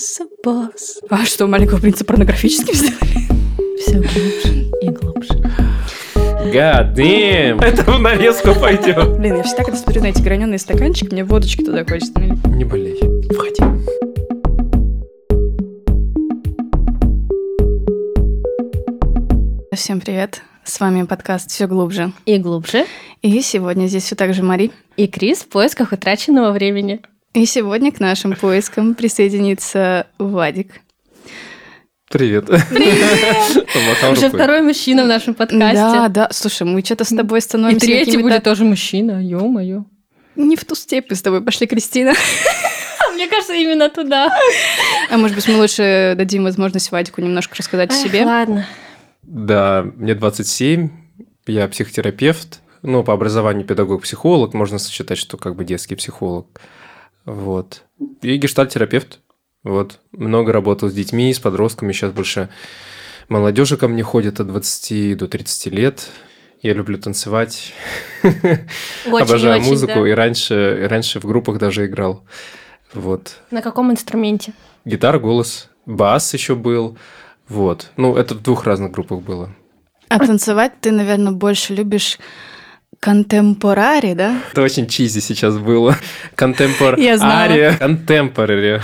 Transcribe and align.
босс, 0.00 0.20
босс. 0.42 1.00
А 1.10 1.24
что, 1.26 1.46
маленького 1.46 1.78
принца 1.78 2.04
порнографическим 2.04 2.74
сделали? 2.74 3.28
Все 3.78 3.96
глубже 3.96 4.70
и 4.80 4.88
глубже. 4.88 5.34
Damn! 6.52 7.62
Это 7.64 7.82
в 7.90 8.00
нарезку 8.00 8.54
пойдет. 8.54 9.18
Блин, 9.18 9.36
я 9.36 9.42
всегда, 9.42 9.64
когда 9.64 9.78
смотрю 9.78 10.02
на 10.02 10.06
эти 10.06 10.22
граненые 10.22 10.58
стаканчики, 10.58 11.12
мне 11.12 11.24
водочки 11.24 11.62
туда 11.64 11.84
хочется. 11.84 12.18
Не 12.18 12.64
болей. 12.64 12.98
Входи. 13.30 13.62
Всем 19.74 20.00
привет. 20.00 20.42
С 20.64 20.80
вами 20.80 21.04
подкаст 21.04 21.50
«Все 21.50 21.66
глубже». 21.66 22.12
И 22.26 22.38
глубже. 22.38 22.86
И 23.22 23.40
сегодня 23.42 23.86
здесь 23.86 24.04
все 24.04 24.16
так 24.16 24.34
же 24.34 24.42
Мари. 24.42 24.70
И 24.96 25.08
Крис 25.08 25.40
в 25.40 25.48
поисках 25.48 25.92
утраченного 25.92 26.52
времени. 26.52 27.00
И 27.32 27.46
сегодня 27.46 27.92
к 27.92 28.00
нашим 28.00 28.34
поискам 28.34 28.94
присоединится 28.96 30.08
Вадик. 30.18 30.80
Привет. 32.10 32.46
Помахал 32.46 34.12
Уже 34.12 34.30
второй 34.30 34.62
мужчина 34.62 35.04
в 35.04 35.06
нашем 35.06 35.34
подкасте. 35.34 35.76
Да, 35.76 36.08
да. 36.08 36.28
Слушай, 36.32 36.66
мы 36.66 36.82
что-то 36.84 37.04
с 37.04 37.10
тобой 37.10 37.40
становимся 37.40 37.86
И 37.86 37.88
третий 37.88 38.18
будет 38.18 38.42
тоже 38.42 38.64
мужчина, 38.64 39.24
ё-моё. 39.24 39.84
Не 40.34 40.56
в 40.56 40.64
ту 40.64 40.74
степь 40.74 41.12
с 41.12 41.22
тобой 41.22 41.40
пошли, 41.40 41.68
Кристина. 41.68 42.14
Мне 43.14 43.28
кажется, 43.28 43.54
именно 43.54 43.88
туда. 43.90 44.36
А 45.08 45.16
может 45.16 45.36
быть, 45.36 45.46
мы 45.46 45.54
лучше 45.54 46.14
дадим 46.16 46.42
возможность 46.42 46.90
Вадику 46.90 47.20
немножко 47.20 47.54
рассказать 47.56 47.92
о 47.92 47.94
себе? 47.94 48.24
Ладно. 48.24 48.66
Да, 49.22 49.86
мне 49.94 50.16
27, 50.16 50.88
я 51.46 51.68
психотерапевт, 51.68 52.60
ну, 52.82 53.04
по 53.04 53.12
образованию 53.12 53.64
педагог-психолог, 53.64 54.52
можно 54.52 54.78
сочетать, 54.78 55.18
что 55.18 55.36
как 55.36 55.54
бы 55.54 55.64
детский 55.64 55.94
психолог. 55.94 56.60
Вот. 57.24 57.84
И 58.22 58.36
гештальтерапевт. 58.36 59.20
Вот. 59.62 60.00
Много 60.12 60.52
работал 60.52 60.88
с 60.88 60.94
детьми, 60.94 61.32
с 61.32 61.38
подростками. 61.38 61.92
Сейчас 61.92 62.12
больше 62.12 62.48
молодежи 63.28 63.76
ко 63.76 63.88
мне 63.88 64.02
ходит 64.02 64.40
от 64.40 64.48
20 64.48 65.16
до 65.16 65.28
30 65.28 65.66
лет. 65.72 66.08
Я 66.62 66.74
люблю 66.74 66.98
танцевать. 66.98 67.72
Очень, 68.22 69.22
Обожаю 69.22 69.60
очень, 69.60 69.70
музыку. 69.70 70.00
Да. 70.00 70.08
И 70.08 70.12
раньше, 70.12 70.80
и 70.82 70.86
раньше 70.86 71.20
в 71.20 71.24
группах 71.24 71.58
даже 71.58 71.86
играл. 71.86 72.24
Вот. 72.92 73.36
На 73.50 73.62
каком 73.62 73.90
инструменте? 73.90 74.52
Гитара, 74.84 75.18
голос. 75.18 75.70
Бас 75.86 76.34
еще 76.34 76.54
был. 76.54 76.98
Вот. 77.48 77.90
Ну, 77.96 78.16
это 78.16 78.34
в 78.34 78.42
двух 78.42 78.64
разных 78.64 78.92
группах 78.92 79.20
было. 79.20 79.54
А 80.08 80.18
танцевать 80.18 80.72
ты, 80.80 80.90
наверное, 80.90 81.32
больше 81.32 81.74
любишь 81.74 82.18
контемпорари, 82.98 84.14
да? 84.14 84.36
Это 84.52 84.62
очень 84.62 84.86
чизи 84.86 85.20
сейчас 85.20 85.56
было. 85.58 85.96
Контемпорари. 86.34 87.76
Контемпорари. 87.78 88.80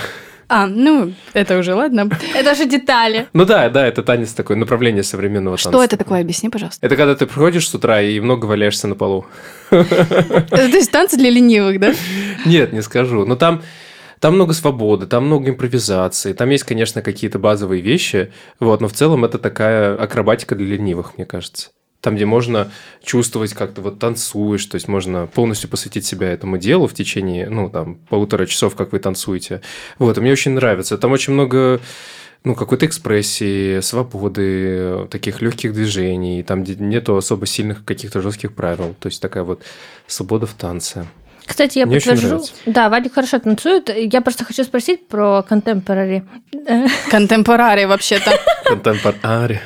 А, 0.49 0.69
ну, 0.69 1.13
это 1.33 1.59
уже 1.59 1.75
ладно. 1.75 2.09
Это 2.35 2.55
же 2.55 2.67
детали. 2.67 3.27
Ну 3.33 3.45
да, 3.45 3.69
да, 3.69 3.85
это 3.85 4.05
танец 4.05 4.33
такое, 4.33 4.57
направление 4.57 5.03
современного 5.03 5.57
танца. 5.57 5.71
Что 5.71 5.83
это 5.83 5.97
такое? 5.97 6.21
Объясни, 6.21 6.49
пожалуйста. 6.49 6.87
Это 6.87 6.95
когда 6.97 7.17
ты 7.17 7.27
приходишь 7.27 7.69
с 7.69 7.75
утра 7.75 8.01
и 8.01 8.21
много 8.21 8.47
валяешься 8.47 8.87
на 8.87 8.95
полу. 8.95 9.27
То 9.71 10.67
есть 10.67 10.93
танцы 10.93 11.17
для 11.17 11.31
ленивых, 11.31 11.81
да? 11.81 11.95
Нет, 12.45 12.73
не 12.73 12.83
скажу. 12.83 13.27
Но 13.27 13.35
там 13.35 13.63
там 14.21 14.35
много 14.35 14.55
свободы, 14.55 15.07
там 15.07 15.27
много 15.27 15.51
импровизации, 15.51 16.33
там 16.33 16.49
есть, 16.49 16.65
конечно, 16.65 17.03
какие-то 17.03 17.39
базовые 17.39 17.83
вещи, 17.83 18.33
вот, 18.61 18.81
но 18.81 18.89
в 18.89 18.93
целом 18.93 19.27
это 19.27 19.39
такая 19.39 19.95
акробатика 19.95 20.55
для 20.55 20.77
ленивых, 20.77 21.19
мне 21.19 21.27
кажется. 21.27 21.69
Там, 22.01 22.15
где 22.17 22.27
можно 22.27 22.71
чувствовать, 23.03 23.53
как 23.55 23.73
ты 23.73 23.81
вот 23.81 23.99
танцуешь, 23.99 24.65
то 24.67 24.77
есть 24.77 24.87
можно 24.87 25.27
полностью 25.27 25.69
посвятить 25.69 26.05
себя 26.05 26.31
этому 26.31 26.59
делу 26.59 26.87
в 26.87 26.95
течение, 26.95 27.49
ну, 27.49 27.69
там, 27.71 27.97
полутора 28.09 28.47
часов, 28.47 28.77
как 28.77 28.93
вы 28.93 28.99
танцуете. 28.99 29.61
Вот, 29.99 30.17
и 30.17 30.21
мне 30.21 30.33
очень 30.33 30.53
нравится. 30.53 30.99
Там 30.99 31.13
очень 31.13 31.33
много 31.33 31.81
ну, 32.45 32.55
какой-то 32.55 32.87
экспрессии, 32.87 33.81
свободы, 33.81 35.09
таких 35.11 35.43
легких 35.43 35.73
движений, 35.73 36.45
там 36.45 36.63
нету 36.63 37.17
особо 37.17 37.45
сильных 37.45 37.85
каких-то 37.85 38.21
жестких 38.21 38.55
правил. 38.55 38.95
То 39.01 39.09
есть 39.09 39.21
такая 39.21 39.43
вот 39.43 39.65
свобода 40.07 40.47
в 40.47 40.55
танце. 40.55 41.07
Кстати, 41.45 41.79
я 41.79 41.87
Мне 41.87 41.97
подтвержу. 41.97 42.45
Да, 42.67 42.89
Вадик 42.89 43.15
хорошо 43.15 43.39
танцует. 43.39 43.89
Я 43.89 44.21
просто 44.21 44.45
хочу 44.45 44.65
спросить 44.65 45.09
про 45.09 45.43
контемпорари. 45.43 46.25
Контемпорари 47.11 47.85
вообще-то. 47.85 48.33
Контемпорари. 48.65 49.61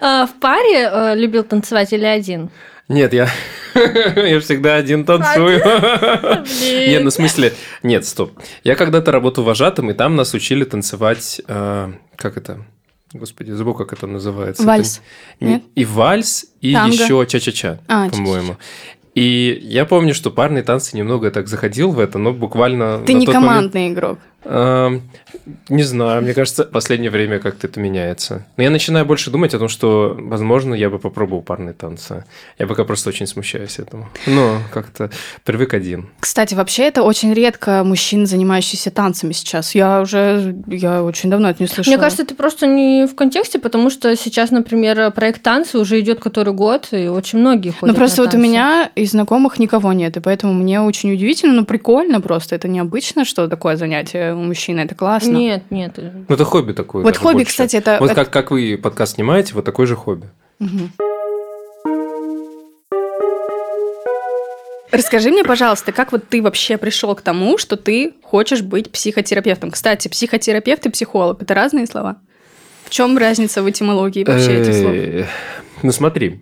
А, 0.00 0.26
в 0.26 0.34
паре 0.34 0.88
э, 0.90 1.14
любил 1.16 1.44
танцевать 1.44 1.92
или 1.92 2.04
один? 2.04 2.50
Нет, 2.88 3.12
я, 3.12 3.28
я 3.74 4.40
всегда 4.40 4.76
один 4.76 5.04
танцую. 5.04 5.58
Нет, 6.62 7.02
ну 7.02 7.10
в 7.10 7.12
смысле, 7.12 7.52
нет, 7.82 8.06
стоп. 8.06 8.32
Я 8.62 8.76
когда-то 8.76 9.10
работал 9.10 9.42
вожатым, 9.42 9.90
и 9.90 9.94
там 9.94 10.14
нас 10.14 10.34
учили 10.34 10.64
танцевать, 10.64 11.40
э, 11.48 11.92
как 12.14 12.36
это, 12.36 12.64
Господи, 13.12 13.50
забыл, 13.50 13.74
как 13.74 13.92
это 13.92 14.06
называется. 14.06 14.62
Вальс. 14.62 15.02
Это... 15.40 15.50
Нет? 15.50 15.62
И 15.74 15.84
вальс, 15.84 16.46
и 16.60 16.74
Танго. 16.74 16.94
еще 16.94 17.26
ча-ча-ча, 17.26 17.80
а, 17.88 18.08
по-моему. 18.08 18.56
И 19.16 19.58
я 19.62 19.86
помню, 19.86 20.14
что 20.14 20.30
парные 20.30 20.62
танцы 20.62 20.94
немного 20.96 21.30
так 21.30 21.48
заходил 21.48 21.90
в 21.90 21.98
это, 21.98 22.18
но 22.18 22.34
буквально... 22.34 23.02
Ты 23.06 23.14
не 23.14 23.24
командный 23.24 23.80
момент... 23.80 23.98
игрок. 23.98 24.18
Не 24.44 25.82
знаю, 25.82 26.22
мне 26.22 26.34
кажется, 26.34 26.64
в 26.64 26.70
последнее 26.70 27.10
время 27.10 27.38
как-то 27.40 27.66
это 27.66 27.80
меняется. 27.80 28.46
Но 28.56 28.62
я 28.62 28.70
начинаю 28.70 29.04
больше 29.04 29.30
думать 29.30 29.54
о 29.54 29.58
том, 29.58 29.68
что, 29.68 30.16
возможно, 30.18 30.74
я 30.74 30.88
бы 30.88 30.98
попробовал 30.98 31.42
парные 31.42 31.74
танцы. 31.74 32.24
Я 32.58 32.66
пока 32.66 32.84
просто 32.84 33.08
очень 33.08 33.26
смущаюсь 33.26 33.78
этому. 33.78 34.08
Но 34.26 34.58
как-то 34.72 35.10
привык 35.44 35.74
один. 35.74 36.10
Кстати, 36.20 36.54
вообще 36.54 36.84
это 36.84 37.02
очень 37.02 37.34
редко 37.34 37.82
мужчин, 37.84 38.26
занимающиеся 38.26 38.90
танцами 38.90 39.32
сейчас. 39.32 39.74
Я 39.74 40.00
уже, 40.00 40.56
я 40.68 41.02
очень 41.02 41.28
давно 41.28 41.50
это 41.50 41.62
не 41.62 41.66
слышала. 41.66 41.94
Мне 41.94 42.00
кажется, 42.00 42.22
это 42.22 42.34
просто 42.34 42.66
не 42.66 43.06
в 43.06 43.14
контексте, 43.14 43.58
потому 43.58 43.90
что 43.90 44.14
сейчас, 44.16 44.50
например, 44.50 45.10
проект 45.10 45.42
танцы 45.42 45.78
уже 45.78 45.98
идет 46.00 46.20
который 46.20 46.54
год, 46.54 46.88
и 46.92 47.08
очень 47.08 47.40
многие 47.40 47.70
ходят 47.70 47.94
Ну 47.94 47.98
просто 47.98 48.22
вот 48.22 48.34
у 48.34 48.38
меня 48.38 48.90
из 48.94 49.10
знакомых 49.10 49.58
никого 49.58 49.92
нет, 49.92 50.16
и 50.16 50.20
поэтому 50.20 50.52
мне 50.54 50.80
очень 50.80 51.12
удивительно, 51.12 51.52
но 51.52 51.64
прикольно 51.64 52.20
просто. 52.20 52.54
Это 52.54 52.68
необычно, 52.68 53.24
что 53.24 53.48
такое 53.48 53.76
занятие 53.76 54.25
у 54.34 54.42
мужчины, 54.42 54.80
это 54.80 54.94
классно. 54.94 55.32
Нет, 55.32 55.64
нет. 55.70 55.98
Ну, 55.98 56.34
это 56.34 56.44
хобби 56.44 56.72
такое. 56.72 57.02
Вот 57.02 57.16
хобби, 57.16 57.38
больше. 57.38 57.50
кстати, 57.50 57.76
это... 57.76 57.98
Вот 58.00 58.10
это... 58.10 58.24
Как, 58.24 58.32
как 58.32 58.50
вы 58.50 58.78
подкаст 58.82 59.14
снимаете, 59.14 59.54
вот 59.54 59.64
такое 59.64 59.86
же 59.86 59.96
хобби. 59.96 60.28
Угу. 60.60 60.90
Расскажи 64.92 65.30
мне, 65.30 65.44
пожалуйста, 65.44 65.92
как 65.92 66.12
вот 66.12 66.28
ты 66.28 66.40
вообще 66.40 66.78
пришел 66.78 67.14
к 67.14 67.20
тому, 67.20 67.58
что 67.58 67.76
ты 67.76 68.14
хочешь 68.22 68.62
быть 68.62 68.90
психотерапевтом? 68.90 69.70
Кстати, 69.70 70.08
психотерапевт 70.08 70.86
и 70.86 70.90
психолог– 70.90 71.42
это 71.42 71.54
разные 71.54 71.86
слова. 71.86 72.16
В 72.84 72.90
чем 72.90 73.18
разница 73.18 73.62
в 73.62 73.70
этимологии 73.70 74.24
вообще 74.24 74.60
этих 74.60 74.74
слов? 74.74 75.28
Ну 75.82 75.92
смотри, 75.92 76.40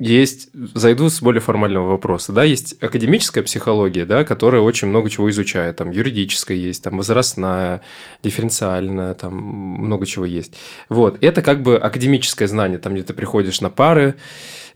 есть, 0.00 0.48
зайду 0.54 1.10
с 1.10 1.20
более 1.20 1.42
формального 1.42 1.90
вопроса, 1.90 2.32
да, 2.32 2.42
есть 2.42 2.82
академическая 2.82 3.44
психология, 3.44 4.06
да, 4.06 4.24
которая 4.24 4.62
очень 4.62 4.88
много 4.88 5.10
чего 5.10 5.28
изучает, 5.28 5.76
там 5.76 5.90
юридическая 5.90 6.56
есть, 6.56 6.82
там 6.82 6.96
возрастная, 6.96 7.82
дифференциальная, 8.22 9.12
там 9.12 9.36
много 9.36 10.06
чего 10.06 10.24
есть. 10.24 10.54
Вот, 10.88 11.22
это 11.22 11.42
как 11.42 11.62
бы 11.62 11.76
академическое 11.76 12.48
знание, 12.48 12.78
там 12.78 12.94
где 12.94 13.02
ты 13.02 13.12
приходишь 13.12 13.60
на 13.60 13.68
пары, 13.68 14.14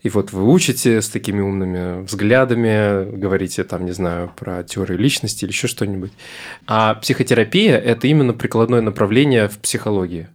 и 0.03 0.09
вот 0.09 0.31
вы 0.31 0.47
учите 0.47 1.01
с 1.01 1.09
такими 1.09 1.41
умными 1.41 2.03
взглядами, 2.03 3.09
говорите 3.17 3.63
там, 3.63 3.85
не 3.85 3.93
знаю, 3.93 4.31
про 4.35 4.63
теорию 4.63 4.99
личности 4.99 5.45
или 5.45 5.51
еще 5.51 5.67
что-нибудь. 5.67 6.11
А 6.67 6.93
психотерапия– 6.93 7.77
это 7.79 8.05
именно 8.05 8.33
прикладное 8.33 8.81
направление 8.81 9.47
в 9.47 9.57
психологии. 9.57 10.27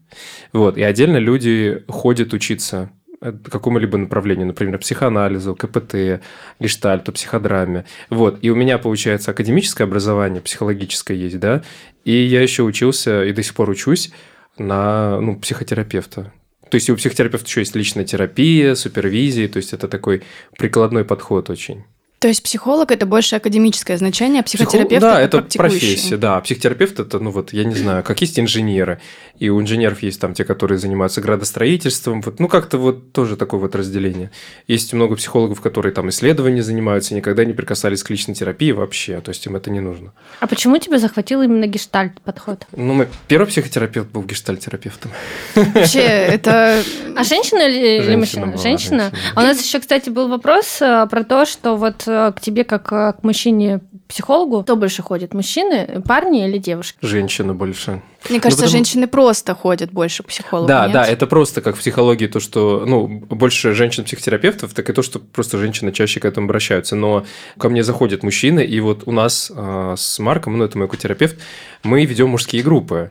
Вот, 0.53 0.77
и 0.77 0.83
отдельно 0.83 1.19
люди 1.19 1.84
ходят 1.87 2.33
учиться 2.33 2.91
какому-либо 3.20 3.98
направлению, 3.98 4.47
например, 4.47 4.78
психоанализу, 4.78 5.54
КПТ, 5.54 6.22
гештальту, 6.58 7.12
психодраме. 7.12 7.84
Вот. 8.08 8.38
И 8.42 8.50
у 8.50 8.54
меня, 8.54 8.78
получается, 8.78 9.31
академическое 9.31 9.86
образование, 9.86 10.41
психологическое 10.41 11.16
есть, 11.16 11.38
да, 11.38 11.62
и 12.04 12.12
я 12.12 12.42
еще 12.42 12.62
учился 12.62 13.25
и 13.25 13.32
до 13.32 13.43
сих 13.43 13.55
пор 13.55 13.70
учусь 13.70 14.11
на 14.58 15.20
ну, 15.20 15.38
психотерапевта. 15.38 16.32
То 16.70 16.76
есть 16.76 16.88
у 16.88 16.96
психотерапевта 16.96 17.46
еще 17.46 17.61
есть 17.61 17.75
личная 17.75 18.05
терапия, 18.05 18.75
супервизия, 18.75 19.49
то 19.49 19.56
есть 19.56 19.73
это 19.73 19.88
такой 19.88 20.23
прикладной 20.56 21.05
подход 21.05 21.50
очень. 21.50 21.84
То 22.20 22.28
есть 22.28 22.43
психолог 22.43 22.93
это 22.93 23.06
больше 23.06 23.37
академическое 23.37 23.96
значение, 23.96 24.40
а 24.40 24.43
психотерапевт 24.43 24.90
Психо... 24.90 25.00
да, 25.00 25.20
это, 25.22 25.38
это 25.38 25.56
профессия, 25.56 26.19
да. 26.19 26.37
А 26.37 26.40
психотерапевт 26.43 27.00
это, 27.00 27.19
ну 27.19 27.31
вот, 27.31 27.55
я 27.55 27.64
не 27.64 27.75
знаю, 27.75 28.05
как 28.05 28.20
есть 28.20 28.38
инженеры, 28.38 29.00
и 29.38 29.49
у 29.49 29.58
инженеров 29.58 30.02
есть 30.02 30.20
там 30.20 30.34
те, 30.34 30.44
которые 30.44 30.76
занимаются 30.76 31.22
градостроительством, 31.22 32.20
вот, 32.20 32.38
ну 32.38 32.46
как-то 32.49 32.76
вот 32.76 33.12
тоже 33.12 33.38
такое 33.38 33.58
вот 33.58 33.75
разделение. 33.75 34.31
Есть 34.69 34.93
много 34.93 35.17
психологов, 35.17 35.62
которые 35.62 35.94
там 35.94 36.11
исследованиями 36.11 36.61
занимаются, 36.61 37.14
никогда 37.14 37.46
не 37.46 37.55
прикасались 37.55 38.02
к 38.02 38.11
личной 38.11 38.34
терапии 38.34 38.73
вообще, 38.73 39.23
то 39.23 39.31
есть 39.31 39.46
им 39.46 39.56
это 39.56 39.70
не 39.70 39.81
нужно. 39.81 40.12
А 40.40 40.46
почему 40.46 40.76
тебя 40.76 40.99
захватил 40.99 41.40
именно 41.40 41.66
гештальт 41.66 42.20
подход? 42.20 42.66
Ну, 42.76 42.93
мой 42.93 43.08
первый 43.28 43.46
психотерапевт 43.46 44.11
был 44.11 44.25
гештальт-терапевтом. 44.25 45.11
Вообще, 45.55 46.00
это... 46.00 46.82
А 47.16 47.25
женщина 47.25 47.66
или 47.66 48.14
мужчина? 48.14 48.58
Женщина. 48.58 49.11
А 49.34 49.40
у 49.40 49.43
нас 49.43 49.64
еще, 49.64 49.81
кстати, 49.81 50.11
был 50.11 50.28
вопрос 50.28 50.82
э, 50.82 51.06
про 51.11 51.25
то, 51.25 51.46
что 51.46 51.76
вот 51.76 52.10
к 52.37 52.41
тебе 52.41 52.65
как 52.65 52.93
э, 52.93 53.12
к 53.12 53.23
мужчине-психологу. 53.23 54.62
Кто 54.62 54.77
больше 54.77 55.03
ходит, 55.03 55.35
мужчины, 55.35 56.03
парни 56.07 56.47
или 56.49 56.59
девушки? 56.59 56.99
Женщины 57.03 57.55
больше. 57.55 58.03
Мне 58.29 58.37
Ну, 58.37 58.41
кажется, 58.43 58.65
потому- 58.65 58.71
женщины 58.71 59.07
просто 59.07 59.55
ходят 59.55 59.91
больше 59.93 60.23
к 60.23 60.27
психологу. 60.27 60.69
Да, 60.69 60.85
нет? 60.85 60.93
да, 60.93 61.05
это 61.07 61.27
просто 61.27 61.61
как 61.62 61.77
в 61.77 61.79
психологии 61.79 62.27
то, 62.27 62.41
что, 62.41 62.85
ну, 62.87 63.07
больше 63.09 63.73
женщин-психотерапевтов, 63.75 64.75
так 64.75 64.91
и 64.91 64.93
то, 64.93 65.03
что 65.03 65.19
просто 65.21 65.59
женщины 65.59 65.93
чаще 65.93 66.21
к 66.21 66.25
этому 66.25 66.47
обращаются. 66.47 66.97
Но 66.97 67.25
ко 67.59 67.69
мне 67.69 67.83
заходят 67.83 68.23
мужчины, 68.23 68.61
и 68.65 68.81
вот 68.81 69.05
у 69.07 69.12
нас 69.12 69.51
э, 69.55 69.95
с 69.97 70.19
Марком, 70.19 70.59
ну, 70.59 70.65
это 70.65 70.77
мой 70.77 70.89
котерапевт, 70.89 71.37
мы 71.83 72.05
ведем 72.05 72.29
мужские 72.29 72.62
группы. 72.62 73.11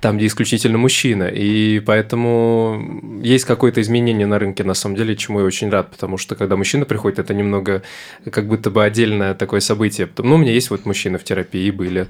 Там, 0.00 0.16
где 0.16 0.26
исключительно 0.26 0.78
мужчина. 0.78 1.24
И 1.24 1.80
поэтому 1.80 3.20
есть 3.22 3.44
какое-то 3.44 3.80
изменение 3.80 4.26
на 4.26 4.38
рынке, 4.38 4.62
на 4.62 4.74
самом 4.74 4.94
деле, 4.94 5.16
чему 5.16 5.40
я 5.40 5.44
очень 5.44 5.70
рад. 5.70 5.90
Потому 5.90 6.18
что, 6.18 6.36
когда 6.36 6.56
мужчина 6.56 6.84
приходит, 6.84 7.18
это 7.18 7.34
немного 7.34 7.82
как 8.30 8.46
будто 8.46 8.70
бы 8.70 8.84
отдельное 8.84 9.34
такое 9.34 9.60
событие. 9.60 10.08
Ну, 10.18 10.36
у 10.36 10.38
меня 10.38 10.52
есть 10.52 10.70
вот 10.70 10.86
мужчины 10.86 11.18
в 11.18 11.24
терапии 11.24 11.70
были. 11.72 12.06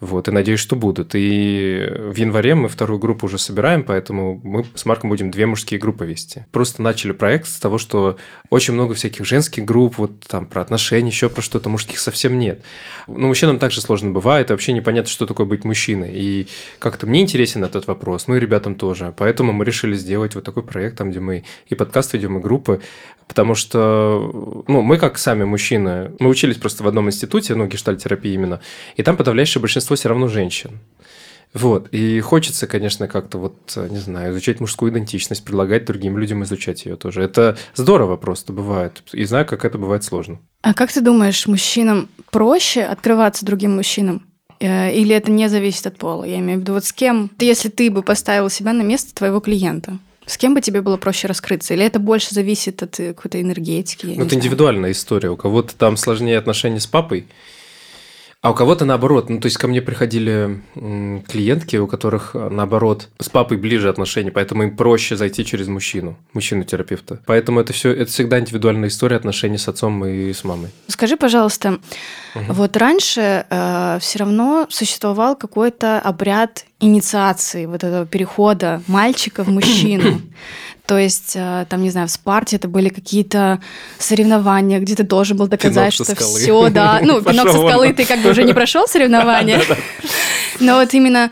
Вот, 0.00 0.28
и 0.28 0.30
надеюсь, 0.30 0.60
что 0.60 0.76
будут. 0.76 1.10
И 1.14 1.86
в 1.90 2.16
январе 2.16 2.54
мы 2.54 2.68
вторую 2.68 2.98
группу 2.98 3.26
уже 3.26 3.38
собираем, 3.38 3.84
поэтому 3.84 4.40
мы 4.42 4.64
с 4.74 4.86
Марком 4.86 5.10
будем 5.10 5.30
две 5.30 5.44
мужские 5.44 5.78
группы 5.78 6.06
вести. 6.06 6.46
Просто 6.52 6.80
начали 6.80 7.12
проект 7.12 7.46
с 7.46 7.58
того, 7.58 7.76
что 7.76 8.16
очень 8.48 8.72
много 8.72 8.94
всяких 8.94 9.26
женских 9.26 9.66
групп, 9.66 9.98
вот 9.98 10.20
там 10.20 10.46
про 10.46 10.62
отношения, 10.62 11.10
еще 11.10 11.28
про 11.28 11.42
что-то, 11.42 11.68
мужских 11.68 11.98
совсем 11.98 12.38
нет. 12.38 12.62
Но 13.06 13.28
мужчинам 13.28 13.58
также 13.58 13.82
сложно 13.82 14.10
бывает, 14.10 14.48
и 14.48 14.54
вообще 14.54 14.72
непонятно, 14.72 15.10
что 15.10 15.26
такое 15.26 15.46
быть 15.46 15.64
мужчиной. 15.64 16.12
И 16.14 16.48
как-то 16.78 17.06
мне 17.06 17.20
интересен 17.20 17.62
этот 17.62 17.86
вопрос, 17.86 18.26
ну 18.26 18.36
и 18.36 18.40
ребятам 18.40 18.76
тоже. 18.76 19.12
Поэтому 19.18 19.52
мы 19.52 19.66
решили 19.66 19.94
сделать 19.94 20.34
вот 20.34 20.44
такой 20.44 20.62
проект, 20.62 20.96
там, 20.96 21.10
где 21.10 21.20
мы 21.20 21.44
и 21.66 21.74
подкаст 21.74 22.14
ведем, 22.14 22.38
и 22.38 22.40
группы, 22.40 22.80
потому 23.30 23.54
что, 23.54 24.64
ну, 24.66 24.82
мы 24.82 24.98
как 24.98 25.16
сами 25.16 25.44
мужчины, 25.44 26.10
мы 26.18 26.28
учились 26.28 26.56
просто 26.56 26.82
в 26.82 26.88
одном 26.88 27.06
институте, 27.06 27.54
ну, 27.54 27.68
гештальтерапии 27.68 28.32
именно, 28.32 28.60
и 28.96 29.04
там 29.04 29.16
подавляющее 29.16 29.60
большинство 29.60 29.94
все 29.94 30.08
равно 30.08 30.26
женщин. 30.26 30.80
Вот, 31.54 31.86
и 31.92 32.18
хочется, 32.18 32.66
конечно, 32.66 33.06
как-то 33.06 33.38
вот, 33.38 33.76
не 33.88 33.98
знаю, 33.98 34.32
изучать 34.32 34.58
мужскую 34.58 34.90
идентичность, 34.90 35.44
предлагать 35.44 35.84
другим 35.84 36.18
людям 36.18 36.42
изучать 36.42 36.84
ее 36.86 36.96
тоже. 36.96 37.22
Это 37.22 37.56
здорово 37.76 38.16
просто 38.16 38.52
бывает, 38.52 39.04
и 39.12 39.22
знаю, 39.24 39.46
как 39.46 39.64
это 39.64 39.78
бывает 39.78 40.02
сложно. 40.02 40.40
А 40.62 40.74
как 40.74 40.90
ты 40.90 41.00
думаешь, 41.00 41.46
мужчинам 41.46 42.08
проще 42.32 42.82
открываться 42.82 43.46
другим 43.46 43.76
мужчинам? 43.76 44.26
Э, 44.58 44.92
Или 44.92 45.14
это 45.14 45.30
не 45.30 45.48
зависит 45.48 45.86
от 45.86 45.98
пола? 45.98 46.24
Я 46.24 46.40
имею 46.40 46.58
в 46.58 46.62
виду, 46.62 46.72
вот 46.72 46.84
с 46.84 46.92
кем, 46.92 47.30
если 47.38 47.68
ты 47.68 47.92
бы 47.92 48.02
поставил 48.02 48.50
себя 48.50 48.72
на 48.72 48.82
место 48.82 49.14
твоего 49.14 49.38
клиента, 49.38 49.98
с 50.30 50.38
кем 50.38 50.54
бы 50.54 50.60
тебе 50.60 50.80
было 50.80 50.96
проще 50.96 51.26
раскрыться? 51.26 51.74
Или 51.74 51.84
это 51.84 51.98
больше 51.98 52.34
зависит 52.34 52.82
от 52.82 53.00
э, 53.00 53.14
какой-то 53.14 53.40
энергетики? 53.40 54.06
Ну, 54.06 54.12
это 54.12 54.22
знаю. 54.22 54.34
индивидуальная 54.36 54.92
история. 54.92 55.28
У 55.30 55.36
кого-то 55.36 55.74
там 55.74 55.96
сложнее 55.96 56.38
отношения 56.38 56.78
с 56.78 56.86
папой, 56.86 57.26
а 58.42 58.52
у 58.52 58.54
кого-то 58.54 58.84
наоборот. 58.84 59.28
Ну, 59.28 59.38
то 59.38 59.46
есть 59.46 59.58
ко 59.58 59.68
мне 59.68 59.82
приходили 59.82 60.62
клиентки, 61.28 61.76
у 61.76 61.86
которых 61.86 62.30
э, 62.34 62.48
наоборот 62.48 63.08
с 63.18 63.28
папой 63.28 63.58
ближе 63.58 63.88
отношения, 63.88 64.30
поэтому 64.30 64.62
им 64.62 64.76
проще 64.76 65.16
зайти 65.16 65.44
через 65.44 65.66
мужчину, 65.66 66.16
мужчину-терапевта. 66.32 67.20
Поэтому 67.26 67.60
это 67.60 67.72
все, 67.72 67.92
это 67.92 68.10
всегда 68.10 68.38
индивидуальная 68.38 68.88
история 68.88 69.16
отношений 69.16 69.58
с 69.58 69.68
отцом 69.68 70.06
и 70.06 70.32
с 70.32 70.44
мамой. 70.44 70.70
Скажи, 70.86 71.16
пожалуйста, 71.16 71.80
вот 72.34 72.76
раньше 72.76 73.46
все 74.00 74.18
равно 74.18 74.66
существовал 74.70 75.36
какой-то 75.36 75.98
обряд 75.98 76.64
инициации, 76.80 77.66
вот 77.66 77.84
этого 77.84 78.06
перехода 78.06 78.82
мальчика 78.86 79.44
в 79.44 79.48
мужчину. 79.50 80.20
То 80.90 80.98
есть, 80.98 81.34
э, 81.36 81.66
там, 81.68 81.84
не 81.84 81.90
знаю, 81.90 82.08
в 82.08 82.10
Спарте 82.10 82.56
это 82.56 82.66
были 82.66 82.88
какие-то 82.88 83.60
соревнования, 83.98 84.80
где 84.80 84.96
ты 84.96 85.04
должен 85.04 85.36
был 85.36 85.46
доказать, 85.46 85.92
что 85.92 86.02
скалы. 86.04 86.40
все, 86.40 86.68
да. 86.68 86.98
Ну, 87.04 87.22
пинок 87.22 87.48
со 87.48 87.58
скалы 87.58 87.92
ты 87.92 88.04
как 88.04 88.18
бы 88.22 88.30
уже 88.30 88.42
не 88.42 88.52
прошел 88.52 88.88
соревнования. 88.88 89.60
Но 90.58 90.80
вот 90.80 90.92
именно 90.92 91.30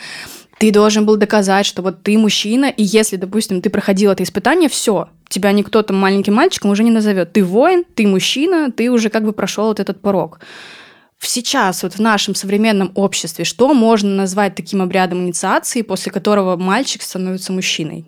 ты 0.58 0.70
должен 0.70 1.06
был 1.06 1.16
доказать, 1.16 1.66
что 1.66 1.82
вот 1.82 2.04
ты 2.04 2.16
мужчина, 2.16 2.66
и 2.66 2.84
если, 2.84 3.16
допустим, 3.16 3.60
ты 3.60 3.68
проходил 3.68 4.12
это 4.12 4.22
испытание, 4.22 4.68
все, 4.68 5.08
тебя 5.28 5.50
никто 5.50 5.82
там 5.82 5.96
маленьким 5.96 6.34
мальчиком 6.34 6.70
уже 6.70 6.84
не 6.84 6.92
назовет. 6.92 7.32
Ты 7.32 7.42
воин, 7.42 7.82
ты 7.96 8.06
мужчина, 8.06 8.70
ты 8.70 8.92
уже 8.92 9.08
как 9.08 9.24
бы 9.24 9.32
прошел 9.32 9.66
вот 9.66 9.80
этот 9.80 10.00
порог. 10.00 10.38
В 11.18 11.26
Сейчас, 11.26 11.82
вот 11.82 11.94
в 11.94 11.98
нашем 11.98 12.34
современном 12.34 12.92
обществе, 12.94 13.44
что 13.44 13.74
можно 13.74 14.10
назвать 14.14 14.54
таким 14.54 14.80
обрядом 14.80 15.18
инициации, 15.18 15.82
после 15.82 16.12
которого 16.12 16.56
мальчик 16.56 17.02
становится 17.02 17.52
мужчиной? 17.52 18.06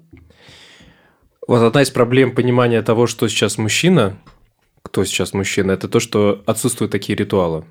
Вот 1.46 1.62
одна 1.62 1.82
из 1.82 1.90
проблем 1.90 2.34
понимания 2.34 2.80
того, 2.82 3.08
что 3.08 3.26
сейчас 3.26 3.58
мужчина, 3.58 4.16
кто 4.82 5.04
сейчас 5.04 5.32
мужчина, 5.32 5.72
это 5.72 5.88
то, 5.88 5.98
что 5.98 6.42
отсутствуют 6.46 6.92
такие 6.92 7.16
ритуалы. 7.16 7.64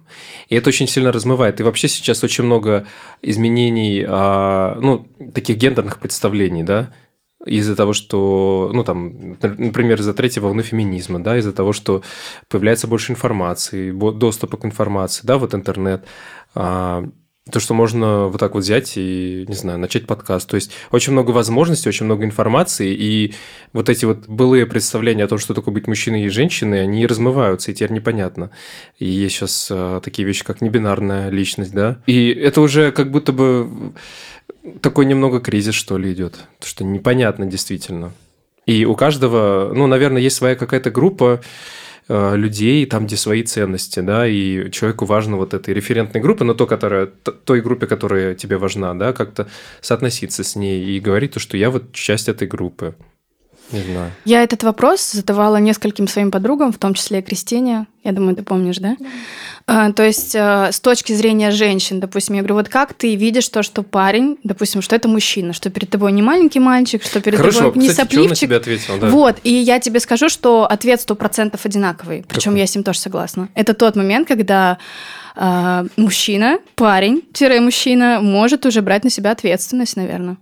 И 0.50 0.56
это 0.56 0.70
очень 0.70 0.88
сильно 0.88 1.14
размывает. 1.14 1.62
И 1.62 1.64
вообще 1.64 1.88
сейчас 1.88 2.22
очень 2.24 2.44
много 2.44 2.86
изменений, 3.22 4.06
а, 4.06 4.78
ну, 4.82 5.08
таких 5.34 5.56
гендерных 5.56 6.00
представлений, 6.00 6.64
да, 6.64 6.92
из-за 7.46 7.76
того, 7.76 7.94
что, 7.94 8.70
ну, 8.74 8.84
там, 8.84 9.38
например, 9.42 10.00
из-за 10.00 10.14
третьей 10.14 10.42
волны 10.42 10.62
феминизма, 10.62 11.20
да, 11.24 11.38
из-за 11.38 11.54
того, 11.54 11.74
что 11.74 12.04
появляется 12.50 12.88
больше 12.88 13.14
информации, 13.14 13.92
доступа 13.92 14.58
к 14.58 14.66
информации, 14.66 15.26
да, 15.26 15.38
вот 15.38 15.54
интернет, 15.54 16.06
а, 16.54 17.06
то, 17.52 17.60
что 17.60 17.74
можно 17.74 18.28
вот 18.28 18.40
так 18.40 18.54
вот 18.54 18.64
взять 18.64 18.94
и, 18.96 19.46
не 19.48 19.56
знаю, 19.56 19.80
начать 19.80 20.06
подкаст. 20.06 20.50
То 20.50 20.56
есть 20.56 20.72
очень 20.92 21.14
много 21.14 21.32
возможностей, 21.32 21.90
очень 21.90 22.06
много 22.06 22.26
информации, 22.26 22.94
и 22.94 23.34
вот 23.74 23.90
эти 23.90 24.06
вот 24.06 24.28
былые 24.28 24.66
представления 24.66 25.24
о 25.24 25.28
том, 25.28 25.40
что 25.40 25.54
такое 25.54 25.74
быть 25.74 25.88
мужчиной 25.88 26.24
и 26.26 26.30
женщиной, 26.30 26.84
они 26.84 27.08
размываются, 27.08 27.72
и 27.72 27.74
теперь 27.74 27.92
непонятно. 27.92 28.52
И 28.98 29.06
есть 29.06 29.36
сейчас 29.36 29.70
а, 29.72 30.00
такие 30.02 30.28
вещи, 30.28 30.44
как 30.44 30.62
небинарная 30.62 31.30
личность, 31.30 31.74
да. 31.74 32.02
И 32.06 32.30
это 32.30 32.62
уже 32.62 32.92
как 32.92 33.12
будто 33.12 33.32
бы 33.32 33.94
такой 34.82 35.06
немного 35.06 35.40
кризис, 35.40 35.76
что 35.76 35.98
ли, 35.98 36.14
идет. 36.14 36.40
Что 36.64 36.84
непонятно 36.84 37.46
действительно. 37.46 38.12
И 38.66 38.86
у 38.86 38.96
каждого, 38.96 39.72
ну, 39.74 39.88
наверное, 39.88 40.22
есть 40.22 40.36
своя 40.36 40.56
какая-то 40.56 40.92
группа 40.92 41.42
э, 42.08 42.36
людей, 42.36 42.86
там, 42.86 43.08
где 43.08 43.16
свои 43.18 43.44
ценности, 43.44 44.00
да, 44.02 44.28
и 44.28 44.70
человеку 44.72 45.06
важно 45.06 45.38
вот 45.38 45.54
этой 45.54 45.74
референтной 45.74 46.22
группы, 46.22 46.44
но 46.44 46.54
то, 46.54 46.68
которая, 46.68 47.08
той 47.08 47.62
группе, 47.62 47.88
которая 47.88 48.36
тебе 48.36 48.58
важна, 48.58 48.94
да, 48.94 49.14
как-то 49.14 49.48
соотноситься 49.82 50.44
с 50.44 50.56
ней 50.56 50.84
и 50.84 51.00
говорить 51.00 51.34
то, 51.34 51.40
что 51.40 51.58
я 51.58 51.72
вот 51.72 51.94
часть 51.94 52.30
этой 52.30 52.48
группы. 52.48 52.96
Не 53.72 53.82
знаю. 53.82 54.12
Я 54.26 54.44
этот 54.44 54.64
вопрос 54.64 55.12
задавала 55.12 55.58
нескольким 55.58 56.08
своим 56.08 56.32
подругам, 56.32 56.72
в 56.72 56.78
том 56.78 56.94
числе 56.94 57.20
и 57.20 57.22
Кристине. 57.22 57.86
Я 58.04 58.14
думаю, 58.14 58.36
ты 58.36 58.44
помнишь, 58.44 58.78
да? 58.78 58.96
А, 59.68 59.92
То 59.92 60.04
есть 60.04 60.34
э, 60.34 60.72
с 60.72 60.80
точки 60.80 61.14
зрения 61.14 61.52
женщин, 61.52 62.00
допустим, 62.00 62.36
я 62.36 62.42
говорю, 62.42 62.56
вот 62.56 62.70
как 62.70 62.94
ты 62.94 63.16
видишь 63.16 63.48
то, 63.50 63.62
что 63.62 63.84
парень, 63.84 64.38
допустим, 64.44 64.82
что 64.82 64.96
это 64.96 65.08
мужчина, 65.08 65.54
что 65.54 65.70
перед 65.70 65.90
тобой 65.90 66.12
не 66.12 66.22
маленький 66.22 66.60
мальчик, 66.60 67.04
что 67.04 67.22
перед 67.22 67.38
Хорошо, 67.38 67.60
тобой 67.60 67.84
не 67.84 67.90
кстати, 67.90 68.12
что 68.12 68.22
он 68.22 68.30
на 68.30 68.36
сопливчик. 68.36 68.48
тебя 68.48 68.58
ответил, 68.58 68.98
да? 69.00 69.10
Вот, 69.10 69.36
и 69.44 69.54
я 69.54 69.80
тебе 69.80 70.00
скажу, 70.00 70.30
что 70.30 70.66
ответ 70.66 71.02
сто 71.02 71.14
процентов 71.16 71.66
одинаковый. 71.66 72.26
Причем 72.28 72.52
Какой? 72.52 72.62
я 72.62 72.68
с 72.68 72.74
ним 72.74 72.84
тоже 72.84 73.00
согласна. 73.00 73.50
Это 73.54 73.74
тот 73.74 73.96
момент, 73.96 74.28
когда 74.28 74.80
а, 75.36 75.86
мужчина, 75.98 76.60
парень-мужчина 76.76 78.20
может 78.22 78.66
уже 78.66 78.82
брать 78.82 79.04
на 79.04 79.10
себя 79.10 79.32
ответственность, 79.32 79.96
наверное. 79.96 80.38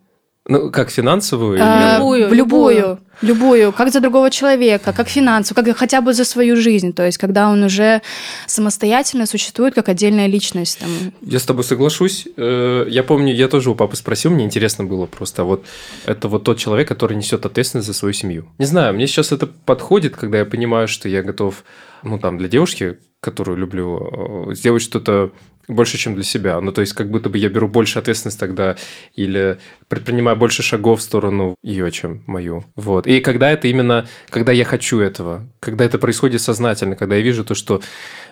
Ну, 0.49 0.71
как 0.71 0.89
финансовую? 0.91 1.59
А, 1.61 1.97
или- 1.97 1.97
Любую, 1.97 2.29
в 2.29 2.33
любую, 2.33 2.99
любую, 3.21 3.71
как 3.73 3.91
за 3.91 3.99
другого 3.99 4.29
человека, 4.31 4.93
как 4.93 5.09
финансово, 5.09 5.61
как 5.61 5.77
хотя 5.77 6.01
бы 6.01 6.13
за 6.13 6.23
свою 6.23 6.55
жизнь. 6.55 6.93
То 6.93 7.05
есть, 7.05 7.17
когда 7.17 7.49
он 7.49 7.63
уже 7.63 8.01
самостоятельно 8.45 9.25
существует 9.25 9.73
как 9.75 9.89
отдельная 9.89 10.27
личность. 10.27 10.79
Там. 10.79 10.89
Я 11.21 11.39
с 11.39 11.43
тобой 11.43 11.63
соглашусь. 11.63 12.27
Э, 12.37 12.85
Я 12.89 13.03
помню, 13.03 13.33
я 13.33 13.47
тоже 13.47 13.69
у 13.69 13.75
папы 13.75 13.95
спросил, 13.95 14.31
мне 14.31 14.45
интересно 14.45 14.85
было 14.85 15.05
просто. 15.05 15.43
Вот 15.43 15.65
это 16.05 16.27
вот 16.29 16.43
тот 16.43 16.57
человек, 16.57 16.87
который 16.87 17.17
несет 17.17 17.45
ответственность 17.45 17.87
за 17.87 17.93
свою 17.93 18.13
семью. 18.13 18.45
Не 18.57 18.65
знаю, 18.65 18.93
мне 18.93 19.07
сейчас 19.07 19.31
это 19.31 19.47
подходит, 19.47 20.15
когда 20.15 20.37
я 20.39 20.45
понимаю, 20.45 20.87
что 20.87 21.09
я 21.09 21.23
готов, 21.23 21.63
ну 22.03 22.19
там, 22.19 22.37
для 22.37 22.47
девушки, 22.47 22.97
которую 23.19 23.57
люблю, 23.57 24.50
э, 24.50 24.53
сделать 24.53 24.81
что-то 24.81 25.31
больше, 25.67 25.97
чем 25.97 26.15
для 26.15 26.24
себя. 26.24 26.59
Ну, 26.62 26.71
то 26.71 26.81
есть, 26.81 26.93
как 26.93 27.09
будто 27.12 27.29
бы 27.29 27.38
я 27.38 27.50
беру 27.50 27.67
больше 27.67 28.00
ответственности 28.00 28.39
тогда 28.39 28.77
или 29.15 29.57
предпринимаю 29.88 30.38
больше 30.38 30.63
шагов 30.63 31.00
в 31.00 31.03
сторону 31.03 31.55
ее, 31.62 31.91
чем 31.91 32.24
мою. 32.25 32.63
Вот. 32.75 33.05
И 33.05 33.19
когда 33.19 33.51
это 33.51 33.67
именно, 33.67 34.07
когда 34.29 34.51
я 34.51 34.63
хочу 34.63 35.00
этого, 35.00 35.47
когда 35.59 35.83
это 35.86 35.97
происходит 35.97 36.41
сознательно, 36.41 36.95
когда 36.95 37.15
я 37.15 37.21
вижу 37.21 37.43
то, 37.43 37.53
что, 37.53 37.81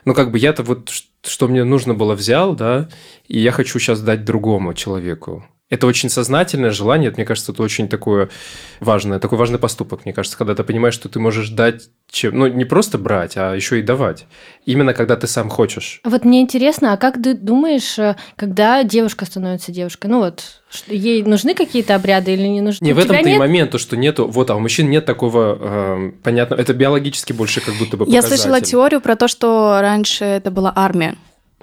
ну, 0.06 0.14
как 0.14 0.32
бы 0.32 0.40
я-то 0.40 0.64
вот, 0.64 0.90
что 1.24 1.48
мне 1.48 1.64
нужно 1.64 1.94
было, 1.94 2.14
взял, 2.14 2.56
да, 2.56 2.90
и 3.28 3.40
я 3.40 3.52
хочу 3.52 3.80
сейчас 3.80 4.02
дать 4.02 4.24
другому 4.24 4.74
человеку. 4.74 5.46
Это 5.76 5.88
очень 5.88 6.10
сознательное 6.10 6.72
желание, 6.72 7.10
это, 7.10 7.18
мне 7.18 7.26
кажется, 7.26 7.52
это 7.52 7.62
очень 7.62 7.88
такое 7.88 8.30
важное, 8.80 9.20
такой 9.20 9.38
важный 9.38 9.60
поступок, 9.60 10.06
мне 10.06 10.14
кажется, 10.14 10.38
когда 10.38 10.56
ты 10.56 10.64
понимаешь, 10.64 10.94
что 10.94 11.10
ты 11.10 11.20
можешь 11.20 11.50
дать 11.50 11.90
чем, 12.12 12.38
ну, 12.38 12.48
не 12.48 12.66
просто 12.66 12.98
брать, 12.98 13.36
а 13.36 13.54
еще 13.54 13.80
и 13.80 13.82
давать. 13.82 14.26
Именно 14.66 14.94
когда 14.94 15.16
ты 15.18 15.28
сам 15.28 15.50
хочешь. 15.50 16.00
Вот 16.06 16.24
мне 16.24 16.40
интересно, 16.40 16.94
а 16.94 16.98
как 16.98 17.22
ты 17.22 17.34
думаешь, 17.34 18.00
э, 18.00 18.16
когда 18.36 18.84
девушка 18.84 19.26
становится 19.26 19.72
девушкой? 19.72 20.08
Ну 20.08 20.20
вот, 20.20 20.62
ей 20.88 21.24
нужны 21.24 21.56
какие-то 21.56 21.96
обряды 21.96 22.34
или 22.34 22.48
не 22.48 22.62
нужны? 22.62 22.86
Не, 22.86 22.94
в 22.94 23.00
этом-то 23.00 23.28
и 23.28 23.38
момент, 23.38 23.72
то, 23.72 23.78
что 23.78 23.98
нету, 23.98 24.28
вот, 24.28 24.50
а 24.50 24.56
у 24.56 24.60
мужчин 24.60 24.90
нет 24.90 25.06
такого, 25.06 25.58
э, 25.60 26.12
понятно, 26.24 26.56
это 26.56 26.74
биологически 26.74 27.34
больше 27.34 27.60
как 27.60 27.76
будто 27.76 27.98
бы 27.98 28.06
Я 28.08 28.22
слышала 28.22 28.62
теорию 28.62 29.02
про 29.02 29.16
то, 29.16 29.28
что 29.28 29.80
раньше 29.82 30.24
это 30.24 30.52
была 30.52 30.72
армия. 30.74 31.16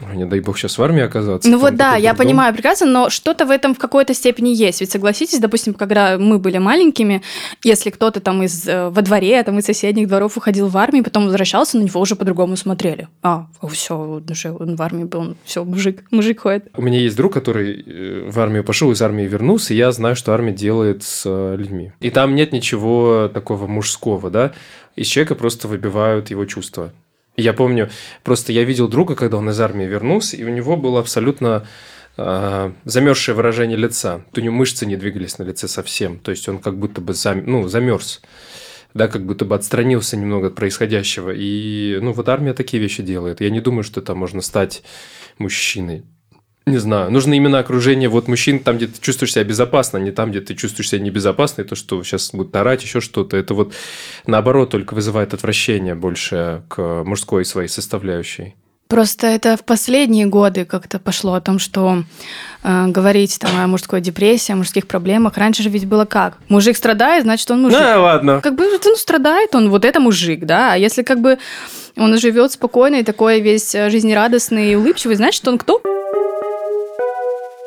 Ой, 0.09 0.16
не 0.16 0.25
дай 0.25 0.40
бог 0.40 0.59
сейчас 0.59 0.78
в 0.78 0.82
армии 0.82 1.02
оказаться. 1.02 1.49
Ну 1.49 1.59
вот 1.59 1.76
да, 1.76 1.97
я 1.97 2.14
понимаю 2.14 2.52
прекрасно, 2.54 2.87
но 2.87 3.11
что-то 3.11 3.47
в 3.47 3.50
этом 3.50 3.75
в 3.75 3.78
какой-то 3.78 4.14
степени 4.14 4.50
есть. 4.50 4.80
Ведь 4.80 4.90
согласитесь, 4.90 5.38
допустим, 5.38 5.75
когда 5.75 6.18
мы 6.18 6.38
были 6.38 6.59
маленькими, 6.59 7.23
если 7.62 7.90
кто-то 7.90 8.21
там 8.21 8.42
из 8.42 8.66
э, 8.66 8.88
во 8.88 9.02
дворе, 9.02 9.42
там 9.42 9.59
из 9.59 9.64
соседних 9.64 10.09
дворов 10.09 10.37
уходил 10.37 10.68
в 10.68 10.76
армию, 10.76 11.04
потом 11.04 11.26
возвращался, 11.26 11.78
на 11.78 11.82
него 11.82 12.00
уже 12.00 12.16
по-другому 12.16 12.56
смотрели. 12.56 13.09
А, 13.23 13.47
все, 13.71 13.97
он 13.97 14.26
уже 14.30 14.52
он 14.52 14.76
в 14.76 14.82
армии 14.82 15.04
был, 15.04 15.37
все, 15.44 15.64
мужик, 15.64 16.04
мужик 16.11 16.40
ходит. 16.40 16.68
У 16.76 16.82
меня 16.82 16.99
есть 16.99 17.16
друг, 17.16 17.32
который 17.32 17.82
э, 17.82 18.30
в 18.30 18.38
армию 18.40 18.64
пошел, 18.64 18.90
из 18.90 19.02
армии 19.02 19.25
вернулся, 19.25 19.75
и 19.75 19.76
я 19.76 19.92
знаю, 19.92 20.16
что 20.16 20.32
армия 20.32 20.52
делает 20.52 21.02
с 21.02 21.23
э, 21.26 21.56
людьми. 21.56 21.92
И 22.00 22.11
там 22.11 22.35
нет 22.35 22.52
ничего 22.52 23.30
такого 23.32 23.66
мужского, 23.66 24.30
да? 24.30 24.52
Из 24.97 25.06
человека 25.06 25.35
просто 25.35 25.68
выбивают 25.68 26.30
его 26.30 26.44
чувства. 26.44 26.92
Я 27.37 27.55
помню, 27.55 27.91
просто 28.25 28.53
я 28.53 28.65
видел 28.65 28.89
друга, 28.89 29.15
когда 29.15 29.39
он 29.39 29.49
из 29.49 29.61
армии 29.61 29.87
вернулся, 29.87 30.37
и 30.37 30.45
у 30.45 30.51
него 30.51 30.77
было 30.77 31.01
абсолютно 31.01 31.67
э, 32.19 32.73
замерзшее 32.85 33.35
выражение 33.35 33.79
лица. 33.79 34.23
У 34.37 34.41
него 34.41 34.55
мышцы 34.55 34.85
не 34.85 34.97
двигались 34.97 35.39
на 35.39 35.45
лице 35.45 35.67
совсем. 35.67 36.19
То 36.19 36.31
есть 36.31 36.49
он 36.49 36.59
как 36.59 36.77
будто 36.79 37.01
бы 37.01 37.15
зам, 37.15 37.43
ну, 37.47 37.69
замерз. 37.69 38.21
Да, 38.93 39.09
как 39.09 39.25
будто 39.25 39.47
бы 39.47 39.55
отстранился 39.55 40.19
немного 40.19 40.49
от 40.49 40.55
происходящего. 40.55 41.31
И, 41.35 41.99
ну, 42.03 42.12
вот 42.12 42.29
армия 42.29 42.53
такие 42.53 42.83
вещи 42.83 43.03
делает. 43.03 43.41
Я 43.41 43.49
не 43.49 43.61
думаю, 43.61 43.85
что 43.85 44.03
там 44.03 44.19
можно 44.19 44.43
стать 44.43 44.83
мужчиной. 45.39 46.05
Не 46.64 46.78
знаю, 46.78 47.11
нужно 47.11 47.35
именно 47.35 47.59
окружение 47.59 48.09
вот 48.09 48.28
мужчин 48.28 48.61
там, 48.61 48.76
где 48.76 48.87
ты 48.87 49.00
чувствуешь 49.00 49.33
себя 49.33 49.42
безопасно, 49.42 49.99
а 49.99 50.02
не 50.02 50.12
там, 50.12 50.31
где 50.31 50.40
ты 50.40 50.54
чувствуешь 50.54 50.90
себя 50.90 51.00
небезопасно, 51.00 51.62
и 51.62 51.64
то, 51.64 51.75
что 51.75 52.02
сейчас 52.04 52.31
будут 52.33 52.54
орать, 52.54 52.83
еще 52.83 53.00
что-то. 53.00 53.37
Это 53.37 53.54
вот 53.54 53.75
наоборот 54.26 54.71
только 54.71 54.95
вызывает 54.95 55.35
отвращение 55.35 55.97
больше 55.97 56.62
к 56.69 57.02
мужской 57.04 57.45
своей 57.45 57.69
составляющей. 57.69 58.54
Просто 58.92 59.26
это 59.26 59.57
в 59.57 59.64
последние 59.64 60.26
годы 60.26 60.66
как-то 60.66 60.99
пошло 60.99 61.33
о 61.33 61.40
том, 61.40 61.59
что 61.59 62.04
э, 62.62 62.87
говорить 62.88 63.38
там 63.40 63.57
о 63.57 63.66
мужской 63.66 64.02
депрессии, 64.02 64.52
о 64.52 64.57
мужских 64.57 64.87
проблемах. 64.87 65.38
Раньше 65.38 65.62
же 65.62 65.71
ведь 65.71 65.87
было 65.87 66.04
как? 66.04 66.37
Мужик 66.49 66.76
страдает, 66.76 67.25
значит, 67.25 67.50
он 67.50 67.62
мужик. 67.62 67.78
Да, 67.78 67.99
ладно. 67.99 68.40
Как 68.42 68.54
бы 68.54 68.66
ну, 68.85 68.97
страдает 68.97 69.54
он, 69.54 69.71
вот 69.71 69.87
это 69.87 69.99
мужик, 69.99 70.45
да. 70.45 70.75
А 70.75 70.76
если 70.76 71.02
как 71.02 71.23
бы 71.23 71.38
он 71.97 72.19
живет 72.19 72.52
спокойно 72.52 72.97
и 72.97 73.02
такой 73.02 73.40
весь 73.40 73.73
жизнерадостный 73.73 74.73
и 74.73 74.75
улыбчивый, 74.76 75.16
значит, 75.16 75.49
он 75.49 75.57
кто? 75.57 75.81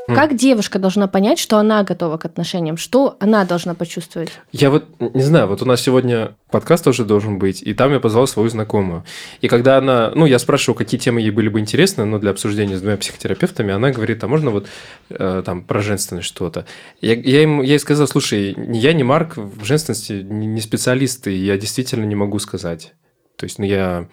Как 0.08 0.36
девушка 0.36 0.80
должна 0.80 1.08
понять, 1.08 1.40
что 1.40 1.58
она 1.58 1.84
готова 1.84 2.18
к 2.18 2.26
отношениям? 2.26 2.78
Что 2.78 3.18
она 3.20 3.44
должна 3.46 3.74
почувствовать? 3.74 4.30
Я 4.52 4.70
вот 4.70 4.86
не 5.00 5.22
знаю, 5.22 5.48
вот 5.48 5.62
у 5.62 5.66
нас 5.66 5.82
сегодня 5.82 6.36
подкаст 6.52 6.84
тоже 6.84 7.06
должен 7.06 7.40
быть, 7.40 7.62
и 7.64 7.74
там 7.74 7.92
я 7.92 8.00
позвал 8.00 8.28
свою 8.28 8.50
знакомую. 8.50 9.04
И 9.42 9.48
когда 9.48 9.78
она, 9.78 10.12
ну, 10.14 10.26
я 10.26 10.38
спрашиваю, 10.40 10.78
какие 10.78 11.00
темы 11.00 11.22
ей 11.22 11.32
были 11.32 11.50
бы 11.50 11.60
интересны, 11.60 12.06
ну, 12.06 12.20
для 12.20 12.32
обсуждения 12.32 12.78
с 12.78 12.82
двумя 12.82 12.98
психотерапевтами, 12.98 13.74
она 13.74 13.92
говорит, 13.92 14.24
а 14.24 14.28
можно 14.28 14.52
вот 14.52 14.68
э, 15.10 15.42
там 15.46 15.64
про 15.64 15.82
женственность 15.82 16.28
что-то? 16.28 16.66
Я, 17.02 17.16
я, 17.16 17.42
ему, 17.42 17.64
я 17.64 17.74
ей 17.74 17.80
сказал, 17.80 18.08
слушай, 18.08 18.54
ни 18.56 18.78
я, 18.78 18.94
ни 18.94 19.04
Марк 19.04 19.38
в 19.38 19.64
женственности 19.64 20.14
не 20.14 20.62
специалисты, 20.62 21.36
и 21.36 21.46
я 21.46 21.58
действительно 21.58 22.06
не 22.06 22.16
могу 22.16 22.40
сказать. 22.40 22.94
То 23.38 23.46
есть, 23.46 23.60
ну, 23.60 23.66
я... 23.66 24.08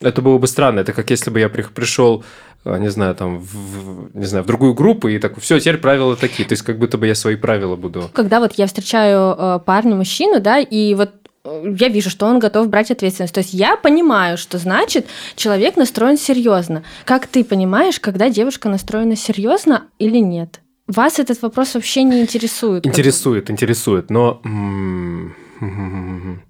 Это 0.00 0.22
было 0.22 0.38
бы 0.38 0.46
странно. 0.46 0.80
Это 0.80 0.94
как 0.94 1.10
если 1.10 1.28
бы 1.30 1.40
я 1.40 1.50
пришел 1.50 2.24
не 2.64 2.90
знаю, 2.90 3.14
там, 3.14 3.38
в, 3.38 4.14
не 4.14 4.26
знаю, 4.26 4.44
в 4.44 4.46
другую 4.46 4.74
группу, 4.74 5.08
и 5.08 5.18
так, 5.18 5.40
все, 5.40 5.58
теперь 5.58 5.78
правила 5.78 6.16
такие. 6.16 6.46
То 6.46 6.52
есть, 6.52 6.62
как 6.62 6.78
будто 6.78 6.98
бы 6.98 7.06
я 7.06 7.14
свои 7.14 7.36
правила 7.36 7.76
буду. 7.76 8.10
Когда 8.12 8.40
вот 8.40 8.54
я 8.54 8.66
встречаю 8.66 9.34
э, 9.38 9.60
парня, 9.64 9.94
мужчину, 9.94 10.40
да, 10.40 10.58
и 10.58 10.94
вот 10.94 11.10
э, 11.44 11.74
я 11.78 11.88
вижу, 11.88 12.10
что 12.10 12.26
он 12.26 12.38
готов 12.38 12.68
брать 12.68 12.90
ответственность. 12.90 13.34
То 13.34 13.40
есть 13.40 13.54
я 13.54 13.76
понимаю, 13.76 14.36
что 14.36 14.58
значит 14.58 15.06
человек 15.36 15.76
настроен 15.76 16.18
серьезно. 16.18 16.82
Как 17.06 17.26
ты 17.26 17.44
понимаешь, 17.44 17.98
когда 17.98 18.28
девушка 18.28 18.68
настроена 18.68 19.16
серьезно 19.16 19.84
или 19.98 20.18
нет? 20.18 20.60
Вас 20.86 21.18
этот 21.18 21.40
вопрос 21.40 21.74
вообще 21.74 22.02
не 22.02 22.20
интересует? 22.20 22.84
Интересует, 22.84 23.48
интересует, 23.48 24.10
но 24.10 24.42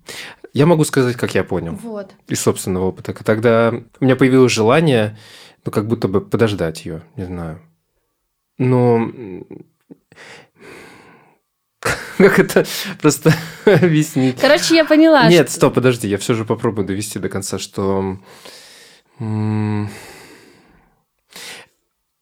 я 0.53 0.67
могу 0.67 0.85
сказать, 0.85 1.17
как 1.17 1.35
я 1.35 1.45
понял. 1.45 1.79
Вот. 1.83 2.11
Из 2.27 2.41
собственного 2.41 2.87
опыта. 2.87 3.13
Тогда 3.13 3.73
у 4.01 4.05
меня 4.05 4.17
появилось 4.17 4.51
желание 4.51 5.17
ну, 5.65 5.73
как 5.73 5.87
будто 5.87 6.09
бы 6.09 6.21
подождать 6.21 6.85
ее, 6.87 7.03
не 7.17 7.25
знаю. 7.27 7.61
Но 8.59 9.11
как 12.19 12.39
это 12.39 12.67
просто 13.01 13.33
объяснить? 13.65 14.41
Короче, 14.41 14.77
я 14.77 14.85
поняла. 14.85 15.29
Нет, 15.29 15.49
что... 15.49 15.57
стоп, 15.57 15.75
подожди, 15.75 16.09
я 16.09 16.19
все 16.19 16.35
же 16.35 16.45
попробую 16.45 16.87
довести 16.87 17.19
до 17.19 17.29
конца, 17.29 17.59
что 17.59 18.19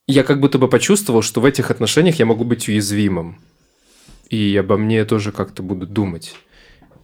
я 0.07 0.25
как 0.25 0.41
будто 0.41 0.59
бы 0.59 0.69
почувствовал, 0.69 1.23
что 1.23 1.41
в 1.41 1.45
этих 1.45 1.71
отношениях 1.71 2.17
я 2.17 2.27
могу 2.27 2.45
быть 2.45 2.69
уязвимым. 2.69 3.41
И 4.31 4.57
обо 4.57 4.77
мне 4.77 5.05
тоже 5.05 5.33
как-то 5.33 5.63
будут 5.63 5.93
думать. 5.93 6.35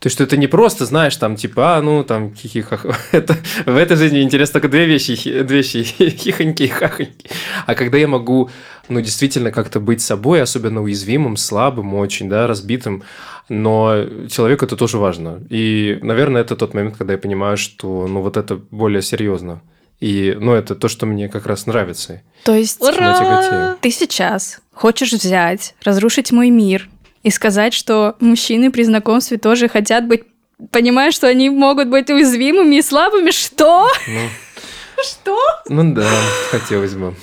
То 0.04 0.08
есть, 0.08 0.16
что 0.16 0.24
это 0.24 0.36
не 0.36 0.48
просто, 0.48 0.84
знаешь, 0.84 1.16
там, 1.16 1.34
типа, 1.34 1.78
а, 1.78 1.80
ну, 1.80 2.04
там, 2.04 2.34
хихиха. 2.34 2.78
Это, 3.12 3.38
в 3.64 3.74
этой 3.74 3.96
жизни 3.96 4.20
интересно 4.20 4.60
только 4.60 4.68
две 4.68 4.84
вещи, 4.84 5.14
две 5.42 5.56
вещи, 5.56 5.82
хихоньки 5.98 6.64
и 6.64 6.68
хахоньки. 6.68 7.30
А 7.64 7.74
когда 7.74 7.96
я 7.96 8.06
могу, 8.06 8.50
ну, 8.90 9.00
действительно 9.00 9.50
как-то 9.50 9.80
быть 9.80 10.02
собой, 10.02 10.42
особенно 10.42 10.82
уязвимым, 10.82 11.38
слабым 11.38 11.94
очень, 11.94 12.28
да, 12.28 12.46
разбитым, 12.46 13.02
но 13.48 14.04
человеку 14.28 14.66
это 14.66 14.76
тоже 14.76 14.98
важно. 14.98 15.42
И, 15.48 15.98
наверное, 16.02 16.42
это 16.42 16.54
тот 16.54 16.74
момент, 16.74 16.98
когда 16.98 17.14
я 17.14 17.18
понимаю, 17.18 17.56
что, 17.56 18.06
ну, 18.06 18.20
вот 18.20 18.36
это 18.36 18.56
более 18.70 19.00
серьезно. 19.00 19.62
И, 20.00 20.36
ну, 20.38 20.52
это 20.52 20.74
то, 20.74 20.88
что 20.88 21.06
мне 21.06 21.30
как 21.30 21.46
раз 21.46 21.64
нравится. 21.64 22.20
То 22.44 22.54
есть, 22.54 22.78
Ура! 22.82 23.78
ты 23.80 23.90
сейчас 23.90 24.60
хочешь 24.70 25.14
взять, 25.14 25.74
разрушить 25.82 26.30
мой 26.30 26.50
мир, 26.50 26.90
и 27.24 27.30
сказать, 27.30 27.74
что 27.74 28.14
мужчины 28.20 28.70
при 28.70 28.84
знакомстве 28.84 29.38
тоже 29.38 29.68
хотят 29.68 30.06
быть, 30.06 30.24
понимая, 30.70 31.10
что 31.10 31.26
они 31.26 31.50
могут 31.50 31.88
быть 31.88 32.10
уязвимыми 32.10 32.76
и 32.76 32.82
слабыми. 32.82 33.30
Что? 33.30 33.88
Ну, 34.06 35.02
что? 35.02 35.38
Ну 35.68 35.94
да, 35.94 36.08
хотелось 36.50 36.94
бы. 36.94 37.16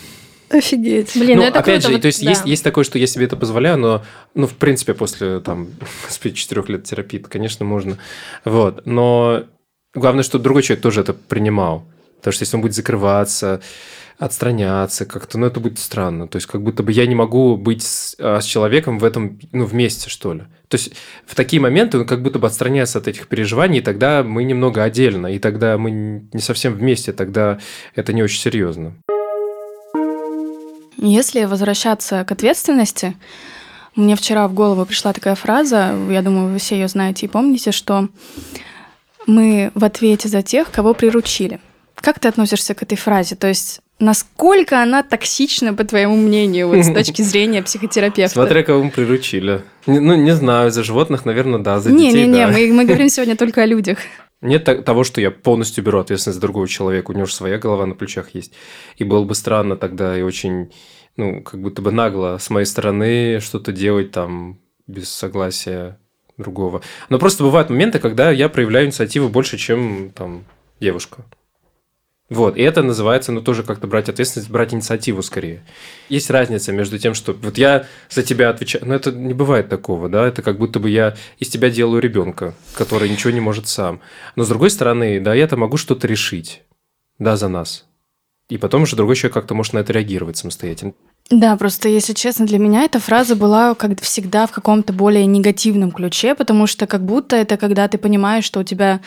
Офигеть. 0.50 1.16
Блин, 1.16 1.38
ну, 1.38 1.44
ну 1.44 1.48
это 1.48 1.60
опять 1.60 1.84
круто, 1.84 1.88
же, 1.88 1.94
вот, 1.94 2.02
то 2.02 2.08
есть, 2.08 2.24
да. 2.24 2.32
есть 2.32 2.46
есть 2.46 2.64
такое, 2.64 2.84
что 2.84 3.00
я 3.00 3.08
себе 3.08 3.26
это 3.26 3.38
позволяю, 3.38 3.78
но, 3.78 4.04
ну, 4.34 4.48
в 4.48 4.56
принципе, 4.56 4.94
после 4.94 5.40
там, 5.40 5.70
господи, 6.06 6.36
четырех 6.36 6.68
лет 6.68 6.84
терапии, 6.84 7.20
конечно, 7.20 7.64
можно. 7.64 7.98
Вот. 8.44 8.86
Но 8.86 9.46
главное, 9.94 10.24
что 10.24 10.40
другой 10.40 10.64
человек 10.64 10.84
тоже 10.84 11.02
это 11.02 11.14
принимал. 11.14 11.86
Потому 12.18 12.34
что 12.34 12.44
если 12.44 12.56
он 12.56 12.62
будет 12.62 12.74
закрываться, 12.76 13.62
отстраняться 14.22 15.08
как-то, 15.08 15.40
ну, 15.40 15.48
это 15.48 15.60
будет 15.60 15.80
странно. 15.80 16.28
То 16.28 16.36
есть, 16.36 16.48
как 16.48 16.62
будто 16.62 16.84
бы 16.84 16.92
я 16.92 17.08
не 17.08 17.16
могу 17.16 17.58
быть 17.58 17.82
с, 17.82 18.16
а, 18.20 18.40
с 18.40 18.46
человеком 18.46 19.00
в 19.00 19.04
этом, 19.04 19.40
ну, 19.52 19.66
вместе, 19.66 20.12
что 20.12 20.34
ли. 20.34 20.42
То 20.68 20.76
есть, 20.76 20.94
в 21.26 21.34
такие 21.34 21.60
моменты 21.60 21.98
он 21.98 22.06
как 22.06 22.22
будто 22.22 22.38
бы 22.38 22.46
отстраняется 22.46 23.00
от 23.00 23.08
этих 23.08 23.28
переживаний, 23.28 23.80
и 23.80 23.82
тогда 23.82 24.22
мы 24.22 24.44
немного 24.44 24.84
отдельно, 24.84 25.26
и 25.26 25.40
тогда 25.40 25.76
мы 25.80 26.30
не 26.32 26.40
совсем 26.40 26.76
вместе, 26.76 27.14
тогда 27.14 27.58
это 27.96 28.14
не 28.14 28.22
очень 28.22 28.40
серьезно. 28.40 28.94
Если 30.98 31.46
возвращаться 31.46 32.24
к 32.24 32.32
ответственности, 32.32 33.16
мне 33.96 34.16
вчера 34.16 34.48
в 34.48 34.54
голову 34.54 34.86
пришла 34.86 35.14
такая 35.14 35.34
фраза, 35.34 35.96
я 36.12 36.22
думаю, 36.22 36.54
вы 36.54 36.60
все 36.60 36.76
ее 36.76 36.88
знаете 36.88 37.26
и 37.26 37.30
помните, 37.30 37.72
что 37.72 38.08
мы 39.26 39.72
в 39.74 39.84
ответе 39.84 40.30
за 40.30 40.44
тех, 40.44 40.70
кого 40.70 40.94
приручили. 40.94 41.60
Как 41.96 42.20
ты 42.20 42.28
относишься 42.28 42.76
к 42.76 42.84
этой 42.84 42.98
фразе? 43.00 43.36
То 43.36 43.48
есть 43.48 43.82
Насколько 44.02 44.82
она 44.82 45.04
токсична, 45.04 45.76
по 45.76 45.84
твоему 45.84 46.18
мнению, 46.18 46.70
вот, 46.70 46.84
с 46.84 46.92
точки 46.94 47.22
зрения 47.22 47.62
психотерапевта? 47.62 48.34
Смотря 48.34 48.64
кого 48.64 48.84
мы 48.84 48.90
приручили. 48.90 49.62
Ну, 49.86 50.16
не 50.16 50.36
знаю, 50.36 50.72
за 50.72 50.84
животных, 50.84 51.24
наверное, 51.24 51.60
да, 51.60 51.80
за 51.80 51.92
детей, 51.92 52.26
Не-не-не, 52.26 52.48
мы, 52.48 52.74
мы 52.74 52.86
говорим 52.86 53.10
сегодня 53.10 53.38
только 53.38 53.62
о 53.62 53.66
людях. 53.68 54.00
Нет 54.42 54.64
того, 54.86 55.04
что 55.04 55.22
я 55.22 55.30
полностью 55.30 55.84
беру 55.84 56.00
ответственность 56.00 56.38
за 56.38 56.42
другого 56.42 56.68
человека, 56.68 57.12
у 57.12 57.14
него 57.14 57.28
же 57.28 57.34
своя 57.34 57.60
голова 57.60 57.86
на 57.86 57.94
плечах 57.94 58.34
есть. 58.34 58.54
И 58.98 59.04
было 59.04 59.24
бы 59.24 59.36
странно 59.36 59.78
тогда 59.78 60.18
и 60.18 60.24
очень, 60.24 60.74
ну, 61.16 61.44
как 61.44 61.62
будто 61.62 61.84
бы 61.84 61.92
нагло 61.92 62.40
с 62.40 62.50
моей 62.50 62.66
стороны 62.66 63.40
что-то 63.40 63.72
делать 63.72 64.12
там 64.12 64.60
без 64.88 65.10
согласия 65.10 66.00
другого. 66.40 66.82
Но 67.10 67.20
просто 67.20 67.44
бывают 67.44 67.70
моменты, 67.70 68.00
когда 68.00 68.32
я 68.32 68.50
проявляю 68.50 68.88
инициативу 68.88 69.30
больше, 69.30 69.60
чем 69.60 70.10
там 70.10 70.44
девушка. 70.80 71.24
Вот, 72.32 72.56
и 72.56 72.62
это 72.62 72.82
называется, 72.82 73.34
ну, 73.34 73.42
тоже 73.42 73.62
как-то 73.62 73.88
брать 73.88 74.08
ответственность, 74.08 74.50
брать 74.50 74.74
инициативу 74.74 75.22
скорее. 75.22 75.66
Есть 76.08 76.30
разница 76.30 76.72
между 76.72 76.98
тем, 76.98 77.14
что 77.14 77.34
вот 77.34 77.58
я 77.58 77.88
за 78.10 78.24
тебя 78.24 78.50
отвечаю, 78.50 78.86
но 78.88 78.96
это 78.96 79.12
не 79.12 79.34
бывает 79.34 79.68
такого, 79.68 80.08
да, 80.08 80.26
это 80.26 80.42
как 80.42 80.58
будто 80.58 80.80
бы 80.80 80.90
я 80.90 81.18
из 81.40 81.50
тебя 81.50 81.70
делаю 81.70 82.02
ребенка, 82.02 82.56
который 82.74 83.10
ничего 83.10 83.32
не 83.32 83.42
может 83.42 83.68
сам. 83.68 84.00
Но 84.38 84.46
с 84.46 84.48
другой 84.48 84.70
стороны, 84.70 85.20
да, 85.20 85.34
я-то 85.34 85.58
могу 85.58 85.76
что-то 85.76 86.08
решить, 86.08 86.64
да, 87.20 87.36
за 87.36 87.50
нас. 87.50 87.86
И 88.48 88.58
потом 88.58 88.84
уже 88.84 88.96
другой 88.96 89.18
человек 89.18 89.34
как-то 89.34 89.54
может 89.54 89.74
на 89.74 89.80
это 89.80 89.92
реагировать 89.92 90.38
самостоятельно. 90.38 90.94
Да, 91.32 91.56
просто, 91.56 91.88
если 91.88 92.14
честно, 92.14 92.46
для 92.46 92.60
меня 92.60 92.84
эта 92.84 93.00
фраза 93.00 93.36
была 93.38 93.74
как 93.74 94.02
всегда 94.02 94.46
в 94.46 94.52
каком-то 94.52 94.92
более 94.92 95.26
негативном 95.26 95.92
ключе, 95.92 96.36
потому 96.36 96.68
что 96.68 96.88
как 96.88 97.04
будто 97.06 97.38
это 97.38 97.56
когда 97.56 97.88
ты 97.88 97.98
понимаешь, 97.98 98.44
что 98.44 98.60
у 98.60 98.64
тебя 98.64 99.00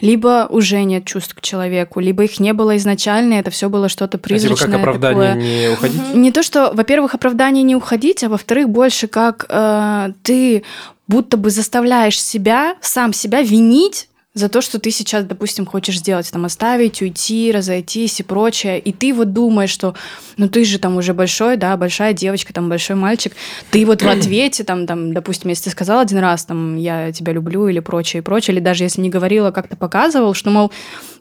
либо 0.00 0.46
уже 0.50 0.82
нет 0.84 1.06
чувств 1.06 1.34
к 1.34 1.40
человеку, 1.40 1.98
либо 2.00 2.24
их 2.24 2.38
не 2.40 2.52
было 2.52 2.76
изначально, 2.76 3.34
это 3.34 3.50
все 3.50 3.70
было 3.70 3.88
что-то 3.88 4.18
призрачное. 4.18 4.54
А 4.54 4.58
типа 4.58 4.70
как 4.70 4.80
оправдание 4.80 5.32
такое. 5.32 5.42
не 5.42 5.68
уходить? 5.72 6.14
Не 6.14 6.30
то, 6.30 6.42
что, 6.42 6.72
во-первых, 6.74 7.14
оправдание 7.14 7.62
не 7.62 7.74
уходить, 7.74 8.22
а 8.22 8.28
во-вторых, 8.28 8.68
больше 8.68 9.06
как 9.06 9.46
э, 9.48 10.12
ты 10.22 10.64
будто 11.08 11.38
бы 11.38 11.50
заставляешь 11.50 12.20
себя, 12.20 12.76
сам 12.82 13.14
себя 13.14 13.40
винить 13.42 14.08
за 14.34 14.48
то, 14.48 14.62
что 14.62 14.78
ты 14.78 14.90
сейчас, 14.90 15.24
допустим, 15.24 15.66
хочешь 15.66 15.98
сделать, 15.98 16.30
там, 16.30 16.44
оставить, 16.46 17.02
уйти, 17.02 17.52
разойтись 17.52 18.20
и 18.20 18.22
прочее, 18.22 18.78
и 18.78 18.92
ты 18.92 19.12
вот 19.12 19.32
думаешь, 19.32 19.70
что, 19.70 19.94
ну, 20.38 20.48
ты 20.48 20.64
же 20.64 20.78
там 20.78 20.96
уже 20.96 21.12
большой, 21.12 21.58
да, 21.58 21.76
большая 21.76 22.14
девочка, 22.14 22.52
там, 22.54 22.68
большой 22.68 22.96
мальчик, 22.96 23.34
ты 23.70 23.84
вот 23.84 24.02
в 24.02 24.08
ответе, 24.08 24.64
там, 24.64 24.86
там, 24.86 25.12
допустим, 25.12 25.50
если 25.50 25.64
ты 25.64 25.70
сказал 25.70 26.00
один 26.00 26.18
раз, 26.18 26.46
там, 26.46 26.76
я 26.76 27.12
тебя 27.12 27.32
люблю 27.32 27.68
или 27.68 27.80
прочее, 27.80 28.22
и 28.22 28.24
прочее, 28.24 28.54
или 28.54 28.62
даже 28.62 28.84
если 28.84 29.02
не 29.02 29.10
говорила, 29.10 29.50
как-то 29.50 29.76
показывал, 29.76 30.32
что, 30.32 30.50
мол, 30.50 30.72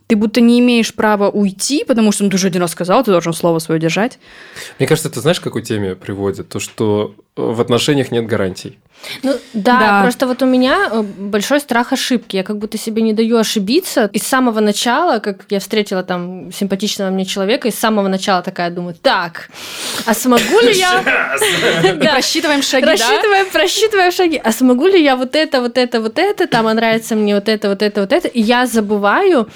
ты 0.08 0.16
будто 0.18 0.42
не 0.42 0.60
имеешь 0.60 0.94
права 0.94 1.30
уйти, 1.30 1.84
потому 1.86 2.12
что 2.12 2.26
ну, 2.26 2.30
ты 2.30 2.36
уже 2.36 2.48
один 2.48 2.62
раз 2.62 2.72
сказал, 2.72 3.04
ты 3.04 3.12
должен 3.12 3.34
слово 3.34 3.60
свое 3.60 3.80
держать. 3.80 4.20
Мне 4.78 4.88
кажется, 4.88 5.08
это 5.08 5.22
знаешь, 5.22 5.40
какой 5.40 5.62
теме 5.62 5.96
приводит? 5.96 6.50
То, 6.50 6.60
что 6.60 7.16
в 7.38 7.62
отношениях 7.62 8.12
нет 8.12 8.26
гарантий. 8.26 8.78
Ну 9.24 9.34
да, 9.54 9.80
да, 9.80 10.02
просто 10.02 10.28
вот 10.28 10.42
у 10.42 10.46
меня 10.46 10.90
э, 10.92 11.02
большой 11.02 11.60
страх 11.60 11.94
ошибки. 11.94 12.36
Я 12.36 12.44
как 12.44 12.58
будто 12.58 12.78
себе 12.78 13.02
не 13.02 13.14
даю 13.14 13.38
ошибиться. 13.38 14.10
И 14.14 14.20
с 14.20 14.24
самого 14.24 14.60
начала, 14.60 15.20
как 15.20 15.46
я 15.50 15.60
встретила 15.60 16.04
там 16.04 16.52
симпатичного 16.52 17.10
мне 17.10 17.26
человека, 17.26 17.68
и 17.68 17.72
с 17.72 17.76
самого 17.76 18.08
начала 18.08 18.42
такая 18.42 18.70
думаю, 18.70 18.96
так, 19.02 19.50
а 20.06 20.14
смогу 20.14 20.60
ли 20.62 20.74
я... 20.74 21.04
Рассчитываем 22.14 22.62
шаги, 22.62 22.86
Рассчитываем, 22.86 23.50
просчитываем 23.52 24.12
шаги. 24.12 24.42
А 24.44 24.52
смогу 24.52 24.88
ли 24.88 25.02
я 25.02 25.16
вот 25.16 25.36
это, 25.36 25.62
вот 25.62 25.78
это, 25.78 26.02
вот 26.02 26.18
это, 26.18 26.48
там, 26.48 26.68
а 26.68 26.74
нравится 26.74 27.16
мне 27.16 27.36
вот 27.36 27.50
это, 27.50 27.70
вот 27.70 27.82
это, 27.82 28.02
вот 28.02 28.14
это. 28.14 28.28
И 28.28 28.42
я 28.42 28.66
забываю 28.66 29.50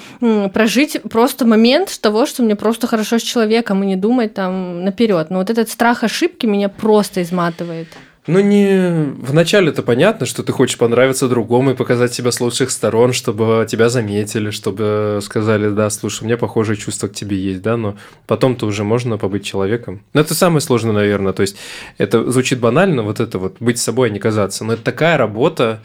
прожить 0.52 1.00
просто 1.10 1.44
момент 1.44 1.98
того, 2.00 2.26
что 2.26 2.42
мне 2.42 2.56
просто 2.56 2.86
хорошо 2.86 3.18
с 3.18 3.22
человеком, 3.22 3.82
и 3.82 3.86
не 3.86 3.96
думать 3.96 4.34
там 4.34 4.84
наперед. 4.84 5.30
Но 5.30 5.38
вот 5.38 5.50
этот 5.50 5.68
страх 5.68 6.04
ошибки 6.04 6.46
меня 6.46 6.68
просто 6.68 7.22
изматывает. 7.22 7.88
Ну, 8.26 8.40
не... 8.40 9.14
Вначале 9.20 9.68
это 9.68 9.82
понятно, 9.82 10.26
что 10.26 10.42
ты 10.42 10.52
хочешь 10.52 10.78
понравиться 10.78 11.28
другому 11.28 11.70
и 11.70 11.74
показать 11.74 12.12
себя 12.12 12.32
с 12.32 12.40
лучших 12.40 12.70
сторон, 12.70 13.12
чтобы 13.12 13.66
тебя 13.68 13.88
заметили, 13.88 14.50
чтобы 14.50 15.20
сказали, 15.22 15.68
да, 15.70 15.88
слушай, 15.90 16.22
у 16.22 16.26
меня 16.26 16.36
похожие 16.36 16.76
чувства 16.76 17.06
к 17.06 17.12
тебе 17.12 17.36
есть, 17.36 17.62
да, 17.62 17.76
но 17.76 17.96
потом-то 18.26 18.66
уже 18.66 18.82
можно 18.82 19.16
побыть 19.16 19.44
человеком. 19.44 20.02
Но 20.12 20.22
это 20.22 20.34
самое 20.34 20.60
сложное, 20.60 20.92
наверное. 20.92 21.32
То 21.32 21.42
есть, 21.42 21.56
это 21.98 22.28
звучит 22.30 22.58
банально, 22.58 23.02
вот 23.02 23.20
это 23.20 23.38
вот, 23.38 23.56
быть 23.60 23.78
собой, 23.78 24.08
а 24.08 24.12
не 24.12 24.18
казаться. 24.18 24.64
Но 24.64 24.72
это 24.72 24.82
такая 24.82 25.16
работа, 25.16 25.82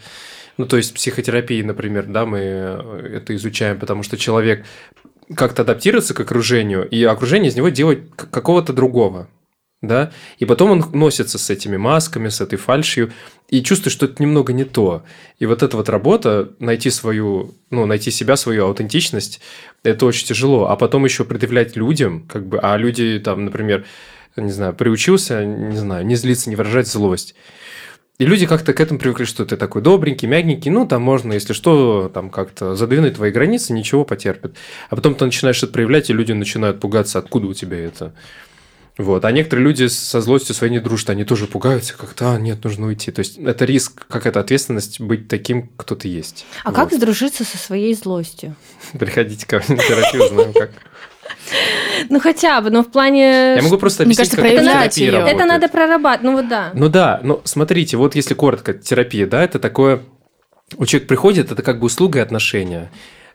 ну, 0.56 0.66
то 0.66 0.76
есть, 0.76 0.94
психотерапии, 0.94 1.62
например, 1.62 2.06
да, 2.06 2.26
мы 2.26 2.38
это 2.38 3.36
изучаем, 3.36 3.78
потому 3.78 4.02
что 4.02 4.16
человек 4.16 4.64
как-то 5.36 5.62
адаптируется 5.62 6.12
к 6.12 6.20
окружению, 6.20 6.88
и 6.88 7.04
окружение 7.04 7.50
из 7.50 7.56
него 7.56 7.68
делает 7.68 8.10
какого-то 8.16 8.72
другого 8.72 9.28
да, 9.82 10.12
и 10.38 10.44
потом 10.44 10.70
он 10.70 10.84
носится 10.92 11.38
с 11.38 11.50
этими 11.50 11.76
масками, 11.76 12.28
с 12.28 12.40
этой 12.40 12.56
фальшью, 12.56 13.12
и 13.48 13.62
чувствует, 13.62 13.92
что 13.92 14.06
это 14.06 14.22
немного 14.22 14.52
не 14.52 14.64
то. 14.64 15.02
И 15.38 15.44
вот 15.44 15.62
эта 15.62 15.76
вот 15.76 15.88
работа, 15.88 16.50
найти 16.60 16.88
свою, 16.88 17.54
ну, 17.70 17.84
найти 17.84 18.10
себя, 18.10 18.36
свою 18.36 18.64
аутентичность, 18.66 19.40
это 19.82 20.06
очень 20.06 20.26
тяжело. 20.26 20.68
А 20.68 20.76
потом 20.76 21.04
еще 21.04 21.24
предъявлять 21.24 21.76
людям, 21.76 22.26
как 22.32 22.46
бы, 22.46 22.58
а 22.62 22.76
люди 22.76 23.20
там, 23.22 23.44
например, 23.44 23.84
не 24.36 24.52
знаю, 24.52 24.72
приучился, 24.72 25.44
не 25.44 25.76
знаю, 25.76 26.06
не 26.06 26.14
злиться, 26.14 26.48
не 26.48 26.56
выражать 26.56 26.86
злость. 26.86 27.34
И 28.18 28.24
люди 28.24 28.46
как-то 28.46 28.72
к 28.72 28.80
этому 28.80 29.00
привыкли, 29.00 29.24
что 29.24 29.44
ты 29.44 29.56
такой 29.56 29.82
добренький, 29.82 30.28
мягенький, 30.28 30.70
ну, 30.70 30.86
там 30.86 31.02
можно, 31.02 31.32
если 31.32 31.54
что, 31.54 32.10
там 32.14 32.30
как-то 32.30 32.76
задвинуть 32.76 33.16
твои 33.16 33.32
границы, 33.32 33.72
ничего 33.72 34.04
потерпит. 34.04 34.56
А 34.90 34.96
потом 34.96 35.16
ты 35.16 35.24
начинаешь 35.24 35.62
это 35.62 35.72
проявлять, 35.72 36.08
и 36.08 36.12
люди 36.12 36.30
начинают 36.32 36.78
пугаться, 36.78 37.18
откуда 37.18 37.48
у 37.48 37.54
тебя 37.54 37.78
это. 37.78 38.14
Вот. 38.98 39.24
А 39.24 39.32
некоторые 39.32 39.64
люди 39.64 39.86
со 39.86 40.20
злостью 40.20 40.54
своей 40.54 40.72
не 40.72 40.78
дружат, 40.78 41.10
они 41.10 41.24
тоже 41.24 41.46
пугаются, 41.46 41.96
как-то, 41.96 42.34
а, 42.34 42.38
нет, 42.38 42.62
нужно 42.62 42.88
уйти. 42.88 43.10
То 43.10 43.20
есть 43.20 43.38
это 43.38 43.64
риск, 43.64 44.06
как 44.06 44.26
это 44.26 44.40
ответственность 44.40 45.00
быть 45.00 45.28
таким, 45.28 45.68
кто 45.76 45.94
ты 45.94 46.08
есть. 46.08 46.44
А 46.62 46.70
вот. 46.70 46.76
как 46.76 46.92
сдружиться 46.92 47.44
со 47.44 47.56
своей 47.56 47.94
злостью? 47.94 48.54
Приходите 48.98 49.46
ко 49.46 49.62
мне 49.66 49.76
на 49.76 49.82
терапию, 49.82 50.28
знаем 50.28 50.52
как. 50.52 50.70
Ну 52.10 52.20
хотя 52.20 52.60
бы, 52.60 52.70
но 52.70 52.82
в 52.82 52.90
плане... 52.90 53.54
Я 53.56 53.62
могу 53.62 53.78
просто 53.78 54.02
объяснить, 54.02 54.28
как 54.28 54.40
терапия 54.40 55.10
это, 55.10 55.28
это 55.28 55.44
надо 55.46 55.68
прорабатывать, 55.68 56.22
ну 56.22 56.32
вот 56.32 56.48
да. 56.48 56.70
Ну 56.74 56.88
да, 56.88 57.20
ну 57.22 57.40
смотрите, 57.44 57.96
вот 57.96 58.14
если 58.14 58.34
коротко, 58.34 58.74
терапия, 58.74 59.26
да, 59.26 59.42
это 59.42 59.58
такое... 59.58 60.02
У 60.76 60.84
человека 60.84 61.08
приходит, 61.08 61.52
это 61.52 61.62
как 61.62 61.80
бы 61.80 61.86
услуга 61.86 62.18
и 62.18 62.22
отношения 62.22 62.90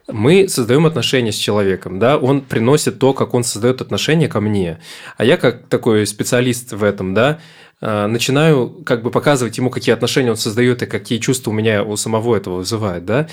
мы 0.08 0.48
создаем 0.48 0.86
отношения 0.86 1.32
с 1.32 1.36
человеком, 1.36 2.00
да, 2.00 2.18
он 2.18 2.42
приносит 2.42 3.00
то, 3.00 3.14
как 3.14 3.34
он 3.34 3.44
создает 3.44 3.82
отношения 3.82 4.28
ко 4.28 4.40
мне. 4.40 4.80
А 5.18 5.26
я 5.26 5.38
как 5.38 5.68
такой 5.68 6.08
специалист 6.08 6.72
в 6.74 6.84
этом, 6.84 7.14
да, 7.14 7.40
э, 7.82 8.08
начинаю 8.08 8.70
как 8.86 9.04
бы 9.04 9.12
показывать 9.12 9.58
ему, 9.58 9.70
какие 9.70 9.94
отношения 9.94 10.32
он 10.32 10.38
создает 10.38 10.82
и 10.82 10.86
какие 10.86 11.20
чувства 11.20 11.52
у 11.52 11.54
меня 11.54 11.84
у 11.84 11.96
самого 11.98 12.36
этого 12.36 12.58
вызывает, 12.58 13.06
да. 13.06 13.28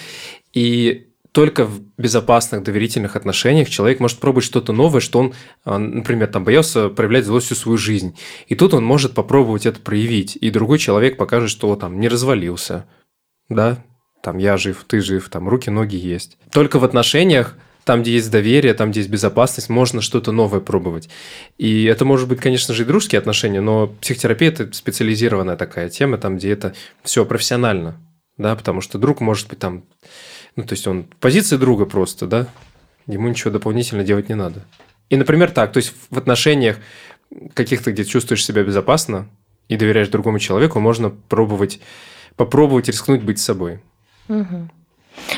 И 0.53 1.09
только 1.33 1.65
в 1.65 1.81
безопасных, 1.99 2.63
доверительных 2.63 3.17
отношениях 3.17 3.69
человек 3.69 3.99
может 3.99 4.19
пробовать 4.19 4.45
что-то 4.45 4.73
новое, 4.73 5.01
что 5.01 5.19
он, 5.21 5.35
э, 5.65 5.77
например, 5.77 6.29
там 6.29 6.45
боялся 6.45 6.89
проявлять 6.89 7.25
злость 7.25 7.47
всю 7.47 7.55
свою 7.55 7.79
жизнь. 7.79 8.17
И 8.49 8.55
тут 8.55 8.75
он 8.75 8.85
может 8.85 9.15
попробовать 9.15 9.67
это 9.67 9.81
проявить. 9.81 10.37
И 10.41 10.51
другой 10.51 10.79
человек 10.79 11.17
покажет, 11.17 11.51
что 11.51 11.75
там 11.77 12.01
не 12.01 12.09
развалился, 12.09 12.87
да, 13.49 13.79
там 14.25 14.39
я 14.39 14.57
жив, 14.57 14.85
ты 14.89 15.01
жив, 15.01 15.29
там 15.29 15.49
руки, 15.49 15.69
ноги 15.69 15.97
есть. 15.97 16.39
Только 16.51 16.79
в 16.79 16.85
отношениях 16.85 17.55
там, 17.85 18.01
где 18.01 18.13
есть 18.13 18.31
доверие, 18.31 18.73
там, 18.73 18.91
где 18.91 19.01
есть 19.01 19.11
безопасность, 19.11 19.69
можно 19.69 20.01
что-то 20.01 20.33
новое 20.33 20.61
пробовать. 20.61 21.11
И 21.59 21.85
это 21.85 22.07
может 22.07 22.27
быть, 22.27 22.41
конечно 22.41 22.73
же, 22.73 22.83
и 22.83 22.87
дружеские 22.87 23.19
отношения, 23.19 23.61
но 23.61 23.89
психотерапия– 24.01 24.49
это 24.51 24.73
специализированная 24.73 25.57
такая 25.57 25.91
тема, 25.91 26.17
там, 26.17 26.39
где 26.39 26.51
это 26.51 26.75
все 27.03 27.27
профессионально, 27.27 28.01
да, 28.39 28.57
потому 28.57 28.81
что 28.81 28.97
друг 28.97 29.21
может 29.21 29.49
быть 29.49 29.59
там, 29.59 29.85
ну, 30.57 30.65
то 30.65 30.73
есть 30.73 30.87
он 30.87 31.03
в 31.05 31.17
позиции 31.17 31.59
друга 31.59 31.85
просто, 31.85 32.27
да, 32.27 32.47
ему 33.07 33.29
ничего 33.29 33.51
дополнительно 33.51 34.03
делать 34.03 34.31
не 34.31 34.35
надо. 34.35 34.65
И, 35.11 35.17
например, 35.17 35.51
так, 35.51 35.71
то 35.71 35.77
есть 35.77 35.93
в 36.09 36.17
отношениях 36.17 36.79
каких-то, 37.53 37.93
где 37.93 38.07
чувствуешь 38.07 38.45
себя 38.45 38.65
безопасно 38.65 39.29
и 39.69 39.77
доверяешь 39.77 40.09
другому 40.09 40.39
человеку, 40.39 40.81
можно 40.81 41.11
пробовать, 41.11 41.81
попробовать 42.37 42.89
рискнуть 42.89 43.23
быть 43.23 43.39
собой. 43.39 43.81
Угу. 44.29 44.69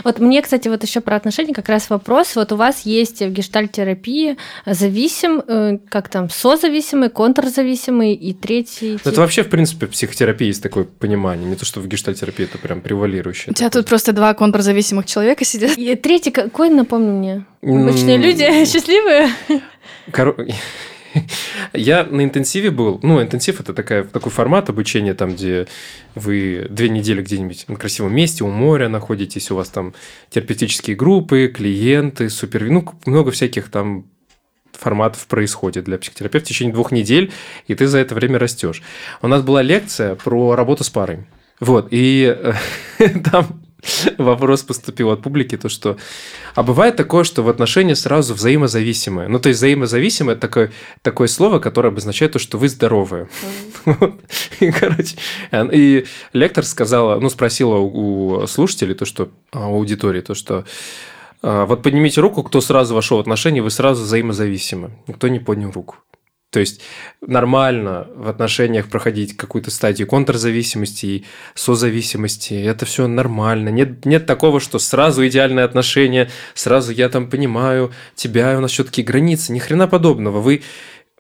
Вот 0.05 0.19
мне, 0.21 0.43
кстати, 0.43 0.69
вот 0.69 0.83
еще 0.83 1.01
про 1.01 1.17
отношения 1.17 1.53
как 1.53 1.69
раз 1.69 1.91
вопрос. 1.91 2.37
Вот 2.37 2.53
у 2.53 2.57
вас 2.57 2.83
есть 2.87 3.21
в 3.21 3.31
гештальтерапии 3.31 4.37
зависим, 4.65 5.43
э, 5.47 5.79
как 5.89 6.09
там, 6.09 6.31
созависимый, 6.31 7.11
контрзависимый 7.11 8.15
и 8.15 8.33
третий. 8.33 8.99
Ну, 9.05 9.11
это 9.11 9.21
вообще, 9.21 9.43
в 9.43 9.49
принципе, 9.49 9.87
в 9.87 9.91
психотерапии 9.91 10.47
есть 10.47 10.63
такое 10.63 10.85
понимание. 10.85 11.49
Не 11.49 11.57
то, 11.57 11.65
что 11.65 11.81
в 11.81 11.89
гештальтерапии 11.89 12.45
это 12.45 12.59
прям 12.59 12.81
превалирующее. 12.81 13.53
У 13.53 13.55
тебя 13.55 13.71
тут 13.71 13.87
просто 13.87 14.13
два 14.13 14.35
контрзависимых 14.35 15.07
человека 15.07 15.45
сидят. 15.45 15.77
И 15.77 15.95
третий 15.97 16.31
какой, 16.31 16.71
напомню 16.71 17.13
мне? 17.13 17.45
Обычные 17.63 18.17
люди 18.17 18.45
счастливые? 18.65 19.31
Кор... 20.13 20.37
Я 21.73 22.05
на 22.05 22.25
интенсиве 22.25 22.71
был. 22.71 23.01
Ну, 23.03 23.23
интенсив– 23.23 23.61
это 23.61 23.73
такая, 23.75 24.05
такой 24.05 24.33
формат 24.33 24.69
обучения, 24.69 25.15
там, 25.15 25.35
где 25.35 25.67
вы 26.15 26.67
две 26.71 26.89
недели 26.89 27.23
где-нибудь 27.23 27.67
на 27.69 27.77
красивом 27.77 28.15
месте, 28.15 28.45
у 28.45 28.49
моря 28.49 28.89
находитесь, 28.89 29.51
у 29.51 29.57
вас 29.57 29.69
там 29.69 29.95
терапевтические 30.31 30.97
группы, 30.97 31.53
клиенты, 31.55 32.31
супер... 32.31 32.65
Ну, 32.65 32.85
много 33.05 33.31
всяких 33.31 33.71
там 33.71 34.07
форматов 34.73 35.27
происходит 35.27 35.85
для 35.85 35.99
психотерапевта 35.99 36.47
в 36.47 36.49
течение 36.49 36.75
двух 36.75 36.93
недель, 36.93 37.33
и 37.67 37.75
ты 37.75 37.87
за 37.87 37.99
это 37.99 38.15
время 38.15 38.39
растешь. 38.39 38.83
У 39.23 39.29
нас 39.29 39.43
была 39.43 39.63
лекция 39.63 40.15
про 40.15 40.55
работу 40.55 40.85
с 40.85 40.91
парой. 40.91 41.27
Вот, 41.61 41.89
и 41.91 42.37
там 43.31 43.66
вопрос 44.19 44.63
поступил 44.63 45.11
от 45.11 45.23
публики, 45.23 45.57
то 45.57 45.69
что... 45.69 45.97
А 46.55 46.63
бывает 46.63 46.97
такое, 46.97 47.25
что 47.25 47.43
в 47.43 47.49
отношении 47.49 47.95
сразу 47.95 48.35
взаимозависимые. 48.35 49.29
Ну, 49.29 49.39
то 49.39 49.49
есть 49.49 49.59
взаимозависимое– 49.59 50.35
это 50.37 50.43
такое, 50.43 50.73
такое 51.03 51.29
слово, 51.29 51.59
которое 51.59 51.89
обозначает 51.89 52.33
то, 52.33 52.39
что 52.39 52.59
вы 52.59 52.69
здоровые. 52.69 53.29
И, 54.61 54.71
короче, 54.71 55.17
и 55.53 56.07
лектор 56.33 56.65
сказала, 56.65 57.21
ну, 57.21 57.29
спросила 57.29 57.77
у 57.77 58.47
слушателей, 58.47 58.95
то, 58.95 59.05
что, 59.05 59.31
а, 59.53 59.69
у 59.69 59.77
аудитории, 59.77 60.21
то, 60.21 60.35
что 60.35 60.65
А, 61.43 61.67
вот 61.67 61.83
поднимите 61.83 62.21
руку, 62.21 62.43
кто 62.43 62.61
сразу 62.61 62.95
вошел 62.95 63.19
в 63.19 63.21
отношения, 63.21 63.63
вы 63.63 63.71
сразу 63.71 64.03
взаимозависимы. 64.03 64.91
Никто 65.07 65.29
не 65.29 65.39
поднял 65.39 65.71
руку. 65.71 65.97
То 66.51 66.61
есть 66.61 66.81
нормально 67.21 68.07
в 68.15 68.29
отношениях 68.29 68.89
проходить 68.89 69.37
какую-то 69.37 69.71
стадию 69.71 70.07
контрзависимости 70.07 71.07
и 71.07 71.25
созависимости. 71.55 72.55
Это 72.55 72.87
все 72.87 73.07
нормально. 73.09 73.69
Нет, 73.71 74.07
нет 74.07 74.27
такого, 74.27 74.61
что 74.61 74.79
сразу 74.79 75.27
идеальные 75.27 75.65
отношения, 75.65 76.31
сразу 76.55 76.93
я 76.93 77.09
там 77.09 77.29
понимаю 77.29 77.93
тебя, 78.15 78.57
у 78.57 78.61
нас 78.61 78.71
все-таки 78.71 79.03
границы. 79.03 79.53
Ни 79.53 79.59
хрена 79.59 79.89
подобного. 79.89 80.41
Вы 80.41 80.63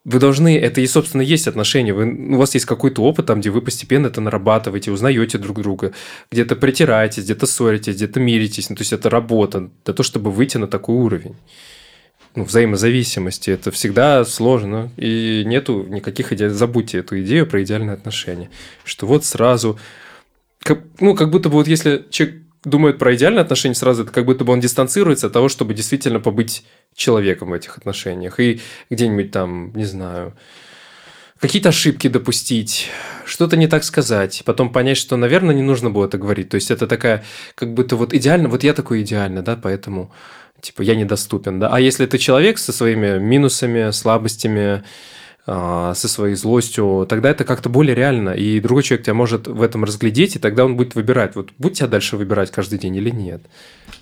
вы 0.07 0.21
должны, 0.21 0.57
это 0.57 0.81
и, 0.81 0.87
собственно, 0.87 1.21
есть 1.21 1.49
отношения. 1.49 1.93
Вы, 1.93 2.35
у 2.35 2.37
вас 2.37 2.55
есть 2.55 2.65
какой-то 2.65 3.03
опыт, 3.03 3.27
там, 3.27 3.41
где 3.41 3.51
вы 3.51 3.61
постепенно 3.61 4.07
это 4.07 4.21
нарабатываете, 4.21 4.93
узнаете 4.93 5.37
друг 5.37 5.61
друга, 5.61 5.93
где-то 6.31 6.55
притираетесь, 6.55 7.25
где-то 7.25 7.47
ссоритесь, 7.47 7.97
где-то 7.97 8.21
миритесь. 8.21 8.71
Ну, 8.71 8.77
то 8.77 8.83
есть 8.83 8.93
это 8.93 9.11
работа 9.11 9.69
для 9.85 9.95
того, 9.95 10.05
чтобы 10.05 10.31
выйти 10.31 10.59
на 10.59 10.69
такой 10.69 10.95
уровень. 10.95 11.35
Ну, 12.37 12.45
взаимозависимости. 12.45 13.51
Это 13.51 13.71
всегда 13.71 14.25
сложно. 14.27 14.91
И 14.99 15.43
нету 15.47 15.87
никаких 15.89 16.33
идей. 16.33 16.49
Забудьте 16.49 16.99
эту 16.99 17.21
идею 17.23 17.47
про 17.47 17.63
идеальные 17.63 17.95
отношения. 17.95 18.51
Что 18.85 19.07
вот 19.07 19.25
сразу... 19.25 19.79
Как, 20.61 20.81
ну, 21.01 21.15
как 21.15 21.31
будто 21.31 21.49
бы 21.49 21.55
вот 21.55 21.67
если 21.67 22.05
человек 22.11 22.43
думает 22.63 22.99
про 22.99 23.15
идеальные 23.15 23.41
отношения, 23.41 23.75
сразу 23.75 24.03
это 24.03 24.13
как 24.13 24.27
будто 24.27 24.45
бы 24.45 24.53
он 24.53 24.61
дистанцируется 24.61 25.29
от 25.29 25.33
того, 25.33 25.49
чтобы 25.49 25.73
действительно 25.73 26.21
побыть 26.21 26.65
человеком 26.95 27.51
в 27.51 27.53
этих 27.55 27.79
отношениях. 27.79 28.39
И 28.39 28.61
где-нибудь 28.91 29.31
там, 29.31 29.73
не 29.75 29.85
знаю, 29.85 30.35
какие-то 31.41 31.71
ошибки 31.71 32.09
допустить, 32.09 32.91
что-то 33.25 33.57
не 33.57 33.67
так 33.67 33.83
сказать, 33.83 34.43
потом 34.45 34.73
понять, 34.73 34.99
что, 34.99 35.17
наверное, 35.17 35.55
не 35.55 35.63
нужно 35.63 35.89
было 35.89 36.05
это 36.05 36.19
говорить. 36.19 36.51
То 36.51 36.57
есть 36.57 36.71
это 36.71 36.87
такая, 36.87 37.25
как 37.55 37.73
будто 37.73 37.97
вот 37.97 38.13
идеально, 38.13 38.51
вот 38.51 38.63
я 38.63 38.75
такой 38.75 39.01
идеально, 39.03 39.43
да, 39.43 39.57
поэтому 39.57 40.13
типа 40.61 40.83
я 40.83 40.95
недоступен, 40.95 41.59
да. 41.59 41.69
А 41.69 41.81
если 41.81 42.07
ты 42.07 42.19
человек 42.19 42.59
со 42.59 42.73
своими 42.73 43.19
минусами, 43.19 43.91
слабостями, 43.91 44.83
а, 45.47 45.95
со 45.95 46.09
своей 46.09 46.35
злостью, 46.35 47.07
тогда 47.09 47.31
это 47.31 47.45
как-то 47.45 47.69
более 47.69 47.95
реально, 47.95 48.31
и 48.31 48.59
другой 48.61 48.83
человек 48.83 49.05
тебя 49.07 49.15
может 49.15 49.47
в 49.47 49.63
этом 49.63 49.85
разглядеть, 49.85 50.37
и 50.37 50.39
тогда 50.39 50.65
он 50.65 50.77
будет 50.77 50.95
выбирать, 50.95 51.37
вот 51.37 51.51
будь 51.59 51.79
тебя 51.79 51.87
дальше 51.87 52.17
выбирать 52.17 52.51
каждый 52.51 52.79
день 52.79 52.97
или 52.97 53.11
нет. 53.11 53.43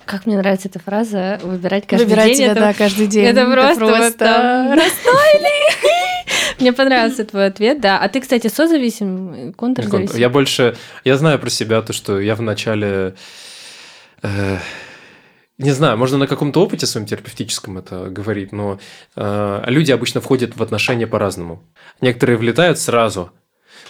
Как 0.05 0.25
мне 0.25 0.37
нравится 0.37 0.69
эта 0.69 0.79
фраза 0.79 1.39
«выбирать 1.43 1.85
каждый 1.85 2.05
Выбирать 2.05 2.27
день». 2.27 2.37
тебя, 2.37 2.51
это, 2.51 2.59
да, 2.61 2.73
каждый 2.73 3.07
день. 3.07 3.25
Это 3.25 3.45
просто, 3.45 3.85
просто... 3.85 4.65
вот 4.69 4.75
расстроили. 4.75 5.85
Мне 6.59 6.73
понравился 6.73 7.25
твой 7.25 7.47
ответ, 7.47 7.81
да. 7.81 7.99
А 7.99 8.09
ты, 8.09 8.21
кстати, 8.21 8.47
созависим, 8.47 9.53
контрзависим? 9.53 10.17
Я 10.17 10.29
больше, 10.29 10.75
я 11.03 11.17
знаю 11.17 11.39
про 11.39 11.49
себя 11.49 11.81
то, 11.81 11.93
что 11.93 12.19
я 12.19 12.35
в 12.35 12.41
начале... 12.41 13.15
Не 15.57 15.71
знаю, 15.71 15.97
можно 15.97 16.17
на 16.17 16.27
каком-то 16.27 16.61
опыте 16.61 16.85
своем 16.85 17.07
терапевтическом 17.07 17.77
это 17.77 18.09
говорить, 18.09 18.51
но 18.51 18.77
э, 19.15 19.63
люди 19.67 19.91
обычно 19.91 20.19
входят 20.19 20.57
в 20.57 20.61
отношения 20.61 21.07
по-разному. 21.07 21.63
Некоторые 22.01 22.37
влетают 22.37 22.79
сразу. 22.79 23.31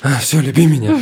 А, 0.02 0.20
все, 0.20 0.42
люби 0.42 0.68
меня. 0.68 0.96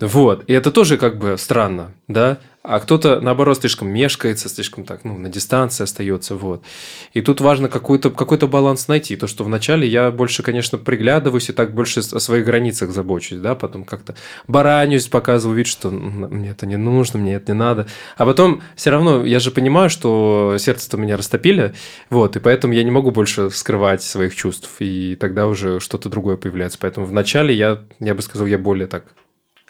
Вот. 0.00 0.44
И 0.48 0.52
это 0.52 0.70
тоже 0.72 0.98
как 0.98 1.18
бы 1.18 1.36
странно, 1.38 1.92
да? 2.08 2.38
а 2.66 2.80
кто-то, 2.80 3.20
наоборот, 3.20 3.58
слишком 3.58 3.88
мешкается, 3.88 4.48
слишком 4.48 4.84
так, 4.84 5.04
ну, 5.04 5.18
на 5.18 5.28
дистанции 5.28 5.84
остается, 5.84 6.34
вот. 6.34 6.64
И 7.12 7.20
тут 7.20 7.42
важно 7.42 7.68
какой-то 7.68 8.10
какой 8.10 8.38
баланс 8.38 8.88
найти. 8.88 9.16
То, 9.16 9.26
что 9.26 9.44
вначале 9.44 9.86
я 9.86 10.10
больше, 10.10 10.42
конечно, 10.42 10.78
приглядываюсь 10.78 11.50
и 11.50 11.52
так 11.52 11.74
больше 11.74 12.00
о 12.00 12.20
своих 12.20 12.46
границах 12.46 12.90
забочусь, 12.90 13.38
да, 13.40 13.54
потом 13.54 13.84
как-то 13.84 14.16
баранюсь, 14.48 15.08
показываю 15.08 15.58
вид, 15.58 15.66
что 15.66 15.90
мне 15.90 16.50
это 16.50 16.64
не 16.64 16.78
нужно, 16.78 17.18
мне 17.18 17.34
это 17.34 17.52
не 17.52 17.58
надо. 17.58 17.86
А 18.16 18.24
потом 18.24 18.62
все 18.76 18.88
равно 18.88 19.26
я 19.26 19.40
же 19.40 19.50
понимаю, 19.50 19.90
что 19.90 20.56
сердце-то 20.58 20.96
меня 20.96 21.18
растопили, 21.18 21.74
вот, 22.08 22.34
и 22.36 22.40
поэтому 22.40 22.72
я 22.72 22.82
не 22.82 22.90
могу 22.90 23.10
больше 23.10 23.50
скрывать 23.50 24.02
своих 24.02 24.34
чувств, 24.34 24.70
и 24.78 25.16
тогда 25.16 25.48
уже 25.48 25.80
что-то 25.80 26.08
другое 26.08 26.38
появляется. 26.38 26.78
Поэтому 26.80 27.04
вначале 27.04 27.54
я, 27.54 27.82
я 28.00 28.14
бы 28.14 28.22
сказал, 28.22 28.46
я 28.46 28.56
более 28.56 28.86
так 28.86 29.04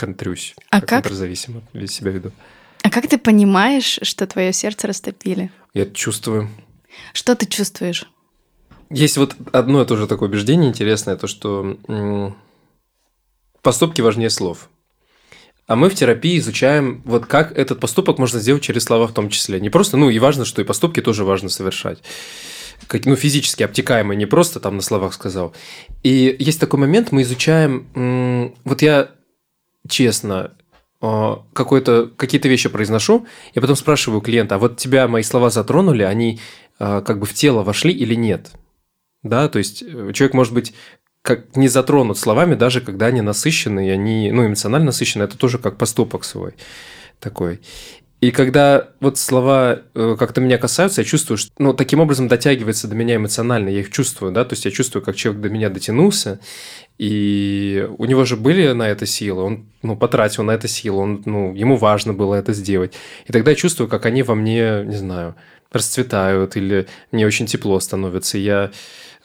контрюсь, 0.04 0.54
а 0.70 0.80
как, 0.80 0.88
как? 0.88 1.02
контрзависимо 1.04 1.62
себя 1.86 2.10
веду. 2.10 2.32
А 2.82 2.90
как 2.90 3.08
ты 3.08 3.16
понимаешь, 3.18 3.98
что 4.02 4.26
твое 4.26 4.52
сердце 4.52 4.86
растопили? 4.86 5.50
Я 5.72 5.82
это 5.82 5.94
чувствую. 5.94 6.50
Что 7.12 7.34
ты 7.34 7.46
чувствуешь? 7.46 8.04
Есть 8.90 9.16
вот 9.16 9.34
одно 9.52 9.84
тоже 9.84 10.06
такое 10.06 10.28
убеждение 10.28 10.68
интересное, 10.68 11.16
то 11.16 11.26
что 11.26 11.78
м- 11.88 12.36
поступки 13.62 14.00
важнее 14.02 14.30
слов. 14.30 14.68
А 15.66 15.76
мы 15.76 15.88
в 15.88 15.94
терапии 15.94 16.38
изучаем, 16.38 17.00
вот 17.06 17.24
как 17.24 17.56
этот 17.56 17.80
поступок 17.80 18.18
можно 18.18 18.38
сделать 18.38 18.62
через 18.62 18.84
слова 18.84 19.06
в 19.06 19.12
том 19.14 19.30
числе. 19.30 19.58
Не 19.60 19.70
просто, 19.70 19.96
ну 19.96 20.10
и 20.10 20.18
важно, 20.18 20.44
что 20.44 20.60
и 20.60 20.64
поступки 20.64 21.00
тоже 21.00 21.24
важно 21.24 21.48
совершать. 21.48 22.02
Как, 22.86 23.06
ну, 23.06 23.16
физически 23.16 23.62
обтекаемые, 23.62 24.18
не 24.18 24.26
просто 24.26 24.60
там 24.60 24.76
на 24.76 24.82
словах 24.82 25.14
сказал. 25.14 25.54
И 26.02 26.36
есть 26.38 26.60
такой 26.60 26.78
момент, 26.80 27.12
мы 27.12 27.22
изучаем, 27.22 27.86
м- 27.94 28.54
вот 28.64 28.82
я 28.82 29.10
честно, 29.88 30.52
а, 31.00 31.44
какой-то, 31.52 32.10
какие-то 32.16 32.48
вещи 32.48 32.68
произношу, 32.68 33.26
я 33.54 33.60
потом 33.60 33.76
спрашиваю 33.76 34.20
клиента, 34.20 34.54
а 34.54 34.58
вот 34.58 34.78
тебя 34.78 35.06
мои 35.08 35.22
слова 35.22 35.50
затронули, 35.50 36.02
они 36.02 36.40
а, 36.78 37.02
как 37.02 37.18
бы 37.18 37.26
в 37.26 37.34
тело 37.34 37.62
вошли 37.62 37.92
или 37.92 38.14
нет? 38.14 38.52
Да, 39.22 39.48
то 39.48 39.58
есть 39.58 39.82
э, 39.82 40.12
человек 40.12 40.34
может 40.34 40.52
быть 40.52 40.74
как 41.22 41.56
не 41.56 41.68
затронут 41.68 42.18
словами, 42.18 42.54
даже 42.54 42.82
когда 42.82 43.06
они 43.06 43.22
насыщены, 43.22 43.88
и 43.88 43.90
они, 43.90 44.30
ну, 44.30 44.46
эмоционально 44.46 44.86
насыщены, 44.86 45.22
это 45.22 45.38
тоже 45.38 45.56
как 45.58 45.78
поступок 45.78 46.24
свой 46.24 46.54
такой. 47.18 47.60
И 48.24 48.30
когда 48.30 48.88
вот 49.00 49.18
слова 49.18 49.80
э, 49.94 50.16
как-то 50.18 50.40
меня 50.40 50.56
касаются, 50.56 51.02
я 51.02 51.04
чувствую, 51.04 51.36
что 51.36 51.50
ну, 51.58 51.74
таким 51.74 52.00
образом 52.00 52.26
дотягивается 52.26 52.88
до 52.88 52.94
меня 52.94 53.16
эмоционально, 53.16 53.68
я 53.68 53.80
их 53.80 53.90
чувствую, 53.90 54.32
да, 54.32 54.46
то 54.46 54.54
есть 54.54 54.64
я 54.64 54.70
чувствую, 54.70 55.02
как 55.02 55.14
человек 55.14 55.42
до 55.42 55.50
меня 55.50 55.68
дотянулся, 55.68 56.40
и 56.96 57.86
у 57.98 58.06
него 58.06 58.24
же 58.24 58.36
были 58.36 58.72
на 58.72 58.88
это 58.88 59.04
силы, 59.04 59.42
он 59.42 59.66
ну, 59.82 59.94
потратил 59.94 60.42
на 60.42 60.52
это 60.52 60.68
силы, 60.68 61.02
он, 61.02 61.22
ну, 61.26 61.54
ему 61.54 61.76
важно 61.76 62.14
было 62.14 62.36
это 62.36 62.54
сделать. 62.54 62.94
И 63.26 63.32
тогда 63.32 63.50
я 63.50 63.56
чувствую, 63.56 63.90
как 63.90 64.06
они 64.06 64.22
во 64.22 64.34
мне, 64.34 64.84
не 64.86 64.96
знаю, 64.96 65.34
расцветают, 65.70 66.56
или 66.56 66.86
мне 67.12 67.26
очень 67.26 67.44
тепло 67.44 67.78
становится, 67.78 68.38
и 68.38 68.40
я 68.40 68.70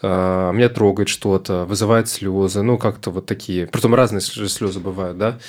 э, 0.01 0.51
меня 0.53 0.67
трогает 0.67 1.07
что-то, 1.07 1.63
вызывает 1.63 2.09
слезы, 2.09 2.63
ну, 2.63 2.77
как-то 2.77 3.11
вот 3.11 3.27
такие. 3.27 3.65
Притом 3.65 3.95
разные 3.95 4.19
слезы 4.19 4.81
бывают, 4.81 5.17
да. 5.17 5.39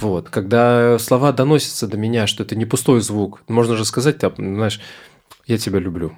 Вот, 0.00 0.28
когда 0.28 0.98
слова 0.98 1.32
доносятся 1.32 1.86
до 1.86 1.96
меня, 1.96 2.26
что 2.26 2.42
это 2.42 2.54
не 2.54 2.66
пустой 2.66 3.00
звук, 3.00 3.42
можно 3.48 3.76
же 3.76 3.84
сказать, 3.84 4.18
там, 4.18 4.34
знаешь, 4.36 4.80
я 5.46 5.56
тебя 5.56 5.78
люблю. 5.78 6.12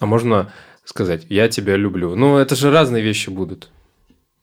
А 0.00 0.06
можно 0.06 0.52
сказать, 0.84 1.26
я 1.28 1.48
тебя 1.48 1.76
люблю. 1.76 2.16
Ну, 2.16 2.38
это 2.38 2.56
же 2.56 2.72
разные 2.72 3.02
вещи 3.02 3.30
будут. 3.30 3.70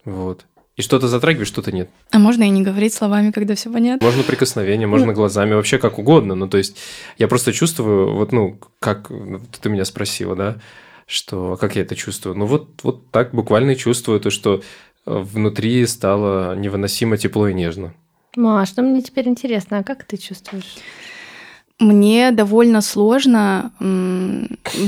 Вот. 0.06 0.46
И 0.78 0.82
что-то 0.82 1.10
затрагивает, 1.10 1.50
что-то 1.50 1.74
нет. 1.74 1.90
А 2.12 2.20
можно 2.20 2.44
и 2.44 2.50
не 2.50 2.62
говорить 2.62 2.94
словами, 2.94 3.32
когда 3.32 3.56
все 3.56 3.70
понятно? 3.70 4.06
Можно 4.06 4.24
прикосновение, 4.24 4.88
можно 4.88 5.12
глазами, 5.12 5.54
вообще 5.54 5.78
как 5.78 6.00
угодно. 6.00 6.36
Ну, 6.36 6.48
то 6.48 6.58
есть, 6.58 6.78
я 7.18 7.28
просто 7.28 7.52
чувствую, 7.52 8.16
вот, 8.16 8.32
ну, 8.32 8.58
как 8.80 9.12
ты 9.62 9.70
меня 9.70 9.84
спросила, 9.84 10.38
да, 10.38 10.62
что 11.06 11.58
как 11.58 11.76
я 11.76 11.82
это 11.82 11.98
чувствую. 11.98 12.38
Ну, 12.38 12.46
вот, 12.46 12.70
вот 12.84 13.12
так 13.12 13.34
буквально 13.34 13.76
чувствую 13.76 14.22
то, 14.22 14.30
что 14.30 14.62
внутри 15.06 15.86
стало 15.86 16.56
невыносимо 16.56 17.18
тепло 17.18 17.50
и 17.50 17.54
нежно. 17.54 17.94
Маш, 18.36 18.76
ну 18.76 18.84
мне 18.84 19.02
теперь 19.02 19.28
интересно, 19.28 19.80
а 19.80 19.84
как 19.84 20.04
ты 20.04 20.18
чувствуешь? 20.18 20.78
Мне 21.80 22.32
довольно 22.32 22.82
сложно 22.82 23.72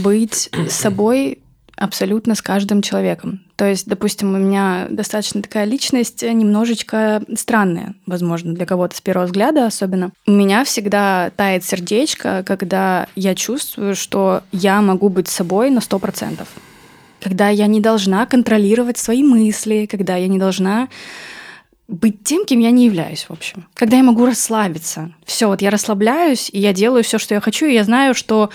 быть 0.04 0.50
собой 0.70 1.40
абсолютно 1.78 2.36
с 2.36 2.42
каждым 2.42 2.82
человеком. 2.82 3.42
То 3.56 3.66
есть, 3.66 3.88
допустим, 3.88 4.34
у 4.34 4.38
меня 4.38 4.88
достаточно 4.90 5.42
такая 5.42 5.66
личность 5.66 6.22
немножечко 6.22 7.24
странная, 7.36 7.96
возможно, 8.06 8.54
для 8.54 8.66
кого-то 8.66 8.96
с 8.96 9.02
первого 9.02 9.26
взгляда 9.26 9.66
особенно. 9.66 10.12
У 10.28 10.32
меня 10.32 10.64
всегда 10.64 11.32
тает 11.36 11.64
сердечко, 11.64 12.44
когда 12.46 13.08
я 13.16 13.34
чувствую, 13.36 13.96
что 13.96 14.44
я 14.52 14.82
могу 14.82 15.10
быть 15.10 15.28
собой 15.28 15.70
на 15.72 15.82
сто 15.82 15.98
процентов. 15.98 16.48
Когда 17.20 17.50
я 17.50 17.68
не 17.68 17.80
должна 17.80 18.26
контролировать 18.26 18.98
свои 18.98 19.24
мысли, 19.24 19.88
когда 19.90 20.18
я 20.18 20.28
не 20.28 20.40
должна 20.40 20.88
быть 21.92 22.24
тем, 22.24 22.46
кем 22.46 22.60
я 22.60 22.72
не 22.72 22.86
являюсь, 22.86 23.26
в 23.26 23.32
общем. 23.32 23.68
Когда 23.74 23.98
я 23.98 24.04
могу 24.04 24.26
расслабиться. 24.26 25.14
Все, 25.26 25.48
вот 25.48 25.62
я 25.62 25.70
расслабляюсь, 25.70 26.50
и 26.52 26.60
я 26.60 26.74
делаю 26.74 27.04
все, 27.04 27.20
что 27.20 27.36
я 27.36 27.42
хочу, 27.42 27.66
и 27.66 27.74
я 27.74 27.84
знаю, 27.84 28.16
что 28.16 28.50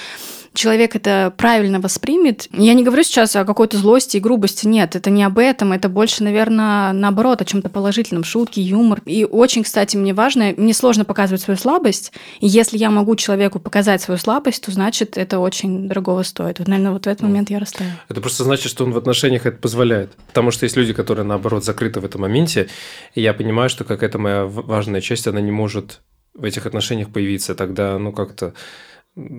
человек 0.57 0.97
это 0.97 1.33
правильно 1.37 1.81
воспримет. 1.81 2.49
Я 2.53 2.75
не 2.75 2.83
говорю 2.83 3.05
сейчас 3.05 3.37
о 3.37 3.45
какой-то 3.45 3.77
злости 3.77 4.17
и 4.17 4.21
грубости, 4.21 4.67
нет, 4.67 4.97
это 4.97 5.11
не 5.11 5.23
об 5.23 5.39
этом, 5.39 5.73
это 5.73 5.89
больше, 5.89 6.25
наверное, 6.25 6.93
наоборот, 6.93 7.41
о 7.41 7.45
чем-то 7.45 7.69
положительном, 7.69 8.25
шутки, 8.25 8.59
юмор. 8.61 9.03
И 9.05 9.25
очень, 9.25 9.63
кстати, 9.63 9.97
мне 9.97 10.15
важно, 10.15 10.55
мне 10.57 10.75
сложно 10.75 11.05
показывать 11.05 11.43
свою 11.43 11.59
слабость, 11.59 12.13
и 12.41 12.47
если 12.47 12.79
я 12.79 12.91
могу 12.91 13.15
человеку 13.17 13.61
показать 13.61 14.03
свою 14.03 14.19
слабость, 14.19 14.65
то 14.65 14.73
значит, 14.73 15.17
это 15.17 15.39
очень 15.39 15.89
дорогого 15.89 16.23
стоит. 16.23 16.59
Вот, 16.59 16.69
наверное, 16.69 16.93
вот 16.93 17.05
в 17.05 17.09
этот 17.09 17.23
момент 17.23 17.51
я 17.51 17.59
расстаю. 17.59 17.91
Это 18.09 18.21
просто 18.21 18.45
значит, 18.45 18.71
что 18.71 18.85
он 18.85 18.93
в 18.93 18.99
отношениях 18.99 19.47
это 19.47 19.59
позволяет. 19.59 20.13
Потому 20.29 20.51
что 20.51 20.65
есть 20.65 20.77
люди, 20.77 20.93
которые, 20.93 21.25
наоборот, 21.25 21.65
закрыты 21.65 22.01
в 22.01 22.05
этом 22.05 22.23
моменте, 22.23 22.69
и 23.15 23.21
я 23.21 23.35
понимаю, 23.35 23.69
что 23.69 23.85
какая-то 23.85 24.19
моя 24.19 24.47
важная 24.47 25.01
часть, 25.01 25.27
она 25.27 25.41
не 25.41 25.53
может 25.53 26.01
в 26.35 26.45
этих 26.45 26.67
отношениях 26.67 27.13
появиться, 27.13 27.55
тогда, 27.55 27.99
ну, 27.99 28.13
как-то, 28.13 28.55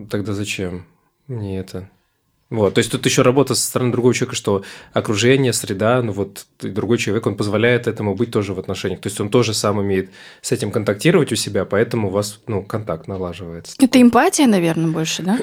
тогда 0.09 0.33
зачем? 0.33 0.85
Не 1.27 1.59
это. 1.59 1.89
Вот, 2.49 2.75
то 2.75 2.79
есть 2.79 2.89
тут 2.89 3.05
еще 3.05 3.23
работа 3.23 3.55
со 3.55 3.65
стороны 3.65 3.91
другого 3.91 4.13
человека, 4.13 4.37
что 4.37 4.63
окружение, 4.93 5.51
среда, 5.51 6.01
ну 6.01 6.13
вот 6.13 6.45
другой 6.61 6.97
человек, 6.97 7.27
он 7.27 7.35
позволяет 7.35 7.87
этому 7.87 8.15
быть 8.15 8.31
тоже 8.31 8.53
в 8.53 8.59
отношениях. 8.59 9.01
То 9.01 9.07
есть 9.07 9.19
он 9.19 9.29
тоже 9.29 9.53
сам 9.53 9.79
умеет 9.79 10.11
с 10.41 10.53
этим 10.53 10.71
контактировать 10.71 11.33
у 11.33 11.35
себя, 11.35 11.65
поэтому 11.65 12.07
у 12.07 12.11
вас, 12.11 12.39
ну, 12.47 12.63
контакт 12.63 13.07
налаживается. 13.07 13.75
Это 13.79 14.01
эмпатия, 14.01 14.47
наверное, 14.47 14.89
больше, 14.89 15.23
да? 15.23 15.39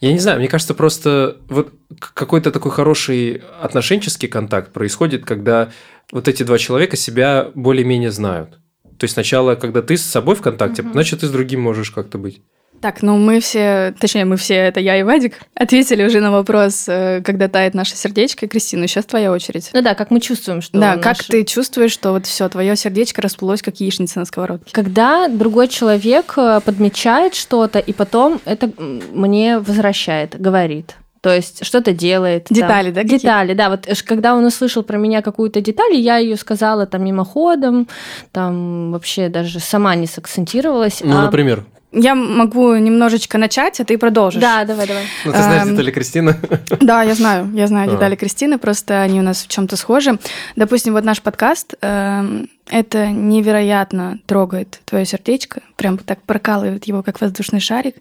Я 0.00 0.12
не 0.12 0.18
знаю, 0.18 0.40
мне 0.40 0.48
кажется, 0.48 0.74
просто 0.74 1.36
вот 1.48 1.72
какой-то 2.00 2.50
такой 2.50 2.72
хороший 2.72 3.42
отношенческий 3.60 4.28
контакт 4.28 4.72
происходит, 4.72 5.24
когда 5.24 5.70
вот 6.10 6.26
эти 6.26 6.42
два 6.42 6.58
человека 6.58 6.96
себя 6.96 7.52
более-менее 7.54 8.10
знают. 8.10 8.58
То 8.98 9.04
есть 9.04 9.14
сначала, 9.14 9.54
когда 9.54 9.82
ты 9.82 9.96
с 9.96 10.02
собой 10.02 10.34
в 10.34 10.42
контакте, 10.42 10.82
угу. 10.82 10.92
значит, 10.92 11.20
ты 11.20 11.26
с 11.26 11.30
другим 11.30 11.60
можешь 11.60 11.92
как-то 11.92 12.18
быть. 12.18 12.42
Так, 12.80 13.02
ну 13.02 13.18
мы 13.18 13.40
все, 13.40 13.94
точнее, 13.98 14.24
мы 14.24 14.36
все, 14.36 14.54
это 14.54 14.80
я 14.80 14.98
и 14.98 15.02
Вадик, 15.02 15.34
ответили 15.54 16.04
уже 16.04 16.20
на 16.20 16.30
вопрос, 16.30 16.86
э, 16.88 17.20
когда 17.22 17.48
тает 17.48 17.74
наше 17.74 17.94
сердечко. 17.94 18.48
Кристина, 18.48 18.86
сейчас 18.86 19.04
твоя 19.04 19.32
очередь. 19.32 19.70
Ну 19.74 19.82
да, 19.82 19.94
как 19.94 20.10
мы 20.10 20.20
чувствуем, 20.20 20.62
что... 20.62 20.78
Да, 20.78 20.96
наш... 20.96 21.04
как 21.04 21.22
ты 21.24 21.44
чувствуешь, 21.44 21.92
что 21.92 22.12
вот 22.12 22.26
все, 22.26 22.48
твое 22.48 22.74
сердечко 22.76 23.20
расплылось, 23.20 23.60
как 23.60 23.80
яичница 23.80 24.18
на 24.20 24.24
сковородке. 24.24 24.72
Когда 24.72 25.28
другой 25.28 25.68
человек 25.68 26.32
э, 26.36 26.60
подмечает 26.64 27.34
что-то, 27.34 27.78
и 27.78 27.92
потом 27.92 28.40
это 28.46 28.70
мне 29.12 29.58
возвращает, 29.58 30.40
говорит. 30.40 30.96
То 31.20 31.34
есть 31.34 31.66
что-то 31.66 31.92
делает. 31.92 32.46
Детали, 32.48 32.92
там. 32.92 32.94
да? 32.94 33.04
Детали, 33.04 33.52
да. 33.54 33.68
Вот 33.68 33.86
когда 34.06 34.34
он 34.34 34.44
услышал 34.46 34.82
про 34.82 34.96
меня 34.96 35.20
какую-то 35.20 35.60
деталь, 35.60 35.94
я 35.94 36.16
ее 36.16 36.36
сказала 36.36 36.86
там 36.86 37.04
мимоходом, 37.04 37.88
там 38.32 38.92
вообще 38.92 39.28
даже 39.28 39.60
сама 39.60 39.94
не 39.96 40.06
сакцентировалась. 40.06 41.02
Ну, 41.04 41.18
а... 41.18 41.24
например, 41.24 41.66
я 41.92 42.14
могу 42.14 42.76
немножечко 42.76 43.36
начать, 43.38 43.80
а 43.80 43.84
ты 43.84 43.98
продолжишь. 43.98 44.40
Да, 44.40 44.64
давай, 44.64 44.86
давай. 44.86 45.04
Ну, 45.24 45.32
ты 45.32 45.38
знаешь 45.38 45.62
эм, 45.62 45.70
детали 45.70 45.90
Кристины? 45.90 46.36
Да, 46.80 47.02
я 47.02 47.14
знаю, 47.14 47.50
я 47.52 47.66
знаю 47.66 47.88
а. 47.88 47.92
детали 47.92 48.14
Кристины, 48.14 48.58
просто 48.58 49.02
они 49.02 49.20
у 49.20 49.22
нас 49.22 49.42
в 49.42 49.48
чем-то 49.48 49.76
схожи. 49.76 50.18
Допустим, 50.56 50.92
вот 50.92 51.04
наш 51.04 51.20
подкаст, 51.20 51.74
эм, 51.80 52.48
это 52.68 53.08
невероятно 53.08 54.20
трогает 54.26 54.80
твое 54.84 55.04
сердечко, 55.04 55.62
прям 55.76 55.98
так 55.98 56.22
прокалывает 56.22 56.84
его, 56.84 57.02
как 57.02 57.20
воздушный 57.20 57.60
шарик, 57.60 57.96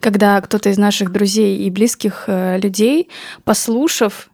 когда 0.00 0.40
кто-то 0.40 0.70
из 0.70 0.78
наших 0.78 1.12
друзей 1.12 1.58
и 1.58 1.70
близких 1.70 2.24
э, 2.26 2.58
людей, 2.58 3.10
послушав, 3.44 4.30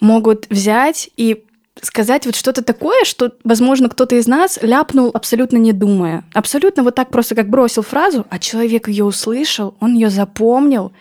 могут 0.00 0.46
взять 0.50 1.10
и 1.16 1.44
сказать 1.82 2.26
вот 2.26 2.36
что-то 2.36 2.62
такое, 2.62 3.04
что, 3.04 3.32
возможно, 3.44 3.88
кто-то 3.88 4.16
из 4.16 4.26
нас 4.26 4.58
ляпнул 4.62 5.10
абсолютно 5.12 5.56
не 5.56 5.72
думая. 5.72 6.24
Абсолютно 6.34 6.82
вот 6.82 6.94
так 6.94 7.10
просто 7.10 7.34
как 7.34 7.48
бросил 7.48 7.82
фразу, 7.82 8.26
а 8.30 8.38
человек 8.38 8.88
ее 8.88 9.04
услышал, 9.04 9.74
он 9.80 9.94
ее 9.94 10.10
запомнил, 10.10 10.92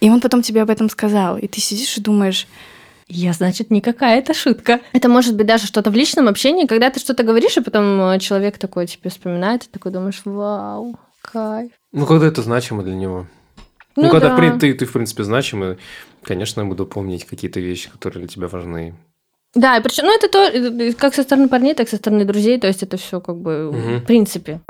и 0.00 0.10
он 0.10 0.20
потом 0.20 0.42
тебе 0.42 0.62
об 0.62 0.70
этом 0.70 0.88
сказал. 0.90 1.38
И 1.38 1.46
ты 1.46 1.60
сидишь 1.60 1.96
и 1.96 2.00
думаешь, 2.00 2.46
я, 3.08 3.32
значит, 3.32 3.70
не 3.70 3.80
какая-то 3.80 4.34
шутка. 4.34 4.80
Это 4.92 5.08
может 5.08 5.36
быть 5.36 5.46
даже 5.46 5.66
что-то 5.66 5.90
в 5.90 5.94
личном 5.94 6.28
общении, 6.28 6.66
когда 6.66 6.90
ты 6.90 7.00
что-то 7.00 7.22
говоришь, 7.22 7.56
и 7.56 7.60
потом 7.60 8.00
э, 8.00 8.18
человек 8.18 8.58
такой 8.58 8.86
тебе 8.86 9.10
вспоминает, 9.10 9.64
и 9.64 9.68
такой 9.68 9.92
думаешь, 9.92 10.22
вау, 10.24 10.98
кайф. 11.20 11.70
Ну, 11.92 12.06
когда 12.06 12.26
это 12.26 12.42
значимо 12.42 12.82
для 12.82 12.94
него. 12.94 13.26
Ну, 13.96 14.04
ну 14.04 14.10
когда 14.10 14.36
да. 14.36 14.58
ты, 14.58 14.74
ты, 14.74 14.86
в 14.86 14.92
принципе, 14.92 15.22
значимый, 15.22 15.78
конечно, 16.22 16.62
я 16.62 16.66
буду 16.66 16.86
помнить 16.86 17.24
какие-то 17.24 17.60
вещи, 17.60 17.90
которые 17.90 18.20
для 18.20 18.28
тебя 18.28 18.48
важны. 18.48 18.94
Да, 19.54 19.76
и 19.76 19.82
причем, 19.82 20.06
ну 20.06 20.14
это 20.14 20.28
то, 20.28 20.94
как 20.98 21.14
со 21.14 21.22
стороны 21.22 21.48
парней, 21.48 21.74
так 21.74 21.86
и 21.86 21.90
со 21.90 21.96
стороны 21.96 22.24
друзей, 22.24 22.58
то 22.58 22.66
есть 22.66 22.82
это 22.82 22.96
все 22.96 23.20
как 23.20 23.36
бы 23.36 23.68
угу. 23.68 23.98
в 23.98 24.04
принципе. 24.04 24.60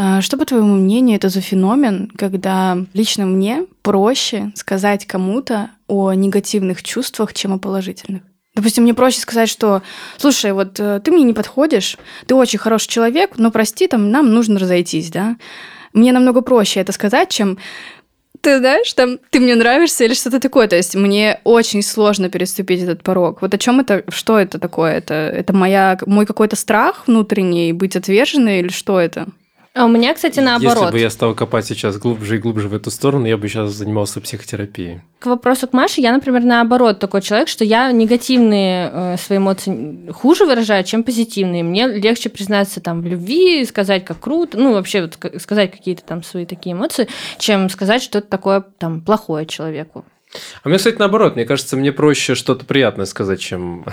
А, 0.00 0.20
что, 0.20 0.36
по 0.36 0.44
твоему 0.44 0.76
мнению, 0.76 1.16
это 1.16 1.28
за 1.28 1.40
феномен, 1.40 2.08
когда 2.16 2.78
лично 2.94 3.26
мне 3.26 3.66
проще 3.82 4.52
сказать 4.54 5.06
кому-то 5.06 5.70
о 5.88 6.12
негативных 6.12 6.84
чувствах, 6.84 7.34
чем 7.34 7.52
о 7.54 7.58
положительных? 7.58 8.22
Допустим, 8.54 8.84
мне 8.84 8.94
проще 8.94 9.20
сказать, 9.20 9.48
что, 9.48 9.82
слушай, 10.16 10.52
вот 10.52 10.78
э, 10.78 11.00
ты 11.02 11.10
мне 11.10 11.24
не 11.24 11.32
подходишь, 11.32 11.96
ты 12.26 12.36
очень 12.36 12.60
хороший 12.60 12.88
человек, 12.88 13.38
но 13.38 13.50
прости, 13.50 13.88
там, 13.88 14.10
нам 14.10 14.32
нужно 14.32 14.60
разойтись, 14.60 15.10
да? 15.10 15.36
Мне 15.92 16.12
намного 16.12 16.42
проще 16.42 16.80
это 16.80 16.92
сказать, 16.92 17.30
чем 17.30 17.58
ты 18.40 18.58
знаешь, 18.58 18.92
там, 18.92 19.18
ты 19.30 19.40
мне 19.40 19.54
нравишься 19.54 20.04
или 20.04 20.14
что-то 20.14 20.40
такое. 20.40 20.68
То 20.68 20.76
есть 20.76 20.94
мне 20.94 21.40
очень 21.44 21.82
сложно 21.82 22.28
переступить 22.28 22.82
этот 22.82 23.02
порог. 23.02 23.42
Вот 23.42 23.54
о 23.54 23.58
чем 23.58 23.80
это, 23.80 24.04
что 24.08 24.38
это 24.38 24.58
такое? 24.58 24.94
Это, 24.94 25.14
это 25.14 25.52
моя, 25.52 25.98
мой 26.06 26.26
какой-то 26.26 26.56
страх 26.56 27.04
внутренний, 27.06 27.72
быть 27.72 27.96
отверженной 27.96 28.60
или 28.60 28.68
что 28.68 29.00
это? 29.00 29.28
А 29.78 29.84
у 29.84 29.88
меня, 29.88 30.12
кстати, 30.12 30.40
наоборот. 30.40 30.76
Если 30.76 30.92
бы 30.92 30.98
я 30.98 31.08
стал 31.08 31.34
копать 31.36 31.64
сейчас 31.64 31.98
глубже 31.98 32.34
и 32.34 32.38
глубже 32.40 32.68
в 32.68 32.74
эту 32.74 32.90
сторону, 32.90 33.26
я 33.26 33.36
бы 33.36 33.46
сейчас 33.46 33.70
занимался 33.70 34.20
психотерапией. 34.20 35.02
К 35.20 35.26
вопросу 35.26 35.68
к 35.68 35.72
Маше, 35.72 36.00
я, 36.00 36.10
например, 36.10 36.42
наоборот 36.42 36.98
такой 36.98 37.22
человек, 37.22 37.46
что 37.46 37.62
я 37.62 37.92
негативные 37.92 38.90
э, 38.92 39.16
свои 39.18 39.38
эмоции 39.38 40.10
хуже 40.10 40.46
выражаю, 40.46 40.82
чем 40.82 41.04
позитивные. 41.04 41.62
Мне 41.62 41.86
легче 41.86 42.28
признаться 42.28 42.80
там 42.80 43.02
в 43.02 43.06
любви, 43.06 43.64
сказать, 43.66 44.04
как 44.04 44.18
круто, 44.18 44.58
ну, 44.58 44.72
вообще 44.72 45.02
вот 45.02 45.16
сказать 45.40 45.70
какие-то 45.70 46.02
там 46.02 46.24
свои 46.24 46.44
такие 46.44 46.72
эмоции, 46.72 47.06
чем 47.38 47.70
сказать 47.70 48.02
что-то 48.02 48.26
такое 48.26 48.64
там 48.78 49.00
плохое 49.00 49.46
человеку. 49.46 50.04
А 50.64 50.68
мне, 50.68 50.78
кстати, 50.78 50.96
наоборот, 50.98 51.36
мне 51.36 51.44
кажется, 51.44 51.76
мне 51.76 51.92
проще 51.92 52.34
что-то 52.34 52.64
приятное 52.64 53.06
сказать, 53.06 53.38
чем 53.38 53.84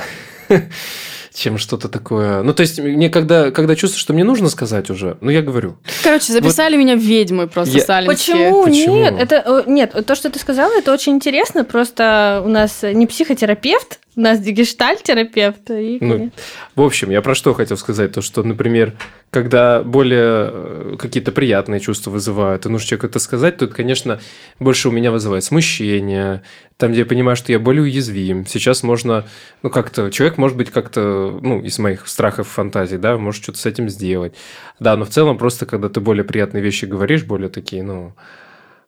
чем 1.35 1.57
что-то 1.57 1.89
такое. 1.89 2.41
Ну, 2.43 2.53
то 2.53 2.61
есть, 2.61 2.79
мне 2.79 3.09
когда, 3.09 3.51
когда 3.51 3.75
чувствую, 3.75 3.99
что 3.99 4.13
мне 4.13 4.23
нужно 4.23 4.49
сказать 4.49 4.89
уже, 4.89 5.17
ну, 5.21 5.29
я 5.29 5.41
говорю. 5.41 5.77
Короче, 6.03 6.33
записали 6.33 6.75
вот... 6.75 6.81
меня 6.81 6.95
в 6.95 6.99
ведьмы 6.99 7.47
просто 7.47 7.77
я... 7.77 8.05
Почему? 8.05 8.63
Почему? 8.63 8.95
Нет, 8.95 9.15
это, 9.19 9.63
нет, 9.67 10.05
то, 10.05 10.15
что 10.15 10.29
ты 10.29 10.39
сказала, 10.39 10.73
это 10.73 10.93
очень 10.93 11.13
интересно. 11.13 11.63
Просто 11.63 12.41
у 12.45 12.49
нас 12.49 12.83
не 12.83 13.05
психотерапевт, 13.05 13.99
у 14.15 14.21
нас 14.21 14.39
гештальт-терапевт. 14.39 15.69
И... 15.71 15.97
Ну, 16.01 16.31
в 16.75 16.81
общем, 16.81 17.09
я 17.09 17.21
про 17.21 17.35
что 17.35 17.53
хотел 17.53 17.77
сказать, 17.77 18.13
то, 18.13 18.21
что, 18.21 18.43
например, 18.43 18.93
когда 19.29 19.83
более 19.83 20.51
э, 20.51 20.95
какие-то 20.97 21.31
приятные 21.31 21.79
чувства 21.79 22.11
вызывают, 22.11 22.65
и 22.65 22.69
нужно 22.69 22.87
человеку 22.87 23.07
это 23.07 23.19
сказать, 23.19 23.57
то 23.57 23.65
это, 23.65 23.73
конечно, 23.73 24.19
больше 24.59 24.89
у 24.89 24.91
меня 24.91 25.11
вызывает 25.11 25.43
смущение, 25.43 26.43
там, 26.77 26.91
где 26.91 27.01
я 27.01 27.05
понимаю, 27.05 27.35
что 27.35 27.51
я 27.51 27.59
более 27.59 27.83
уязвим. 27.83 28.45
Сейчас 28.45 28.83
можно, 28.83 29.25
ну, 29.63 29.69
как-то, 29.69 30.09
человек 30.11 30.37
может 30.37 30.57
быть 30.57 30.71
как-то, 30.71 31.37
ну, 31.41 31.61
из 31.61 31.77
моих 31.79 32.07
страхов, 32.07 32.47
фантазий, 32.47 32.97
да, 32.97 33.17
может 33.17 33.43
что-то 33.43 33.59
с 33.59 33.65
этим 33.65 33.89
сделать. 33.89 34.33
Да, 34.79 34.95
но 34.95 35.05
в 35.05 35.09
целом 35.09 35.37
просто, 35.37 35.65
когда 35.65 35.89
ты 35.89 35.99
более 35.99 36.23
приятные 36.23 36.63
вещи 36.63 36.85
говоришь, 36.85 37.23
более 37.23 37.49
такие, 37.49 37.83
ну, 37.83 38.13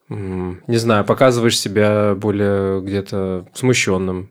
не 0.10 0.78
знаю, 0.78 1.04
показываешь 1.04 1.60
себя 1.60 2.16
более 2.16 2.82
где-то 2.82 3.48
смущенным, 3.54 4.30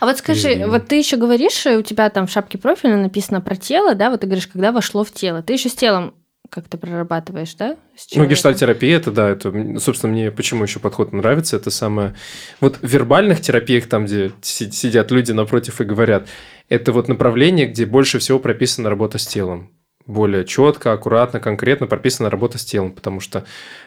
а 0.00 0.06
вот 0.06 0.18
скажи, 0.18 0.54
mm 0.54 0.68
вот 0.68 0.88
ты 0.88 0.96
еще 0.96 1.16
говоришь, 1.16 1.66
у 1.66 1.82
тебя 1.82 2.10
там 2.10 2.26
в 2.26 2.30
шапке 2.30 2.58
профиля 2.58 2.96
написано 2.96 3.40
про 3.40 3.56
тело, 3.56 3.94
да, 3.94 4.10
вот 4.10 4.20
ты 4.20 4.26
говоришь, 4.26 4.46
когда 4.46 4.72
вошло 4.72 5.04
в 5.04 5.12
тело. 5.12 5.42
Ты 5.42 5.54
еще 5.54 5.68
с 5.68 5.74
телом 5.74 6.14
как-то 6.50 6.78
прорабатываешь, 6.78 7.54
да? 7.54 7.76
Ну, 8.14 8.26
гештальтерапия, 8.26 8.96
это 8.96 9.10
да, 9.10 9.28
это, 9.28 9.52
собственно, 9.80 10.12
мне 10.12 10.30
почему 10.30 10.64
еще 10.64 10.80
подход 10.80 11.12
нравится, 11.12 11.56
это 11.56 11.70
самое... 11.70 12.14
Вот 12.60 12.78
в 12.78 12.86
вербальных 12.86 13.40
терапиях, 13.40 13.86
там, 13.86 14.06
где 14.06 14.32
сидят 14.42 15.10
люди 15.10 15.32
напротив 15.32 15.80
и 15.80 15.84
говорят, 15.84 16.28
это 16.68 16.92
вот 16.92 17.08
направление, 17.08 17.66
где 17.66 17.86
больше 17.86 18.18
всего 18.18 18.38
прописана 18.38 18.88
работа 18.88 19.18
с 19.18 19.26
телом 19.26 19.70
более 20.08 20.44
четко, 20.44 20.92
аккуратно, 20.92 21.38
конкретно 21.38 21.86
прописана 21.86 22.30
работа 22.30 22.58
с 22.58 22.64
телом, 22.64 22.92
потому 22.92 23.20
что 23.20 23.44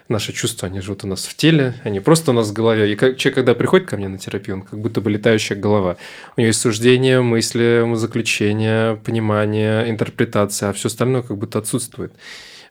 наши 0.07 0.31
чувства, 0.31 0.67
они 0.67 0.79
живут 0.79 1.03
у 1.03 1.07
нас 1.07 1.25
в 1.25 1.35
теле, 1.35 1.73
они 1.83 1.99
просто 1.99 2.31
у 2.31 2.33
нас 2.33 2.49
в 2.49 2.53
голове. 2.53 2.93
И 2.93 2.95
человек, 2.95 3.33
когда 3.33 3.55
приходит 3.55 3.89
ко 3.89 3.97
мне 3.97 4.07
на 4.07 4.19
терапию, 4.19 4.57
он 4.57 4.61
как 4.61 4.79
будто 4.79 5.01
бы 5.01 5.09
летающая 5.09 5.57
голова. 5.57 5.97
У 6.37 6.41
него 6.41 6.47
есть 6.47 6.61
суждения, 6.61 7.21
мысли, 7.21 7.89
заключения, 7.95 8.95
понимание, 8.97 9.89
интерпретация, 9.89 10.69
а 10.69 10.73
все 10.73 10.87
остальное 10.87 11.23
как 11.23 11.37
будто 11.37 11.57
отсутствует. 11.57 12.13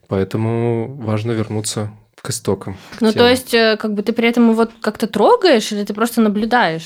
Поэтому 0.06 0.94
важно 0.94 1.32
вернуться 1.32 1.90
к 2.22 2.30
истокам. 2.30 2.76
К 2.98 3.00
ну, 3.00 3.12
телу. 3.12 3.24
то 3.24 3.30
есть, 3.30 3.52
э, 3.52 3.76
как 3.78 3.94
бы 3.94 4.02
ты 4.02 4.12
при 4.12 4.28
этом 4.28 4.52
его 4.52 4.68
как-то 4.80 5.08
трогаешь 5.08 5.72
или 5.72 5.84
ты 5.84 5.92
просто 5.92 6.20
наблюдаешь? 6.20 6.84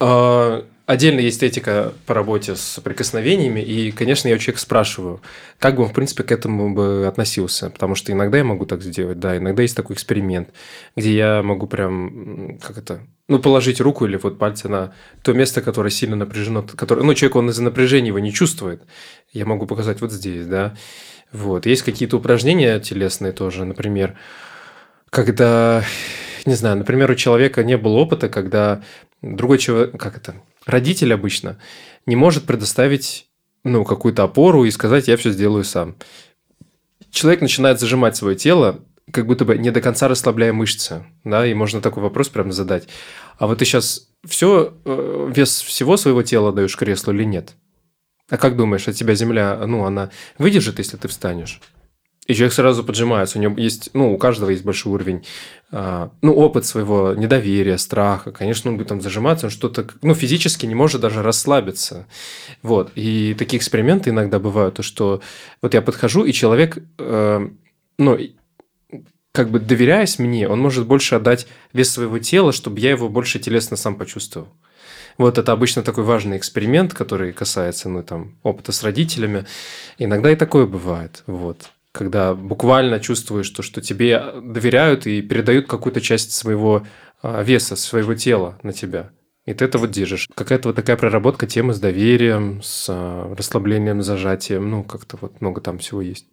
А, 0.00 0.64
Отдельно 0.86 1.20
есть 1.20 1.42
этика 1.42 1.94
по 2.04 2.12
работе 2.12 2.56
с 2.56 2.78
прикосновениями, 2.84 3.60
и, 3.60 3.90
конечно, 3.90 4.28
я 4.28 4.34
у 4.34 4.38
человека 4.38 4.60
спрашиваю, 4.60 5.22
как 5.58 5.76
бы 5.76 5.84
он, 5.84 5.88
в 5.88 5.94
принципе, 5.94 6.24
к 6.24 6.30
этому 6.30 6.74
бы 6.74 7.06
относился, 7.06 7.70
потому 7.70 7.94
что 7.94 8.12
иногда 8.12 8.36
я 8.36 8.44
могу 8.44 8.66
так 8.66 8.82
сделать, 8.82 9.18
да, 9.18 9.38
иногда 9.38 9.62
есть 9.62 9.74
такой 9.74 9.94
эксперимент, 9.94 10.50
где 10.94 11.16
я 11.16 11.42
могу 11.42 11.66
прям, 11.66 12.58
как 12.58 12.76
это, 12.76 13.00
ну, 13.28 13.38
положить 13.38 13.80
руку 13.80 14.04
или 14.04 14.18
вот 14.22 14.38
пальцы 14.38 14.68
на 14.68 14.92
то 15.22 15.32
место, 15.32 15.62
которое 15.62 15.88
сильно 15.88 16.16
напряжено, 16.16 16.62
которое, 16.62 17.02
ну, 17.02 17.14
человек, 17.14 17.36
он 17.36 17.48
из-за 17.48 17.62
напряжения 17.62 18.08
его 18.08 18.18
не 18.18 18.32
чувствует, 18.32 18.82
я 19.32 19.46
могу 19.46 19.66
показать 19.66 20.02
вот 20.02 20.12
здесь, 20.12 20.44
да, 20.44 20.76
вот. 21.32 21.64
Есть 21.64 21.82
какие-то 21.82 22.18
упражнения 22.18 22.78
телесные 22.78 23.32
тоже, 23.32 23.64
например, 23.64 24.18
когда, 25.08 25.82
не 26.44 26.54
знаю, 26.54 26.76
например, 26.76 27.10
у 27.10 27.14
человека 27.14 27.64
не 27.64 27.78
было 27.78 27.94
опыта, 27.94 28.28
когда 28.28 28.82
другой 29.22 29.56
человек, 29.58 29.98
как 29.98 30.18
это, 30.18 30.34
родитель 30.66 31.12
обычно 31.12 31.58
не 32.06 32.16
может 32.16 32.44
предоставить 32.44 33.28
ну, 33.64 33.84
какую-то 33.84 34.24
опору 34.24 34.64
и 34.64 34.70
сказать, 34.70 35.08
я 35.08 35.16
все 35.16 35.30
сделаю 35.30 35.64
сам. 35.64 35.96
Человек 37.10 37.40
начинает 37.40 37.80
зажимать 37.80 38.16
свое 38.16 38.36
тело, 38.36 38.80
как 39.10 39.26
будто 39.26 39.44
бы 39.44 39.56
не 39.56 39.70
до 39.70 39.80
конца 39.80 40.08
расслабляя 40.08 40.52
мышцы, 40.52 41.04
да, 41.24 41.46
и 41.46 41.54
можно 41.54 41.80
такой 41.80 42.02
вопрос 42.02 42.28
прям 42.28 42.52
задать. 42.52 42.88
А 43.38 43.46
вот 43.46 43.58
ты 43.58 43.64
сейчас 43.64 44.08
все, 44.24 44.74
э, 44.84 45.32
вес 45.34 45.60
всего 45.60 45.96
своего 45.96 46.22
тела 46.22 46.52
даешь 46.52 46.76
креслу 46.76 47.12
или 47.12 47.24
нет? 47.24 47.54
А 48.30 48.38
как 48.38 48.56
думаешь, 48.56 48.88
от 48.88 48.96
тебя 48.96 49.14
земля, 49.14 49.62
ну, 49.66 49.84
она 49.84 50.10
выдержит, 50.38 50.78
если 50.78 50.96
ты 50.96 51.08
встанешь? 51.08 51.60
И 52.26 52.34
человек 52.34 52.54
сразу 52.54 52.82
поджимается. 52.84 53.38
У 53.38 53.42
него 53.42 53.54
есть, 53.58 53.90
ну, 53.92 54.14
у 54.14 54.16
каждого 54.16 54.50
есть 54.50 54.64
большой 54.64 54.92
уровень, 54.94 55.26
а, 55.70 56.10
ну, 56.22 56.34
опыт 56.34 56.64
своего 56.64 57.12
недоверия, 57.14 57.76
страха. 57.76 58.32
Конечно, 58.32 58.70
он 58.70 58.78
будет 58.78 58.88
там 58.88 59.02
зажиматься, 59.02 59.46
он 59.46 59.50
что-то, 59.50 59.86
ну, 60.00 60.14
физически 60.14 60.64
не 60.64 60.74
может 60.74 61.02
даже 61.02 61.22
расслабиться. 61.22 62.06
Вот. 62.62 62.92
И 62.94 63.34
такие 63.38 63.58
эксперименты 63.58 64.10
иногда 64.10 64.38
бывают, 64.38 64.76
то, 64.76 64.82
что 64.82 65.20
вот 65.60 65.74
я 65.74 65.82
подхожу, 65.82 66.24
и 66.24 66.32
человек, 66.32 66.78
э, 66.98 67.48
ну, 67.98 68.18
как 69.32 69.50
бы 69.50 69.58
доверяясь 69.58 70.18
мне, 70.18 70.48
он 70.48 70.60
может 70.60 70.86
больше 70.86 71.16
отдать 71.16 71.46
вес 71.74 71.90
своего 71.90 72.18
тела, 72.20 72.52
чтобы 72.52 72.80
я 72.80 72.90
его 72.90 73.08
больше 73.10 73.38
телесно 73.38 73.76
сам 73.76 73.96
почувствовал. 73.96 74.48
Вот 75.18 75.38
это 75.38 75.52
обычно 75.52 75.82
такой 75.82 76.04
важный 76.04 76.38
эксперимент, 76.38 76.94
который 76.94 77.32
касается, 77.32 77.88
ну, 77.88 78.02
там, 78.02 78.36
опыта 78.42 78.72
с 78.72 78.82
родителями. 78.82 79.44
Иногда 79.98 80.30
и 80.30 80.36
такое 80.36 80.66
бывает, 80.66 81.22
вот. 81.26 81.70
Когда 81.94 82.34
буквально 82.34 82.98
чувствуешь, 82.98 83.48
то, 83.50 83.62
что 83.62 83.80
тебе 83.80 84.20
доверяют 84.42 85.06
и 85.06 85.22
передают 85.22 85.68
какую-то 85.68 86.00
часть 86.00 86.32
своего 86.32 86.84
а, 87.22 87.40
веса, 87.44 87.76
своего 87.76 88.14
тела 88.14 88.58
на 88.64 88.72
тебя. 88.72 89.10
И 89.46 89.54
ты 89.54 89.64
это 89.64 89.78
вот 89.78 89.92
держишь. 89.92 90.28
Какая-то 90.34 90.70
вот 90.70 90.76
такая 90.76 90.96
проработка 90.96 91.46
темы 91.46 91.72
с 91.72 91.78
доверием, 91.78 92.60
с 92.64 92.86
а, 92.88 93.32
расслаблением, 93.38 94.02
зажатием. 94.02 94.68
Ну, 94.68 94.82
как-то 94.82 95.16
вот 95.20 95.40
много 95.40 95.60
там 95.60 95.78
всего 95.78 96.02
есть 96.02 96.26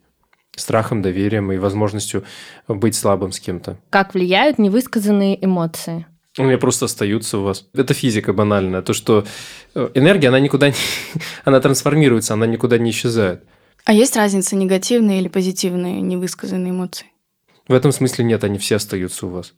страхом, 0.55 1.03
доверием 1.03 1.51
и 1.51 1.59
возможностью 1.59 2.23
быть 2.67 2.95
слабым 2.95 3.31
с 3.31 3.39
кем-то. 3.39 3.77
Как 3.91 4.15
влияют 4.15 4.57
невысказанные 4.57 5.45
эмоции? 5.45 6.07
У 6.39 6.43
меня 6.43 6.57
просто 6.57 6.85
остаются 6.85 7.37
у 7.37 7.43
вас. 7.43 7.67
Это 7.75 7.93
физика 7.93 8.33
банальная. 8.33 8.81
То, 8.81 8.93
что 8.93 9.25
э, 9.75 9.89
энергия, 9.93 10.29
она 10.29 10.39
никуда 10.39 10.69
не... 10.69 10.75
она 11.43 11.59
трансформируется, 11.59 12.33
она 12.33 12.47
никуда 12.47 12.79
не 12.79 12.89
исчезает. 12.89 13.43
А 13.85 13.93
есть 13.93 14.15
разница 14.15 14.55
негативные 14.55 15.19
или 15.21 15.27
позитивные 15.27 16.01
невысказанные 16.01 16.71
эмоции? 16.71 17.07
В 17.67 17.73
этом 17.73 17.91
смысле 17.91 18.25
нет, 18.25 18.43
они 18.43 18.57
все 18.57 18.75
остаются 18.75 19.27
у 19.27 19.29
вас. 19.29 19.53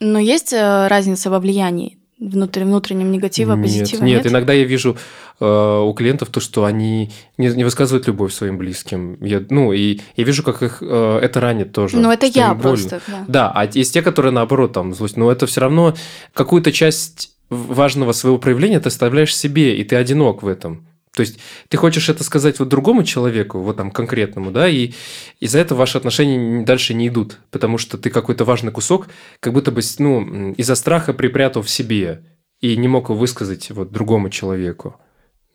Но 0.00 0.18
есть 0.18 0.52
э, 0.52 0.88
разница 0.88 1.30
во 1.30 1.38
влиянии 1.38 1.98
внутри, 2.18 2.64
внутреннем 2.64 3.10
негатива, 3.12 3.56
позитива? 3.56 4.04
Нет, 4.04 4.24
нет, 4.24 4.32
иногда 4.32 4.52
я 4.52 4.64
вижу 4.64 4.96
э, 5.40 5.78
у 5.80 5.92
клиентов 5.94 6.30
то, 6.30 6.40
что 6.40 6.64
они 6.64 7.12
не, 7.38 7.48
не 7.48 7.64
высказывают 7.64 8.06
любовь 8.06 8.32
своим 8.32 8.58
близким. 8.58 9.22
Я, 9.22 9.42
ну, 9.50 9.72
и 9.72 10.00
я 10.16 10.24
вижу, 10.24 10.42
как 10.42 10.62
их 10.62 10.78
э, 10.80 11.18
это 11.22 11.40
ранит 11.40 11.72
тоже. 11.72 11.96
Ну, 11.96 12.10
это 12.10 12.26
я 12.26 12.54
просто. 12.54 13.00
Да. 13.06 13.24
да, 13.28 13.52
а 13.54 13.66
есть 13.66 13.92
те, 13.94 14.02
которые 14.02 14.32
наоборот 14.32 14.72
там 14.72 14.94
злость. 14.94 15.16
Но 15.16 15.30
это 15.30 15.46
все 15.46 15.60
равно 15.60 15.94
какую-то 16.32 16.72
часть 16.72 17.30
важного 17.50 18.12
своего 18.12 18.38
проявления 18.38 18.80
ты 18.80 18.88
оставляешь 18.88 19.36
себе, 19.36 19.76
и 19.76 19.84
ты 19.84 19.96
одинок 19.96 20.42
в 20.42 20.48
этом. 20.48 20.88
То 21.14 21.20
есть 21.20 21.38
ты 21.68 21.76
хочешь 21.76 22.08
это 22.08 22.24
сказать 22.24 22.58
вот 22.58 22.68
другому 22.68 23.04
человеку, 23.04 23.60
вот 23.60 23.76
там 23.76 23.92
конкретному, 23.92 24.50
да, 24.50 24.68
и 24.68 24.92
из-за 25.38 25.60
этого 25.60 25.78
ваши 25.78 25.96
отношения 25.96 26.64
дальше 26.64 26.92
не 26.92 27.06
идут, 27.06 27.38
потому 27.52 27.78
что 27.78 27.96
ты 27.96 28.10
какой-то 28.10 28.44
важный 28.44 28.72
кусок 28.72 29.06
как 29.38 29.52
будто 29.52 29.70
бы, 29.70 29.80
ну, 29.98 30.52
из-за 30.52 30.74
страха 30.74 31.12
припрятал 31.12 31.62
в 31.62 31.70
себе 31.70 32.24
и 32.60 32.76
не 32.76 32.88
мог 32.88 33.10
его 33.10 33.18
высказать 33.18 33.70
вот 33.70 33.92
другому 33.92 34.28
человеку, 34.28 35.00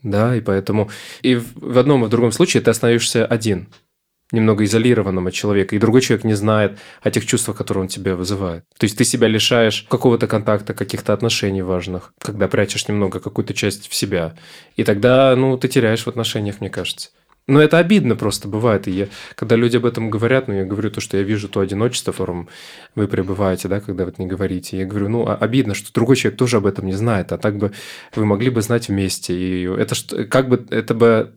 да, 0.02 0.34
и 0.36 0.40
поэтому 0.40 0.90
и 1.22 1.36
в 1.36 1.78
одном 1.78 2.04
и 2.04 2.08
в 2.08 2.10
другом 2.10 2.32
случае 2.32 2.64
ты 2.64 2.72
остаешься 2.72 3.26
один 3.26 3.68
немного 4.32 4.64
изолированным 4.64 5.28
от 5.28 5.34
человека, 5.34 5.76
и 5.76 5.80
другой 5.80 6.02
человек 6.02 6.24
не 6.24 6.36
знает 6.36 6.78
о 7.02 7.12
тех 7.12 7.26
чувствах, 7.26 7.58
которые 7.58 7.84
он 7.84 7.88
тебе 7.88 8.16
вызывает. 8.16 8.64
То 8.78 8.86
есть 8.86 8.98
ты 8.98 9.04
себя 9.04 9.28
лишаешь 9.28 9.86
какого-то 9.90 10.28
контакта, 10.28 10.74
каких-то 10.74 11.14
отношений 11.14 11.62
важных, 11.62 12.14
когда 12.20 12.48
прячешь 12.48 12.88
немного 12.88 13.20
какую-то 13.20 13.54
часть 13.54 13.90
в 13.90 13.96
себя. 13.96 14.36
И 14.76 14.84
тогда, 14.84 15.36
ну, 15.36 15.58
ты 15.58 15.68
теряешь 15.68 16.04
в 16.04 16.08
отношениях, 16.08 16.62
мне 16.62 16.70
кажется. 16.70 17.10
Но 17.50 17.60
это 17.60 17.80
обидно 17.80 18.16
просто 18.16 18.48
бывает. 18.48 18.88
И 18.88 18.92
я, 18.92 19.08
когда 19.34 19.56
люди 19.56 19.78
об 19.78 19.86
этом 19.88 20.12
говорят, 20.12 20.48
ну, 20.48 20.54
я 20.54 20.66
говорю 20.66 20.92
то, 20.92 21.02
что 21.02 21.18
я 21.18 21.24
вижу 21.24 21.50
то 21.50 21.62
одиночество, 21.62 22.14
в 22.14 22.18
котором 22.18 22.48
вы 22.94 23.08
пребываете, 23.08 23.68
да, 23.68 23.80
когда 23.80 24.06
вы 24.06 24.14
не 24.20 24.28
говорите. 24.28 24.78
Я 24.78 24.86
говорю, 24.86 25.10
ну, 25.10 25.28
обидно, 25.28 25.74
что 25.74 25.92
другой 25.92 26.16
человек 26.16 26.38
тоже 26.38 26.58
об 26.58 26.68
этом 26.68 26.86
не 26.86 26.94
знает, 26.94 27.32
а 27.32 27.40
так 27.40 27.58
бы 27.58 27.72
вы 28.14 28.26
могли 28.26 28.52
бы 28.52 28.62
знать 28.62 28.90
вместе. 28.90 29.34
И 29.34 29.64
это 29.64 29.96
как 30.28 30.48
бы, 30.48 30.64
это 30.70 30.94
бы 30.94 31.34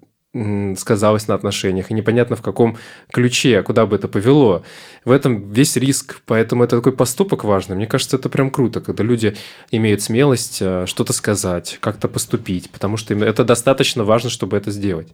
сказалось 0.76 1.28
на 1.28 1.34
отношениях, 1.34 1.90
и 1.90 1.94
непонятно 1.94 2.36
в 2.36 2.42
каком 2.42 2.78
ключе, 3.12 3.62
куда 3.62 3.84
бы 3.84 3.96
это 3.96 4.08
повело. 4.08 4.62
В 5.04 5.10
этом 5.10 5.50
весь 5.50 5.76
риск, 5.76 6.22
поэтому 6.24 6.64
это 6.64 6.76
такой 6.76 6.92
поступок 6.92 7.44
важный. 7.44 7.76
Мне 7.76 7.86
кажется, 7.86 8.16
это 8.16 8.28
прям 8.28 8.50
круто, 8.50 8.80
когда 8.80 9.04
люди 9.04 9.36
имеют 9.70 10.00
смелость 10.00 10.58
э, 10.62 10.86
что-то 10.86 11.12
сказать, 11.12 11.78
как-то 11.80 12.08
поступить, 12.08 12.70
потому 12.70 12.96
что 12.96 13.14
это 13.14 13.44
достаточно 13.44 14.04
важно, 14.04 14.30
чтобы 14.30 14.56
это 14.56 14.70
сделать 14.70 15.08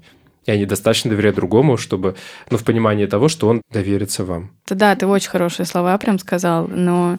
и 0.46 0.50
они 0.50 0.64
достаточно 0.64 1.11
доверяют 1.11 1.37
другому, 1.37 1.76
чтобы, 1.76 2.16
ну, 2.50 2.57
в 2.57 2.64
понимании 2.64 3.04
того, 3.04 3.28
что 3.28 3.48
он 3.48 3.61
доверится 3.70 4.24
вам. 4.24 4.50
Да, 4.74 4.94
ты 4.96 5.07
очень 5.07 5.31
хорошие 5.31 5.66
слова 5.66 5.96
прям 5.98 6.18
сказал, 6.18 6.68
но 6.68 7.18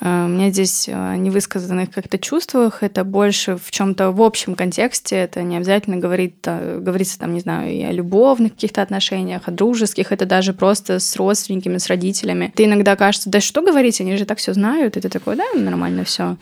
э, 0.00 0.24
у 0.24 0.28
меня 0.28 0.50
здесь 0.50 0.88
э, 0.88 1.16
невысказанных 1.16 1.90
как-то 1.90 2.18
чувствах, 2.18 2.82
это 2.82 3.04
больше 3.04 3.56
в 3.56 3.70
чем-то 3.70 4.10
в 4.10 4.22
общем 4.22 4.54
контексте, 4.54 5.16
это 5.16 5.42
не 5.42 5.56
обязательно 5.56 5.96
говорит, 5.96 6.36
э, 6.46 6.78
говорится 6.80 7.18
там, 7.18 7.34
не 7.34 7.40
знаю, 7.40 7.72
и 7.72 7.82
о 7.82 7.92
любовных 7.92 8.54
каких-то 8.54 8.82
отношениях, 8.82 9.42
о 9.46 9.50
дружеских, 9.50 10.12
это 10.12 10.26
даже 10.26 10.52
просто 10.52 10.98
с 10.98 11.16
родственниками, 11.16 11.78
с 11.78 11.86
родителями. 11.88 12.52
Ты 12.54 12.64
иногда 12.64 12.96
кажется, 12.96 13.30
да 13.30 13.40
что 13.40 13.62
говорить, 13.62 14.00
они 14.00 14.16
же 14.16 14.24
так 14.24 14.38
все 14.38 14.52
знают, 14.52 14.96
и 14.96 15.00
ты 15.00 15.08
такой, 15.08 15.36
да, 15.36 15.44
нормально 15.54 16.04
все. 16.04 16.36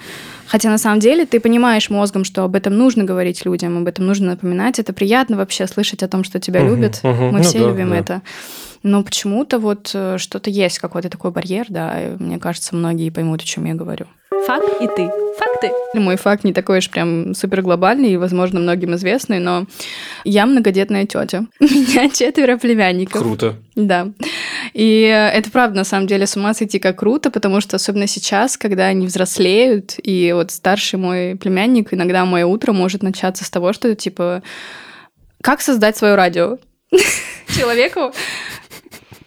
Хотя 0.47 0.71
на 0.71 0.79
самом 0.79 1.01
деле 1.01 1.27
ты 1.27 1.41
понимаешь 1.41 1.91
мозгом, 1.91 2.25
что 2.25 2.45
об 2.45 2.55
этом 2.55 2.77
нужно 2.77 3.05
говорить 3.05 3.45
людям, 3.45 3.79
об 3.79 3.87
этом 3.87 4.07
нужно 4.07 4.31
напоминать. 4.31 4.79
Это 4.79 4.93
приятно 4.93 5.37
вообще 5.37 5.67
слышать 5.67 6.03
о 6.03 6.09
том, 6.09 6.25
что 6.25 6.39
тебя 6.39 6.61
угу, 6.61 6.71
любят. 6.71 7.01
Угу. 7.03 7.11
Мы 7.11 7.39
ну, 7.39 7.43
все 7.43 7.59
да, 7.59 7.69
любим 7.69 7.91
да. 7.91 7.97
это. 7.97 8.23
Но 8.87 9.03
почему-то 9.03 9.59
вот 9.59 9.90
э, 9.94 10.16
что-то 10.16 10.49
есть, 10.49 10.79
какой-то 10.79 11.11
такой 11.11 11.33
барьер, 11.33 11.66
да, 11.68 12.01
и 12.01 12.16
мне 12.22 12.38
кажется, 12.38 12.77
многие 12.77 13.11
поймут, 13.11 13.42
о 13.42 13.44
чем 13.44 13.64
я 13.64 13.75
говорю. 13.75 14.07
Факт 14.46 14.81
и 14.81 14.87
ты. 14.87 15.11
Факты. 15.37 15.72
Мой 15.94 16.14
факт 16.14 16.44
не 16.44 16.53
такой 16.53 16.79
уж 16.79 16.88
прям 16.88 17.35
супер 17.35 17.62
глобальный 17.62 18.12
и, 18.12 18.16
возможно, 18.16 18.61
многим 18.61 18.94
известный, 18.94 19.40
но 19.40 19.66
я 20.22 20.46
многодетная 20.46 21.05
тетя. 21.05 21.46
У 21.61 21.64
меня 21.64 22.09
четверо 22.11 22.59
племянников. 22.59 23.20
Круто. 23.20 23.57
Да. 23.75 24.12
И 24.72 25.01
это 25.01 25.51
правда, 25.51 25.79
на 25.79 25.85
самом 25.85 26.07
деле, 26.07 26.25
с 26.25 26.37
ума 26.37 26.55
сойти 26.55 26.79
как 26.79 27.01
круто, 27.01 27.33
потому 27.33 27.61
что 27.61 27.75
особенно 27.75 28.07
сейчас, 28.07 28.57
когда 28.57 28.87
они 28.87 29.09
взрослеют, 29.09 29.96
и 30.01 30.31
вот 30.33 30.53
старший 30.53 31.01
мой 31.01 31.35
племянник, 31.35 31.92
иногда 31.92 32.25
мое 32.25 32.46
утро 32.46 32.72
может 32.72 33.03
начаться 33.03 33.44
с 33.44 33.51
того, 33.51 33.72
что 33.72 33.92
типа, 33.96 34.44
как 35.42 35.61
создать 35.61 35.96
свое 35.96 36.14
радио? 36.14 36.59
Человеку 37.49 38.12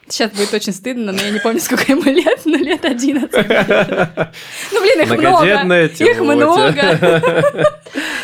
Сейчас 0.10 0.32
будет 0.32 0.54
очень 0.54 0.74
стыдно, 0.74 1.12
но 1.12 1.22
я 1.22 1.30
не 1.30 1.40
помню, 1.40 1.60
сколько 1.60 1.92
ему 1.92 2.04
лет, 2.04 2.42
но 2.46 2.58
лет 2.58 2.84
11. 2.86 3.30
Ну, 4.72 4.82
блин, 4.82 5.02
их 5.02 5.18
много. 5.18 5.86
Их 5.86 6.20
много. 6.20 7.72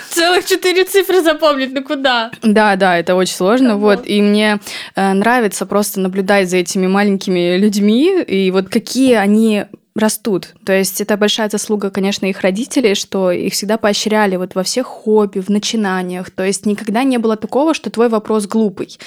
Целых 0.09 0.45
четыре 0.45 0.85
цифры 0.85 1.21
запомнить, 1.21 1.73
ну 1.73 1.83
куда? 1.83 2.31
Да, 2.41 2.75
да, 2.75 2.97
это 2.97 3.15
очень 3.15 3.35
сложно. 3.35 3.77
Вот, 3.77 4.07
и 4.07 4.21
мне 4.21 4.59
э, 4.95 5.13
нравится 5.13 5.65
просто 5.65 5.99
наблюдать 5.99 6.49
за 6.49 6.57
этими 6.57 6.87
маленькими 6.87 7.57
людьми, 7.57 8.21
и 8.21 8.51
вот 8.51 8.69
какие 8.69 9.15
они 9.15 9.65
растут. 9.95 10.53
То 10.65 10.73
есть 10.73 10.99
это 10.99 11.15
большая 11.15 11.49
заслуга, 11.49 11.89
конечно, 11.89 12.25
их 12.25 12.41
родителей, 12.41 12.95
что 12.95 13.31
их 13.31 13.53
всегда 13.53 13.77
поощряли 13.77 14.35
вот 14.35 14.53
во 14.53 14.63
всех 14.63 14.87
хобби, 14.87 15.39
в 15.39 15.49
начинаниях. 15.49 16.31
То 16.31 16.43
есть 16.43 16.65
никогда 16.65 17.03
не 17.03 17.17
было 17.17 17.37
такого, 17.37 17.73
что 17.73 17.89
твой 17.89 18.09
вопрос 18.09 18.45
глупый. 18.45 18.97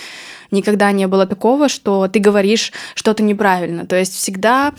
Никогда 0.51 0.91
не 0.93 1.07
было 1.07 1.27
такого, 1.27 1.69
что 1.69 2.09
ты 2.09 2.21
говоришь 2.21 2.73
что-то 2.95 3.23
неправильно. 3.23 3.85
То 3.85 3.97
есть 3.97 4.15
всегда 4.15 4.73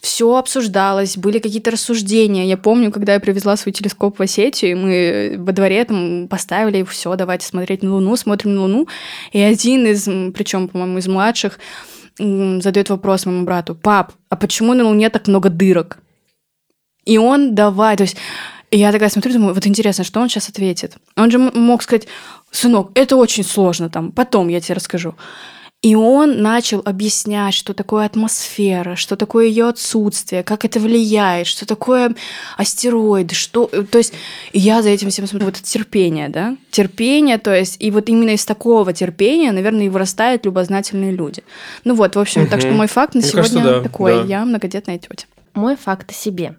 все 0.00 0.36
обсуждалось, 0.36 1.16
были 1.16 1.38
какие-то 1.38 1.70
рассуждения. 1.70 2.46
Я 2.46 2.58
помню, 2.58 2.92
когда 2.92 3.14
я 3.14 3.20
привезла 3.20 3.56
свой 3.56 3.72
телескоп 3.72 4.18
в 4.18 4.22
Осетию, 4.22 4.72
и 4.72 4.74
мы 4.74 5.36
во 5.38 5.52
дворе 5.52 5.82
там 5.86 6.28
поставили 6.28 6.84
все, 6.84 7.16
давайте 7.16 7.46
смотреть 7.46 7.82
на 7.82 7.94
Луну, 7.94 8.16
смотрим 8.16 8.54
на 8.54 8.62
Луну. 8.62 8.86
И 9.32 9.40
один 9.40 9.86
из, 9.86 10.04
причем, 10.34 10.68
по-моему, 10.68 10.98
из 10.98 11.08
младших, 11.08 11.58
задает 12.18 12.90
вопрос 12.90 13.26
моему 13.26 13.44
брату, 13.44 13.74
пап, 13.74 14.12
а 14.28 14.36
почему 14.36 14.74
на 14.74 14.84
Луне 14.84 15.10
так 15.10 15.26
много 15.26 15.48
дырок? 15.50 15.98
И 17.04 17.18
он 17.18 17.54
давай, 17.54 17.96
то 17.96 18.02
есть 18.04 18.16
я 18.70 18.92
такая 18.92 19.08
смотрю, 19.08 19.32
думаю, 19.34 19.54
вот 19.54 19.66
интересно, 19.66 20.04
что 20.04 20.20
он 20.20 20.28
сейчас 20.28 20.48
ответит. 20.48 20.96
Он 21.16 21.30
же 21.30 21.38
мог 21.38 21.82
сказать, 21.82 22.06
сынок, 22.50 22.90
это 22.94 23.16
очень 23.16 23.44
сложно, 23.44 23.90
там, 23.90 24.12
потом 24.12 24.48
я 24.48 24.60
тебе 24.60 24.74
расскажу. 24.74 25.14
И 25.84 25.94
он 25.94 26.40
начал 26.40 26.80
объяснять, 26.82 27.52
что 27.52 27.74
такое 27.74 28.06
атмосфера, 28.06 28.96
что 28.96 29.16
такое 29.16 29.48
ее 29.48 29.68
отсутствие, 29.68 30.42
как 30.42 30.64
это 30.64 30.80
влияет, 30.80 31.46
что 31.46 31.66
такое 31.66 32.14
астероиды, 32.56 33.34
что... 33.34 33.66
То 33.66 33.98
есть 33.98 34.14
я 34.54 34.80
за 34.80 34.88
этим 34.88 35.10
всем 35.10 35.26
смотрю. 35.26 35.44
Вот 35.48 35.58
это 35.58 35.62
терпение, 35.62 36.30
да? 36.30 36.56
Терпение, 36.70 37.36
то 37.36 37.54
есть... 37.54 37.76
И 37.80 37.90
вот 37.90 38.08
именно 38.08 38.30
из 38.30 38.46
такого 38.46 38.94
терпения, 38.94 39.52
наверное, 39.52 39.84
и 39.84 39.88
вырастают 39.90 40.46
любознательные 40.46 41.12
люди. 41.12 41.42
Ну 41.84 41.94
вот, 41.94 42.16
в 42.16 42.18
общем, 42.18 42.44
угу. 42.44 42.50
так 42.50 42.60
что 42.60 42.70
мой 42.70 42.86
факт 42.86 43.14
на 43.14 43.20
Мне 43.20 43.28
сегодня 43.28 43.50
кажется, 43.50 43.74
да, 43.74 43.82
такой. 43.82 44.14
Да. 44.14 44.24
Я 44.24 44.44
многодетная 44.46 44.96
тетя 44.96 45.26
мой 45.54 45.76
факт 45.76 46.10
о 46.10 46.14
себе. 46.14 46.56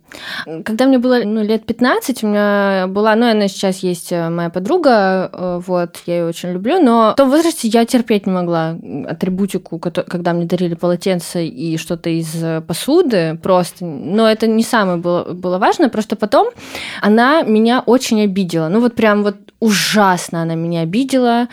Когда 0.64 0.86
мне 0.86 0.98
было 0.98 1.22
ну, 1.24 1.44
лет 1.44 1.66
15, 1.66 2.24
у 2.24 2.28
меня 2.28 2.88
была, 2.88 3.16
ну, 3.16 3.30
она 3.30 3.48
сейчас 3.48 3.80
есть 3.80 4.12
э, 4.12 4.30
моя 4.30 4.50
подруга, 4.50 5.30
э, 5.32 5.62
вот, 5.66 5.98
я 6.06 6.20
ее 6.20 6.26
очень 6.26 6.52
люблю, 6.52 6.82
но 6.82 7.12
в 7.12 7.16
том 7.16 7.30
возрасте 7.30 7.68
я 7.68 7.86
терпеть 7.86 8.26
не 8.26 8.32
могла 8.32 8.78
атрибутику, 9.08 9.80
когда 9.80 10.34
мне 10.34 10.46
дарили 10.46 10.76
полотенце 10.76 11.46
и 11.46 11.78
что-то 11.78 12.10
из 12.10 12.34
э, 12.42 12.62
посуды, 12.62 13.38
просто, 13.42 13.86
но 13.86 14.30
это 14.30 14.48
не 14.48 14.64
самое 14.64 14.98
было, 14.98 15.34
было 15.34 15.58
важно, 15.58 15.90
просто 15.90 16.16
потом 16.16 16.48
она 17.02 17.42
меня 17.42 17.84
очень 17.86 18.22
обидела, 18.22 18.70
ну, 18.70 18.80
вот 18.80 18.96
прям 18.96 19.24
вот 19.24 19.36
ужасно 19.60 20.42
она 20.42 20.56
меня 20.56 20.82
обидела, 20.82 21.48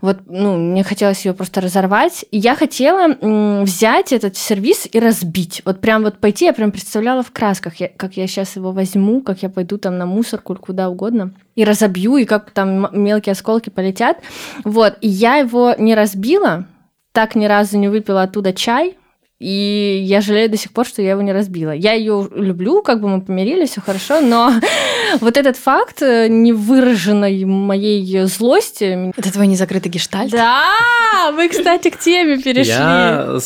вот, 0.00 0.20
ну, 0.26 0.56
мне 0.56 0.84
хотелось 0.84 1.24
ее 1.24 1.32
просто 1.32 1.60
разорвать. 1.60 2.24
И 2.30 2.38
я 2.38 2.54
хотела 2.54 3.16
взять 3.62 4.12
этот 4.12 4.36
сервис 4.36 4.88
и 4.90 4.98
разбить. 4.98 5.62
Вот 5.64 5.80
прям 5.80 6.02
вот 6.02 6.18
пойти, 6.18 6.46
я 6.46 6.52
прям 6.52 6.70
представляла 6.70 7.22
в 7.22 7.32
красках, 7.32 7.76
я, 7.76 7.88
как 7.88 8.16
я 8.16 8.26
сейчас 8.26 8.56
его 8.56 8.72
возьму, 8.72 9.22
как 9.22 9.42
я 9.42 9.48
пойду 9.48 9.78
там 9.78 9.98
на 9.98 10.06
мусорку 10.06 10.54
куда 10.56 10.88
угодно 10.88 11.32
и 11.54 11.64
разобью, 11.64 12.16
и 12.16 12.24
как 12.24 12.50
там 12.50 12.88
мелкие 12.92 13.32
осколки 13.32 13.70
полетят. 13.70 14.18
Вот, 14.64 14.96
и 15.00 15.08
я 15.08 15.36
его 15.36 15.74
не 15.78 15.94
разбила, 15.94 16.66
так 17.12 17.34
ни 17.34 17.46
разу 17.46 17.78
не 17.78 17.88
выпила 17.88 18.22
оттуда 18.22 18.52
чай, 18.52 18.96
и 19.38 20.02
я 20.04 20.22
жалею 20.22 20.48
до 20.48 20.56
сих 20.56 20.72
пор, 20.72 20.86
что 20.86 21.02
я 21.02 21.10
его 21.10 21.20
не 21.20 21.32
разбила. 21.32 21.72
Я 21.72 21.92
ее 21.92 22.26
люблю, 22.34 22.82
как 22.82 23.02
бы 23.02 23.08
мы 23.08 23.20
помирились, 23.20 23.70
все 23.70 23.82
хорошо, 23.82 24.20
но 24.20 24.52
вот 25.20 25.36
этот 25.36 25.58
факт 25.58 26.00
э, 26.00 26.28
невыраженной 26.28 27.44
моей 27.44 28.24
злости... 28.24 29.12
Это 29.14 29.32
твой 29.32 29.46
незакрытый 29.46 29.90
гештальт? 29.90 30.30
Да! 30.30 31.32
Мы, 31.32 31.50
кстати, 31.50 31.90
к 31.90 31.98
теме 31.98 32.38
перешли. 32.38 32.72
Я... 32.72 33.38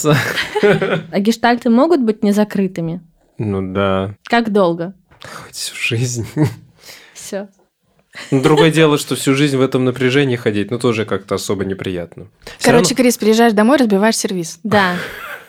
А 1.12 1.18
гештальты 1.18 1.70
могут 1.70 2.00
быть 2.00 2.22
незакрытыми? 2.22 3.00
Ну 3.38 3.72
да. 3.72 4.14
Как 4.24 4.52
долго? 4.52 4.94
Хоть 5.22 5.56
всю 5.56 5.74
жизнь. 5.74 6.26
Все. 7.14 7.48
Ну, 8.30 8.42
другое 8.42 8.70
дело, 8.70 8.98
что 8.98 9.16
всю 9.16 9.34
жизнь 9.34 9.56
в 9.56 9.60
этом 9.60 9.84
напряжении 9.84 10.36
ходить, 10.36 10.70
ну, 10.70 10.78
тоже 10.78 11.04
как-то 11.04 11.36
особо 11.36 11.64
неприятно. 11.64 12.28
Короче, 12.62 12.90
равно... 12.90 12.96
Крис, 12.96 13.18
приезжаешь 13.18 13.52
домой, 13.52 13.78
разбиваешь 13.78 14.16
сервис. 14.16 14.58
Да. 14.62 14.94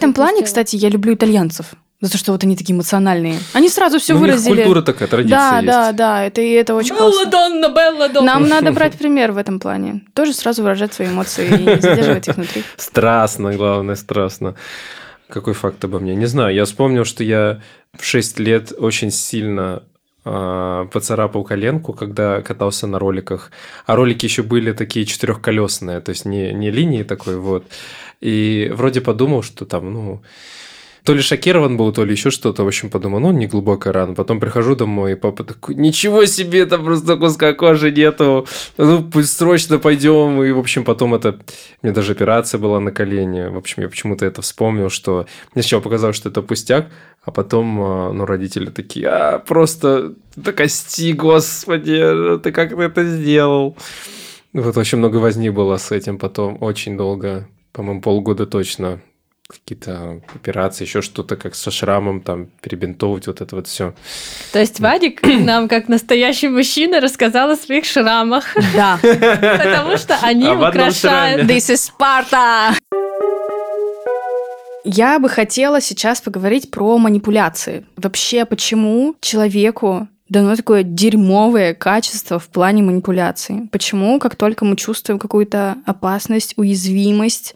В 0.01 0.03
этом 0.03 0.15
плане, 0.15 0.41
кстати, 0.41 0.75
я 0.77 0.89
люблю 0.89 1.13
итальянцев. 1.13 1.73
За 1.99 2.11
то, 2.11 2.17
что 2.17 2.31
вот 2.31 2.43
они 2.43 2.57
такие 2.57 2.73
эмоциональные. 2.75 3.37
Они 3.53 3.69
сразу 3.69 3.99
все 3.99 4.15
ну, 4.15 4.21
выразили. 4.21 4.51
У 4.51 4.55
них 4.55 4.63
культура 4.63 4.81
такая, 4.81 5.07
традиция 5.07 5.37
Да, 5.37 5.55
есть. 5.57 5.67
да, 5.67 5.91
да. 5.91 6.23
Это, 6.23 6.41
это 6.41 6.73
очень 6.73 6.95
Белла 6.95 7.11
классно. 7.11 7.31
Донна, 7.31 7.67
Белла 7.69 8.09
Донна. 8.09 8.33
Нам 8.33 8.49
надо 8.49 8.71
брать 8.71 8.97
пример 8.97 9.31
в 9.31 9.37
этом 9.37 9.59
плане. 9.59 10.01
Тоже 10.15 10.33
сразу 10.33 10.63
выражать 10.63 10.91
свои 10.95 11.07
эмоции 11.07 11.45
и 11.45 11.51
не 11.51 11.79
задерживать 11.79 12.27
их 12.27 12.35
внутри. 12.35 12.63
Страстно, 12.77 13.53
главное, 13.53 13.93
страстно. 13.93 14.55
Какой 15.29 15.53
факт 15.53 15.85
обо 15.85 15.99
мне? 15.99 16.15
Не 16.15 16.25
знаю. 16.25 16.55
Я 16.55 16.65
вспомнил, 16.65 17.05
что 17.05 17.23
я 17.23 17.61
в 17.95 18.03
6 18.03 18.39
лет 18.39 18.73
очень 18.75 19.11
сильно 19.11 19.83
э, 20.25 20.87
поцарапал 20.91 21.43
коленку, 21.43 21.93
когда 21.93 22.41
катался 22.41 22.87
на 22.87 22.97
роликах. 22.97 23.51
А 23.85 23.95
ролики 23.95 24.25
еще 24.25 24.41
были 24.41 24.71
такие 24.71 25.05
четырехколесные, 25.05 26.01
то 26.01 26.09
есть 26.09 26.25
не, 26.25 26.53
не 26.53 26.71
линии 26.71 27.03
такой 27.03 27.37
вот. 27.37 27.65
И 28.22 28.72
вроде 28.74 29.01
подумал, 29.01 29.41
что 29.41 29.65
там, 29.65 29.91
ну, 29.91 30.22
то 31.03 31.15
ли 31.15 31.22
шокирован 31.22 31.78
был, 31.78 31.91
то 31.91 32.05
ли 32.05 32.11
еще 32.11 32.30
что-то. 32.30 32.63
В 32.63 32.67
общем, 32.67 32.89
подумал, 32.89 33.19
ну, 33.19 33.32
не 33.32 33.47
глубокая 33.47 33.91
рана. 33.91 34.13
Потом 34.13 34.39
прихожу 34.39 34.76
домой, 34.76 35.13
и 35.13 35.15
папа 35.15 35.43
такой, 35.43 35.74
ничего 35.76 36.26
себе, 36.26 36.65
там 36.67 36.86
просто 36.86 37.17
куска 37.17 37.53
кожи 37.53 37.91
нету. 37.91 38.47
Ну, 38.78 39.03
пусть 39.03 39.36
срочно 39.36 39.80
пойдем. 39.80 40.43
И, 40.43 40.51
в 40.51 40.59
общем, 40.59 40.84
потом 40.84 41.15
это... 41.15 41.39
Мне 41.82 41.91
даже 41.91 42.11
операция 42.11 42.59
была 42.59 42.80
на 42.80 42.91
колене. 42.91 43.49
В 43.49 43.57
общем, 43.57 43.82
я 43.82 43.89
почему-то 43.89 44.26
это 44.26 44.43
вспомнил, 44.43 44.89
что... 44.89 45.26
Мне 45.55 45.63
сначала 45.63 45.82
показалось, 45.82 46.15
что 46.15 46.30
это 46.30 46.43
пустяк, 46.43 46.88
а 47.24 47.32
потом, 47.32 47.82
а, 47.82 48.13
ну, 48.13 48.26
родители 48.26 48.69
такие, 48.69 49.07
а, 49.07 49.39
просто 49.39 50.13
до 50.36 50.53
кости, 50.53 51.13
господи, 51.13 52.38
ты 52.43 52.51
как 52.51 52.69
ты 52.69 52.82
это 52.82 53.03
сделал? 53.03 53.76
Вот 54.53 54.78
очень 54.78 54.99
много 54.99 55.17
возни 55.17 55.49
было 55.49 55.78
с 55.78 55.91
этим 55.91 56.19
потом, 56.19 56.57
очень 56.61 56.97
долго 56.97 57.47
по-моему, 57.72 58.01
полгода 58.01 58.45
точно 58.45 59.01
какие-то 59.51 60.22
операции, 60.34 60.86
еще 60.86 61.01
что-то, 61.01 61.36
как 61.36 61.55
со 61.55 61.72
шрамом, 61.72 62.22
там, 62.22 62.47
перебинтовывать 62.61 63.28
вот 63.28 63.41
это 63.41 63.55
вот 63.55 63.67
все. 63.67 63.93
То 64.53 64.59
есть 64.59 64.80
Вадик 64.80 65.22
нам, 65.24 65.67
как 65.67 65.89
настоящий 65.89 66.47
мужчина, 66.47 67.01
рассказал 67.01 67.49
о 67.51 67.55
своих 67.55 67.86
шрамах. 67.86 68.55
Да. 68.74 68.97
Потому 69.01 69.97
что 69.97 70.17
они 70.22 70.47
украшают... 70.47 71.49
This 71.49 71.74
is 71.74 71.91
Sparta! 71.91 72.74
Я 74.84 75.19
бы 75.19 75.30
хотела 75.30 75.80
сейчас 75.80 76.22
поговорить 76.22 76.72
про 76.72 76.97
манипуляции. 76.97 77.86
Вообще, 77.97 78.45
почему 78.45 79.15
человеку 79.22 80.07
дано 80.32 80.55
такое 80.55 80.84
дерьмовое 80.84 81.73
качество 81.73 82.39
в 82.39 82.47
плане 82.47 82.82
манипуляции. 82.82 83.67
Почему, 83.69 84.17
как 84.17 84.38
только 84.38 84.63
мы 84.63 84.77
чувствуем 84.77 85.19
какую-то 85.19 85.75
опасность, 85.86 86.53
уязвимость, 86.55 87.53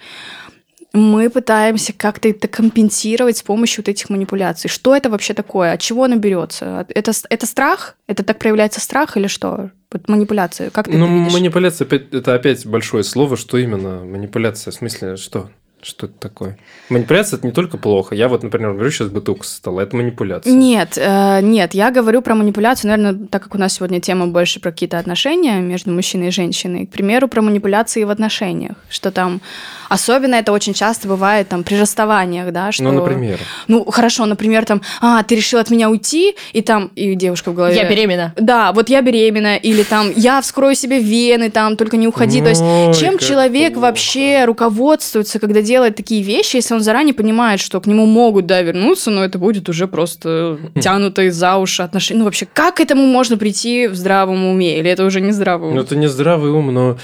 мы 0.91 1.29
пытаемся 1.29 1.93
как-то 1.93 2.29
это 2.29 2.47
компенсировать 2.49 3.37
с 3.37 3.43
помощью 3.43 3.81
вот 3.81 3.89
этих 3.89 4.09
манипуляций. 4.09 4.69
Что 4.69 4.95
это 4.95 5.09
вообще 5.09 5.33
такое? 5.33 5.73
От 5.73 5.79
чего 5.81 6.03
оно 6.03 6.17
берется? 6.17 6.85
Это, 6.89 7.11
это 7.29 7.45
страх? 7.45 7.95
Это 8.07 8.23
так 8.23 8.39
проявляется 8.39 8.81
страх 8.81 9.15
или 9.17 9.27
что? 9.27 9.71
Вот 9.91 10.09
манипуляция, 10.09 10.69
как 10.69 10.87
ты 10.87 10.97
ну, 10.97 11.05
это 11.05 11.13
видишь? 11.13 11.33
манипуляция 11.33 11.87
это 11.87 12.33
опять 12.33 12.65
большое 12.65 13.03
слово. 13.03 13.37
Что 13.37 13.57
именно 13.57 14.03
манипуляция? 14.03 14.71
В 14.71 14.75
смысле, 14.75 15.15
что? 15.15 15.49
Что 15.85 16.07
это 16.07 16.15
такое? 16.19 16.57
Манипуляция– 16.89 17.37
это 17.37 17.45
не 17.45 17.53
только 17.53 17.77
плохо. 17.77 18.15
Я 18.15 18.27
вот, 18.27 18.41
например, 18.41 18.73
говорю 18.73 18.89
сейчас 18.89 19.09
бытовку 19.09 19.43
со 19.43 19.57
стола. 19.57 19.83
Это 19.83 19.95
манипуляция. 19.95 20.51
Нет, 20.51 20.97
э, 20.97 21.41
нет. 21.41 21.75
Я 21.75 21.91
говорю 21.91 22.23
про 22.23 22.33
манипуляцию, 22.33 22.89
наверное, 22.89 23.27
так 23.27 23.43
как 23.43 23.53
у 23.53 23.59
нас 23.59 23.73
сегодня 23.73 24.01
тема 24.01 24.25
больше 24.25 24.59
про 24.59 24.71
какие-то 24.71 24.97
отношения 24.97 25.59
между 25.59 25.91
мужчиной 25.91 26.29
и 26.29 26.31
женщиной. 26.31 26.87
К 26.87 26.89
примеру, 26.89 27.27
про 27.27 27.43
манипуляции 27.43 28.03
в 28.03 28.09
отношениях. 28.09 28.77
Что 28.89 29.11
там 29.11 29.41
Особенно 29.89 30.35
это 30.35 30.51
очень 30.51 30.73
часто 30.73 31.07
бывает 31.07 31.49
там 31.49 31.63
при 31.63 31.75
расставаниях, 31.75 32.51
да, 32.51 32.71
что... 32.71 32.83
Ну, 32.83 32.91
например. 32.91 33.39
Ну, 33.67 33.85
хорошо, 33.85 34.25
например, 34.25 34.65
там, 34.65 34.81
а, 35.01 35.23
ты 35.23 35.35
решил 35.35 35.59
от 35.59 35.69
меня 35.69 35.89
уйти, 35.89 36.35
и 36.53 36.61
там, 36.61 36.91
и 36.95 37.15
девушка 37.15 37.51
в 37.51 37.55
голове... 37.55 37.75
Я 37.75 37.89
беременна. 37.89 38.33
Да, 38.35 38.71
вот 38.73 38.89
я 38.89 39.01
беременна, 39.01 39.57
или 39.57 39.83
там, 39.83 40.11
я 40.15 40.41
вскрою 40.41 40.75
себе 40.75 40.99
вены, 40.99 41.49
там, 41.49 41.77
только 41.77 41.97
не 41.97 42.07
уходи. 42.07 42.39
Ой, 42.39 42.43
То 42.43 42.49
есть, 42.49 42.99
чем 42.99 43.17
человек 43.17 43.73
плохо. 43.73 43.85
вообще 43.85 44.45
руководствуется, 44.45 45.39
когда 45.39 45.61
делает 45.61 45.74
такие 45.95 46.21
вещи, 46.21 46.57
если 46.57 46.73
он 46.73 46.81
заранее 46.81 47.13
понимает, 47.13 47.59
что 47.59 47.79
к 47.81 47.87
нему 47.87 48.05
могут, 48.05 48.45
да, 48.45 48.61
вернуться, 48.61 49.11
но 49.11 49.23
это 49.23 49.37
будет 49.37 49.69
уже 49.69 49.87
просто 49.87 50.57
тянутые 50.79 51.31
за 51.31 51.57
уши 51.57 51.81
отношения. 51.83 52.19
Ну, 52.19 52.25
вообще, 52.25 52.47
как 52.51 52.75
к 52.75 52.79
этому 52.79 53.05
можно 53.05 53.37
прийти 53.37 53.87
в 53.87 53.95
здравом 53.95 54.45
уме? 54.45 54.79
Или 54.79 54.89
это 54.89 55.05
уже 55.05 55.21
не 55.21 55.31
здравый 55.31 55.69
ум? 55.69 55.75
Ну, 55.75 55.81
это 55.81 55.95
не 55.95 56.07
здравый 56.07 56.51
ум, 56.51 56.73
но 56.73 56.97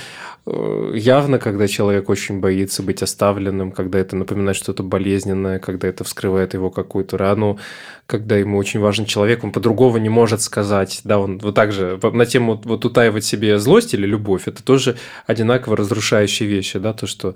Э, 0.48 0.92
явно, 0.96 1.38
когда 1.38 1.68
человек 1.68 2.10
очень 2.10 2.40
боится 2.40 2.82
быть 2.82 3.04
оставленным, 3.04 3.72
когда 3.72 4.00
это 4.00 4.16
напоминает 4.16 4.58
что-то 4.58 4.82
болезненное, 4.82 5.60
когда 5.60 5.88
это 5.88 6.04
вскрывает 6.04 6.56
его 6.56 6.72
какую-то 6.72 7.18
рану, 7.18 7.60
когда 8.08 8.38
ему 8.38 8.58
очень 8.58 8.80
важен 8.80 9.06
человек, 9.06 9.44
он 9.44 9.52
по-другому 9.52 9.98
не 9.98 10.10
может 10.10 10.42
сказать, 10.42 11.02
да, 11.04 11.20
он 11.20 11.38
вот 11.38 11.54
так 11.54 11.72
же 11.72 12.00
на 12.02 12.26
тему 12.26 12.60
вот 12.64 12.84
утаивать 12.86 13.24
себе 13.24 13.60
злость 13.60 13.94
или 13.94 14.08
любовь, 14.08 14.48
это 14.48 14.64
тоже 14.64 14.98
одинаково 15.28 15.78
разрушающие 15.78 16.50
вещи, 16.50 16.80
да, 16.80 16.94
то, 16.94 17.06
что 17.06 17.36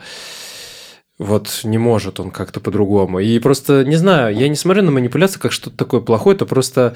вот 1.18 1.62
не 1.64 1.78
может 1.78 2.20
он 2.20 2.32
как-то 2.32 2.60
по-другому. 2.60 3.20
И 3.20 3.40
просто, 3.40 3.86
не 3.86 3.96
знаю, 3.96 4.36
я 4.36 4.50
не 4.50 4.56
смотрю 4.56 4.84
на 4.84 4.92
манипуляцию 4.92 5.42
как 5.42 5.52
что-то 5.52 5.78
такое 5.78 6.02
плохое, 6.02 6.36
это 6.36 6.46
просто 6.46 6.96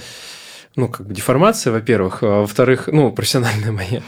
ну, 0.75 0.87
как 0.87 1.07
бы 1.07 1.13
деформация, 1.13 1.73
во-первых, 1.73 2.19
а 2.21 2.41
во-вторых, 2.41 2.87
ну, 2.91 3.11
профессиональная 3.15 3.71
моя, 3.71 4.01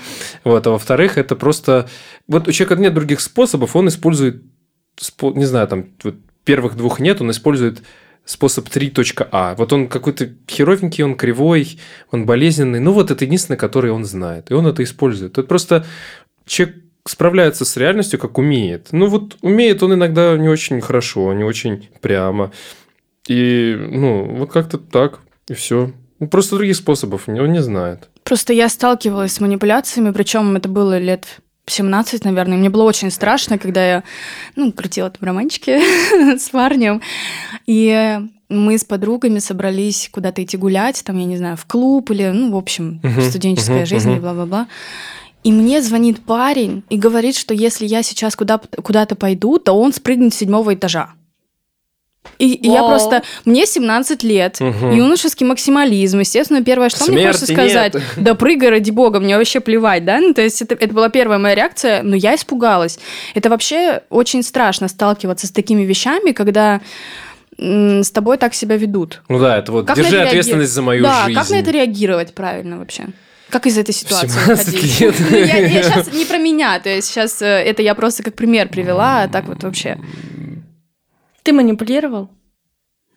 вот, 0.44 0.66
а 0.68 0.72
во-вторых, 0.72 1.18
это 1.18 1.36
просто, 1.36 1.90
вот 2.28 2.48
у 2.48 2.52
человека 2.52 2.82
нет 2.82 2.94
других 2.94 3.20
способов, 3.20 3.76
он 3.76 3.88
использует, 3.88 4.44
не 5.22 5.46
знаю, 5.46 5.68
там, 5.68 5.88
вот 6.04 6.16
первых 6.44 6.76
двух 6.76 7.00
нет, 7.00 7.22
он 7.22 7.32
использует 7.32 7.82
способ 8.24 8.68
3.а. 8.68 9.56
Вот 9.56 9.74
он 9.74 9.88
какой-то 9.88 10.30
херовенький, 10.48 11.04
он 11.04 11.16
кривой, 11.16 11.80
он 12.12 12.26
болезненный, 12.26 12.80
ну, 12.80 12.92
вот 12.92 13.12
это 13.12 13.26
единственное, 13.26 13.58
который 13.58 13.92
он 13.92 14.06
знает, 14.06 14.52
и 14.52 14.54
он 14.54 14.68
это 14.68 14.84
использует. 14.84 15.38
Это 15.38 15.48
просто 15.48 15.86
человек 16.46 16.81
справляется 17.06 17.66
с 17.66 17.78
реальностью, 17.78 18.20
как 18.20 18.38
умеет. 18.38 18.88
Ну, 18.92 19.08
вот 19.08 19.38
умеет 19.42 19.84
он 19.84 19.94
иногда 19.94 20.38
не 20.38 20.50
очень 20.50 20.82
хорошо, 20.82 21.34
не 21.34 21.44
очень 21.44 21.90
прямо. 22.02 22.52
И, 23.28 23.76
ну, 23.78 24.26
вот 24.36 24.52
как-то 24.52 24.78
так, 24.78 25.20
и 25.48 25.54
все. 25.54 25.92
Ну, 26.20 26.28
просто 26.28 26.56
других 26.56 26.76
способов 26.76 27.28
он 27.28 27.52
не 27.52 27.62
знает. 27.62 28.10
Просто 28.24 28.54
я 28.54 28.70
сталкивалась 28.70 29.34
с 29.34 29.40
манипуляциями, 29.40 30.12
причем 30.12 30.56
это 30.56 30.70
было 30.70 30.98
лет 31.00 31.26
17, 31.66 32.26
наверное. 32.26 32.58
Мне 32.58 32.70
было 32.70 32.84
очень 32.84 33.12
страшно, 33.12 33.58
когда 33.58 33.86
я, 33.86 34.04
ну, 34.56 34.72
крутила 34.72 35.10
там 35.10 35.28
романчики 35.28 35.80
с 36.38 36.50
парнем. 36.50 37.02
И 37.66 38.20
мы 38.50 38.78
с 38.78 38.84
подругами 38.84 39.40
собрались 39.40 40.10
куда-то 40.12 40.44
идти 40.44 40.58
гулять, 40.58 41.04
там, 41.04 41.18
я 41.18 41.26
не 41.26 41.38
знаю, 41.38 41.58
в 41.58 41.66
клуб 41.66 42.12
или, 42.12 42.28
ну, 42.30 42.52
в 42.52 42.58
общем, 42.58 43.02
студенческая 43.22 43.86
жизнь 43.86 44.12
и 44.12 44.20
бла-бла-бла. 44.20 44.68
И 45.44 45.52
мне 45.52 45.82
звонит 45.82 46.24
парень 46.24 46.84
и 46.90 46.98
говорит, 46.98 47.36
что 47.36 47.54
если 47.54 47.86
я 47.86 48.04
сейчас 48.04 48.36
куда- 48.36 48.60
куда-то 48.60 49.16
пойду, 49.16 49.58
то 49.58 49.74
он 49.74 49.92
спрыгнет 49.94 50.34
с 50.34 50.38
седьмого 50.38 50.74
этажа. 50.76 51.10
И, 52.38 52.54
и 52.54 52.70
я 52.70 52.84
просто... 52.84 53.24
Мне 53.46 53.66
17 53.66 54.22
лет, 54.24 54.60
Мгм. 54.60 54.92
юношеский 54.92 55.44
максимализм. 55.46 56.20
Естественно, 56.20 56.64
первое, 56.64 56.90
что 56.90 57.12
мне 57.12 57.26
хочется 57.26 57.48
Смерти 57.48 57.62
нет. 57.74 57.90
сказать, 57.94 58.04
да 58.18 58.36
прыгай, 58.36 58.70
ради 58.70 58.92
бога, 58.92 59.20
мне 59.20 59.36
вообще 59.38 59.60
плевать, 59.60 60.06
да? 60.06 60.20
Ну, 60.20 60.34
то 60.36 60.42
есть 60.44 60.62
это, 60.62 60.76
это 60.76 60.94
была 60.94 61.10
первая 61.10 61.40
моя 61.40 61.56
реакция, 61.56 62.04
но 62.04 62.16
я 62.16 62.36
испугалась. 62.36 63.00
Это 63.34 63.50
вообще 63.50 64.04
очень 64.12 64.44
страшно 64.44 64.88
сталкиваться 64.88 65.48
с 65.48 65.52
такими 65.52 65.82
вещами, 65.82 66.32
когда 66.32 66.82
с 67.58 68.12
тобой 68.12 68.38
так 68.38 68.54
себя 68.54 68.78
ведут. 68.78 69.22
Ну 69.28 69.40
да, 69.40 69.58
это 69.58 69.72
вот 69.72 69.88
Как 69.88 69.96
держи 69.96 70.20
ответственность 70.22 70.72
за 70.74 70.82
мою 70.84 71.04
да, 71.04 71.26
жизнь. 71.26 71.40
как 71.40 71.50
на 71.50 71.56
это 71.56 71.72
реагировать 71.72 72.34
правильно 72.36 72.78
вообще? 72.78 73.08
Как 73.52 73.68
из 73.68 73.78
этой 73.78 73.94
ситуации 73.94 74.28
17 74.28 74.68
выходить? 74.68 75.00
лет. 75.00 75.16
Ну, 75.20 75.38
я, 75.38 75.84
сейчас 75.84 76.14
не 76.14 76.26
про 76.26 76.38
меня, 76.38 76.80
то 76.80 76.90
есть 76.90 77.08
сейчас 77.10 77.42
это 77.42 77.82
я 77.82 77.94
просто 77.96 78.24
как 78.24 78.36
пример 78.36 78.70
привела, 78.70 79.24
а 79.24 79.28
так 79.28 79.48
вот 79.48 79.64
вообще. 79.64 80.00
Ты 81.44 81.54
манипулировал? 81.54 82.30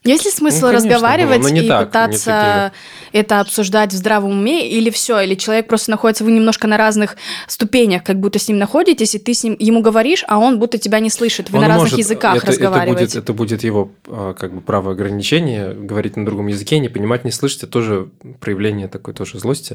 Есть 0.05 0.26
ли 0.26 0.30
смысл 0.30 0.66
Ну, 0.66 0.66
конечно, 0.68 0.91
разговаривать 0.91 1.41
было, 1.41 1.49
и 1.49 1.66
так, 1.66 1.87
пытаться 1.87 2.72
это 3.12 3.41
обсуждать 3.41 3.91
в 3.91 3.97
здравом 3.97 4.32
уме, 4.32 4.68
или 4.68 4.91
все, 4.91 5.18
или 5.20 5.35
человек 5.35 5.66
просто 5.66 5.91
находится, 5.93 6.24
вы 6.24 6.32
немножко 6.32 6.66
на 6.66 6.76
разных 6.76 7.16
ступенях, 7.47 8.05
как 8.05 8.20
будто 8.20 8.39
с 8.39 8.47
ним 8.47 8.59
находитесь, 8.59 9.14
и 9.14 9.18
ты 9.18 9.32
с 9.32 9.43
ним 9.45 9.57
ему 9.59 9.80
говоришь, 9.80 10.22
а 10.28 10.39
он 10.39 10.59
будто 10.59 10.76
тебя 10.76 11.01
не 11.01 11.09
слышит, 11.09 11.49
вы 11.49 11.57
Он 11.57 11.62
на 11.62 11.68
разных 11.68 11.93
может- 11.93 11.99
языках 11.99 12.37
это, 12.37 12.47
разговариваете. 12.49 13.05
Это 13.05 13.12
будет, 13.14 13.24
это 13.24 13.32
будет 13.32 13.64
его 13.64 13.93
а, 14.07 14.35
как 14.35 14.53
бы 14.53 14.61
право 14.61 14.93
ограничения, 14.93 15.72
говорить 15.72 16.18
на 16.18 16.26
другом 16.26 16.49
языке, 16.49 16.80
не 16.80 16.91
понимать, 16.91 17.24
не 17.24 17.30
слышать, 17.30 17.62
это 17.62 17.68
тоже 17.68 18.11
проявление 18.41 18.89
такой 18.89 19.14
тоже 19.14 19.39
злости, 19.39 19.74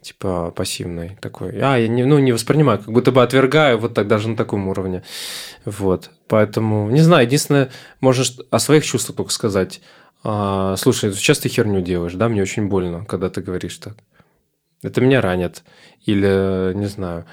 типа 0.00 0.52
пассивной 0.52 1.18
такой. 1.20 1.58
А, 1.60 1.76
я 1.76 1.88
не, 1.88 2.04
ну, 2.04 2.18
не 2.18 2.32
воспринимаю, 2.32 2.78
как 2.78 2.88
будто 2.88 3.12
бы 3.12 3.22
отвергаю, 3.22 3.78
вот 3.78 3.94
так 3.94 4.06
даже 4.08 4.28
на 4.28 4.36
таком 4.36 4.68
уровне. 4.68 5.02
Вот. 5.64 6.10
Поэтому, 6.28 6.88
не 6.90 7.00
знаю, 7.00 7.26
единственное, 7.26 7.70
можно 8.00 8.24
о 8.50 8.58
своих 8.58 8.84
чувствах 8.84 9.16
только 9.16 9.32
сказать. 9.32 9.80
А, 10.24 10.76
слушай, 10.76 11.12
сейчас 11.12 11.38
ты 11.38 11.48
херню 11.48 11.80
делаешь, 11.80 12.14
да, 12.14 12.28
мне 12.28 12.42
очень 12.42 12.68
больно, 12.68 13.04
когда 13.04 13.30
ты 13.30 13.40
говоришь 13.40 13.76
так. 13.78 13.96
Это 14.82 15.00
меня 15.00 15.20
ранит. 15.20 15.64
Или, 16.04 16.72
не 16.74 16.86
знаю, 16.86 17.26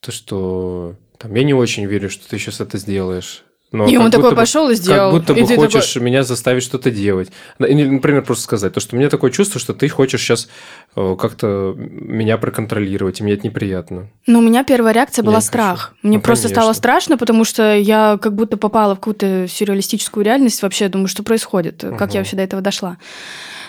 то, 0.00 0.12
что 0.12 0.96
там, 1.18 1.34
я 1.34 1.44
не 1.44 1.54
очень 1.54 1.86
верю, 1.86 2.10
что 2.10 2.28
ты 2.28 2.38
сейчас 2.38 2.60
это 2.60 2.78
сделаешь. 2.78 3.43
Но 3.74 3.86
и 3.88 3.96
он 3.96 4.10
такой 4.10 4.30
бы- 4.30 4.36
пошел 4.36 4.70
и 4.70 4.74
сделал. 4.76 5.10
Как 5.10 5.20
будто 5.20 5.32
И 5.32 5.42
бы 5.42 5.56
хочешь 5.56 5.96
меня 5.96 6.22
заставить 6.22 6.62
что-то 6.62 6.90
делать. 6.92 7.30
Или, 7.58 7.84
например, 7.86 8.22
просто 8.22 8.44
сказать, 8.44 8.72
то, 8.72 8.78
что 8.80 8.94
у 8.94 8.98
меня 8.98 9.10
такое 9.10 9.30
чувство, 9.32 9.60
что 9.60 9.74
ты 9.74 9.88
хочешь 9.88 10.20
сейчас 10.22 10.48
как-то 10.94 11.74
меня 11.76 12.38
проконтролировать, 12.38 13.20
и 13.20 13.24
мне 13.24 13.32
это 13.34 13.46
неприятно. 13.46 14.08
Ну, 14.26 14.38
у 14.38 14.42
меня 14.42 14.62
первая 14.62 14.94
реакция 14.94 15.22
Я 15.22 15.26
была 15.26 15.36
не 15.38 15.40
хочу. 15.40 15.48
страх. 15.48 15.94
Мне 16.02 16.18
Ну, 16.18 16.22
просто 16.22 16.46
стало 16.48 16.66
конечно. 16.68 16.78
страшно, 16.78 17.18
потому 17.18 17.44
что 17.44 17.74
я 17.76 18.16
как 18.22 18.34
будто 18.34 18.56
попала 18.56 18.94
в 18.94 18.98
какую-то 19.00 19.46
сюрреалистическую 19.48 20.24
реальность. 20.24 20.62
Вообще, 20.62 20.88
думаю, 20.88 21.08
что 21.08 21.22
происходит, 21.24 21.84
как 21.98 22.14
я 22.14 22.20
вообще 22.20 22.36
до 22.36 22.42
этого 22.42 22.62
дошла. 22.62 22.96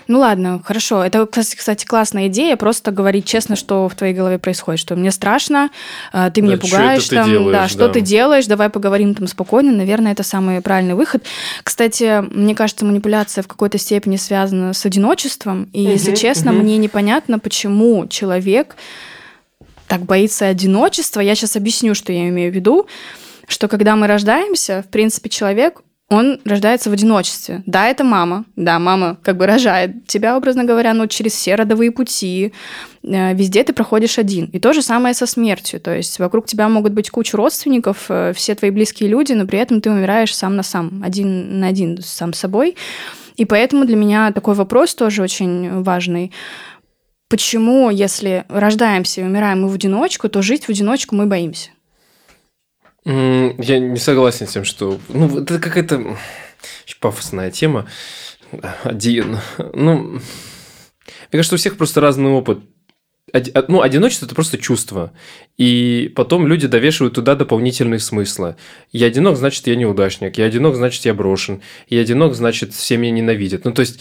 Ну 0.08 0.20
ладно, 0.20 0.62
хорошо. 0.64 1.04
Это, 1.04 1.26
кстати, 1.26 1.86
классная 1.86 2.28
идея, 2.28 2.56
просто 2.58 2.92
говорить 2.92 3.26
честно, 3.26 3.56
что 3.56 3.90
в 3.90 3.96
твоей 3.96 4.14
голове 4.14 4.38
происходит, 4.38 4.80
что 4.80 4.96
мне 4.96 5.12
страшно, 5.12 5.70
а, 6.14 6.30
ты 6.30 6.42
меня 6.42 6.58
Да, 6.58 6.62
пугаешь, 6.62 7.02
это 7.02 7.10
ты 7.10 7.16
там, 7.16 7.30
делаешь, 7.30 7.52
да, 7.54 7.68
что 7.68 7.88
да. 7.88 7.94
ты 7.94 8.02
делаешь, 8.02 8.46
давай 8.46 8.70
поговорим 8.70 9.16
там 9.16 9.28
спокойно. 9.28 9.72
Наверное, 9.72 10.12
это 10.12 10.24
самый 10.24 10.62
правильный 10.62 10.94
выход. 10.94 11.24
Кстати, 11.64 12.22
мне 12.34 12.54
кажется, 12.56 12.86
манипуляция 12.86 13.42
в 13.42 13.48
какой-то 13.48 13.78
степени 13.78 14.18
связана 14.18 14.74
с 14.74 14.86
одиночеством. 14.86 15.70
И, 15.74 15.82
если 15.82 16.12
Мгм, 16.12 16.18
честно, 16.18 16.52
мгм. 16.52 16.62
мне 16.62 16.78
непонятно, 16.78 17.40
почему 17.40 18.08
человек 18.08 18.76
так 19.88 20.02
боится 20.02 20.48
одиночества. 20.48 21.20
Я 21.22 21.36
сейчас 21.36 21.56
объясню, 21.56 21.96
что 21.96 22.12
я 22.12 22.28
имею 22.30 22.52
в 22.52 22.56
виду. 22.56 22.88
Что 23.48 23.68
когда 23.68 23.96
мы 23.96 24.08
рождаемся, 24.08 24.84
в 24.88 24.92
принципе, 24.92 25.30
человек, 25.30 25.82
он 26.08 26.40
рождается 26.46 26.92
в 26.92 26.94
одиночестве. 26.94 27.64
Да, 27.66 27.88
это 27.88 28.04
мама. 28.04 28.46
Да, 28.56 28.78
мама 28.78 29.18
как 29.24 29.38
бы 29.38 29.48
рожает 29.48 30.06
тебя, 30.06 30.38
образно 30.38 30.64
говоря, 30.64 30.94
но 30.94 31.08
через 31.08 31.34
все 31.34 31.56
родовые 31.56 31.92
пути. 31.92 32.54
Э, 33.04 33.34
Везде 33.34 33.64
ты 33.64 33.74
проходишь 33.74 34.20
один. 34.20 34.46
И 34.46 34.60
то 34.60 34.72
же 34.74 34.84
самое 34.84 35.16
со 35.16 35.26
смертью. 35.26 35.80
То 35.80 35.96
есть 35.96 36.20
вокруг 36.20 36.46
тебя 36.46 36.70
могут 36.70 36.94
быть 36.94 37.10
куча 37.10 37.36
родственников, 37.36 38.06
э, 38.10 38.34
все 38.36 38.54
твои 38.54 38.70
близкие 38.70 39.10
люди, 39.10 39.34
но 39.34 39.48
при 39.48 39.58
этом 39.58 39.82
ты 39.82 39.90
умираешь 39.90 40.36
сам 40.36 40.56
на 40.56 40.64
сам, 40.64 41.02
один 41.04 41.60
на 41.60 41.68
один 41.68 41.98
сам 42.04 42.34
с 42.34 42.40
собой. 42.40 42.76
И 43.36 43.46
поэтому 43.46 43.86
для 43.86 43.96
меня 43.96 44.32
такой 44.32 44.54
вопрос 44.54 44.94
тоже 44.94 45.24
очень 45.24 45.82
важный. 45.82 46.32
Почему, 47.30 47.90
если 47.90 48.46
рождаемся 48.50 49.22
и 49.22 49.24
умираем 49.24 49.64
мы 49.64 49.70
в 49.70 49.74
одиночку, 49.74 50.30
то 50.30 50.44
жить 50.44 50.66
в 50.66 50.70
одиночку 50.70 51.16
мы 51.16 51.26
боимся? 51.26 51.72
Я 53.06 53.80
не 53.80 53.98
согласен 53.98 54.48
с 54.48 54.54
тем, 54.54 54.66
что... 54.66 55.00
Ну, 55.10 55.42
это 55.42 55.60
какая-то 55.60 56.18
пафосная 57.00 57.52
тема. 57.52 57.88
Один. 58.84 59.38
Ну, 59.74 59.98
мне 59.98 60.22
кажется, 61.32 61.56
у 61.56 61.58
всех 61.58 61.78
просто 61.78 62.02
разный 62.02 62.30
опыт. 62.32 62.60
Оди- 63.34 63.52
а- 63.54 63.66
Ну, 63.68 63.82
одиночество– 63.82 64.26
это 64.28 64.36
просто 64.36 64.58
чувство. 64.58 65.12
И 65.58 66.12
потом 66.16 66.48
люди 66.48 66.68
довешивают 66.68 67.16
туда 67.16 67.36
дополнительные 67.36 68.00
смыслы. 68.00 68.56
Я 68.92 69.08
одинок, 69.08 69.36
значит, 69.38 69.68
я 69.68 69.76
неудачник. 69.76 70.38
Я 70.38 70.46
одинок, 70.46 70.76
значит, 70.76 71.06
я 71.06 71.14
брошен. 71.14 71.62
Я 71.90 72.02
одинок, 72.02 72.34
значит, 72.34 72.74
все 72.74 72.98
меня 72.98 73.12
ненавидят. 73.12 73.66
Ну, 73.66 73.72
то 73.74 73.82
есть, 73.82 74.00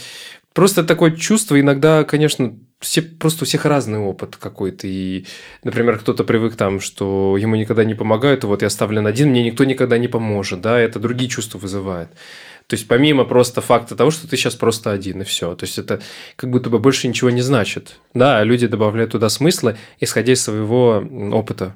просто 0.55 0.85
такое 0.85 1.11
чувство 1.11 1.61
иногда, 1.61 2.05
конечно, 2.05 2.57
все, 2.81 3.03
просто 3.03 3.45
у 3.45 3.47
всех 3.47 3.67
разный 3.67 3.99
опыт 3.99 4.37
какой-то. 4.37 4.87
И, 4.87 5.27
например, 5.65 5.99
кто-то 5.99 6.25
привык 6.25 6.57
там, 6.57 6.81
что 6.81 7.37
ему 7.37 7.57
никогда 7.57 7.85
не 7.85 7.95
помогают, 7.95 8.45
вот 8.45 8.63
я 8.63 8.69
оставлен 8.69 9.07
один, 9.07 9.31
мне 9.31 9.45
никто 9.45 9.65
никогда 9.65 9.99
не 9.99 10.09
поможет. 10.09 10.61
Да, 10.61 10.79
это 10.79 10.99
другие 10.99 11.29
чувства 11.29 11.59
вызывает. 11.59 12.09
То 12.67 12.77
есть, 12.77 12.89
помимо 12.89 13.25
просто 13.25 13.61
факта 13.61 13.95
того, 13.95 14.11
что 14.11 14.27
ты 14.27 14.37
сейчас 14.39 14.55
просто 14.55 14.91
один, 14.91 15.21
и 15.21 15.25
все. 15.25 15.55
То 15.55 15.65
есть, 15.65 15.77
это 15.77 16.01
как 16.37 16.51
будто 16.51 16.71
бы 16.71 16.79
больше 16.79 17.09
ничего 17.09 17.29
не 17.31 17.43
значит. 17.43 17.99
Да, 18.15 18.43
люди 18.43 18.67
добавляют 18.67 19.13
туда 19.13 19.29
смыслы, 19.29 19.77
исходя 20.01 20.33
из 20.33 20.43
своего 20.43 21.05
опыта. 21.33 21.75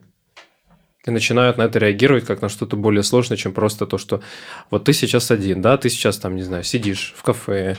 И 1.06 1.10
начинают 1.10 1.58
на 1.58 1.62
это 1.62 1.78
реагировать 1.78 2.26
как 2.26 2.42
на 2.42 2.48
что-то 2.48 2.76
более 2.76 3.02
сложное, 3.02 3.36
чем 3.36 3.52
просто 3.52 3.86
то, 3.86 3.98
что 3.98 4.22
вот 4.70 4.84
ты 4.84 4.92
сейчас 4.92 5.30
один, 5.30 5.62
да, 5.62 5.76
ты 5.76 5.88
сейчас 5.90 6.18
там, 6.18 6.36
не 6.36 6.42
знаю, 6.42 6.64
сидишь 6.64 7.14
в 7.16 7.22
кафе 7.22 7.76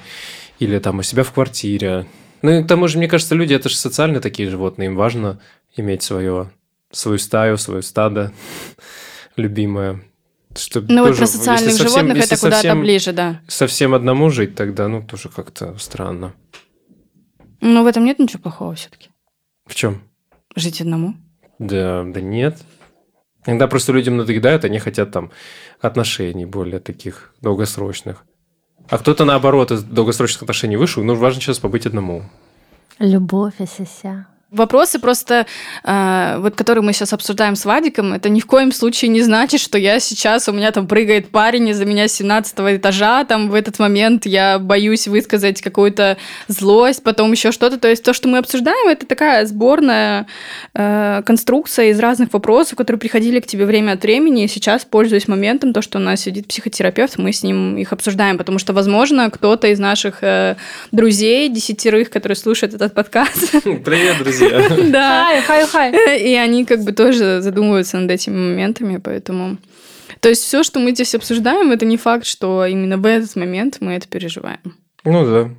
или 0.60 0.78
там 0.80 1.00
у 1.00 1.04
себя 1.04 1.24
в 1.24 1.32
квартире. 1.32 2.06
Ну 2.42 2.52
и 2.60 2.64
к 2.64 2.68
тому 2.68 2.88
же, 2.88 2.98
мне 2.98 3.08
кажется, 3.08 3.36
люди 3.36 3.54
это 3.54 3.70
же 3.70 3.76
социальные 3.76 4.22
такие 4.22 4.50
животные, 4.50 4.88
им 4.88 4.96
важно 4.96 5.40
иметь 5.76 6.04
свое, 6.04 6.52
свою 6.92 7.18
стаю, 7.18 7.58
свое 7.58 7.82
стадо 7.82 8.32
любимое. 9.36 10.02
Что 10.58 10.82
Ну 10.82 11.02
вот 11.02 11.10
тоже, 11.10 11.20
про 11.20 11.28
социальных 11.28 11.72
совсем- 11.74 11.88
животных 11.90 12.24
это 12.26 12.38
куда-то 12.38 12.76
ближе, 12.76 13.14
да. 13.14 13.42
Совсем 13.48 13.94
одному 13.94 14.30
жить 14.30 14.56
тогда, 14.56 14.88
ну, 14.88 15.04
тоже 15.04 15.30
как-то 15.30 15.78
странно. 15.78 16.34
Но 17.62 17.84
в 17.84 17.88
этом 17.88 18.04
нет 18.06 18.20
ничего 18.20 18.42
плохого 18.42 18.74
все-таки. 18.76 19.10
В 19.68 19.76
чем? 19.76 20.02
Жить 20.56 20.82
одному. 20.82 21.14
Да, 21.60 22.04
да 22.04 22.20
нет. 22.22 22.58
Иногда 23.46 23.68
просто 23.68 23.92
людям 23.94 24.18
надоедают, 24.18 24.66
они 24.66 24.80
хотят 24.80 25.12
там 25.12 25.32
отношений 25.82 26.46
более 26.46 26.80
таких 26.80 27.34
долгосрочных. 27.42 28.24
А 28.90 28.98
кто-то 28.98 29.24
наоборот 29.26 29.72
из 29.72 29.84
долгосрочных 29.84 30.44
отношений 30.44 30.78
вышел, 30.78 31.04
ну, 31.04 31.16
важно 31.16 31.42
сейчас 31.42 31.60
побыть 31.60 31.86
одному. 31.86 32.24
Любовь, 32.98 33.60
ася. 33.60 34.26
Вопросы 34.52 34.98
просто, 34.98 35.46
э, 35.84 36.38
вот 36.40 36.56
которые 36.56 36.84
мы 36.84 36.92
сейчас 36.92 37.14
обсуждаем 37.14 37.56
с 37.56 37.66
Вадиком, 37.66 38.14
это 38.14 38.30
ни 38.30 38.40
в 38.40 38.48
коем 38.48 38.72
случае 38.72 39.10
не 39.10 39.22
значит, 39.22 39.62
что 39.62 39.78
я 39.78 40.00
сейчас, 40.00 40.50
у 40.50 40.54
меня 40.54 40.72
там 40.72 40.88
прыгает 40.88 41.30
парень 41.30 41.70
из-за 41.70 41.86
меня 41.86 42.08
с 42.08 42.14
17 42.14 42.78
этажа, 42.78 43.26
там 43.26 43.52
в 43.52 43.54
этот 43.54 43.78
момент 43.78 44.26
я 44.26 44.58
боюсь 44.58 45.08
высказать 45.08 45.62
какую-то 45.62 46.18
злость, 46.48 47.04
потом 47.04 47.32
еще 47.32 47.52
что-то. 47.52 47.78
То 47.78 47.88
есть 47.90 48.04
то, 48.04 48.12
что 48.12 48.28
мы 48.28 48.40
обсуждаем, 48.40 48.88
это 48.88 49.06
такая 49.06 49.46
сборная 49.46 50.26
э, 50.74 51.22
конструкция 51.28 51.92
из 51.92 52.00
разных 52.00 52.34
вопросов, 52.34 52.76
которые 52.76 53.00
приходили 53.00 53.42
к 53.42 53.46
тебе 53.46 53.66
время 53.66 53.92
от 53.92 54.02
времени, 54.02 54.46
и 54.46 54.48
сейчас, 54.48 54.84
пользуясь 54.84 55.28
моментом, 55.28 55.74
то, 55.74 55.84
что 55.84 56.00
у 56.00 56.02
нас 56.02 56.22
сидит 56.22 56.48
психотерапевт, 56.48 57.20
мы 57.20 57.34
с 57.34 57.44
ним 57.44 57.78
их 57.78 57.94
обсуждаем, 57.94 58.40
потому 58.40 58.58
что, 58.58 58.74
возможно, 58.74 59.30
кто-то 59.30 59.68
из 59.68 59.78
наших 59.78 60.24
э, 60.24 60.56
друзей, 60.92 61.50
десятерых, 61.50 62.10
которые 62.10 62.36
слушают 62.36 62.74
этот 62.74 62.96
подкаст, 62.96 63.52
Привет, 63.86 64.18
друзья. 64.18 64.39
да, 64.92 65.26
Хай, 65.26 65.42
хай, 65.42 65.92
хай. 65.92 66.20
и 66.20 66.36
они 66.36 66.66
как 66.66 66.84
бы 66.84 66.92
тоже 66.92 67.42
задумываются 67.42 67.98
над 67.98 68.12
этими 68.12 68.36
моментами, 68.36 68.98
поэтому... 68.98 69.58
То 70.20 70.30
есть 70.30 70.44
все, 70.44 70.64
что 70.64 70.80
мы 70.80 70.92
здесь 70.92 71.16
обсуждаем, 71.16 71.72
это 71.72 71.86
не 71.86 71.98
факт, 71.98 72.26
что 72.26 72.66
именно 72.66 72.98
в 72.98 73.06
этот 73.06 73.36
момент 73.36 73.78
мы 73.80 73.94
это 73.94 74.08
переживаем. 74.08 74.60
Ну 75.06 75.26
да. 75.26 75.50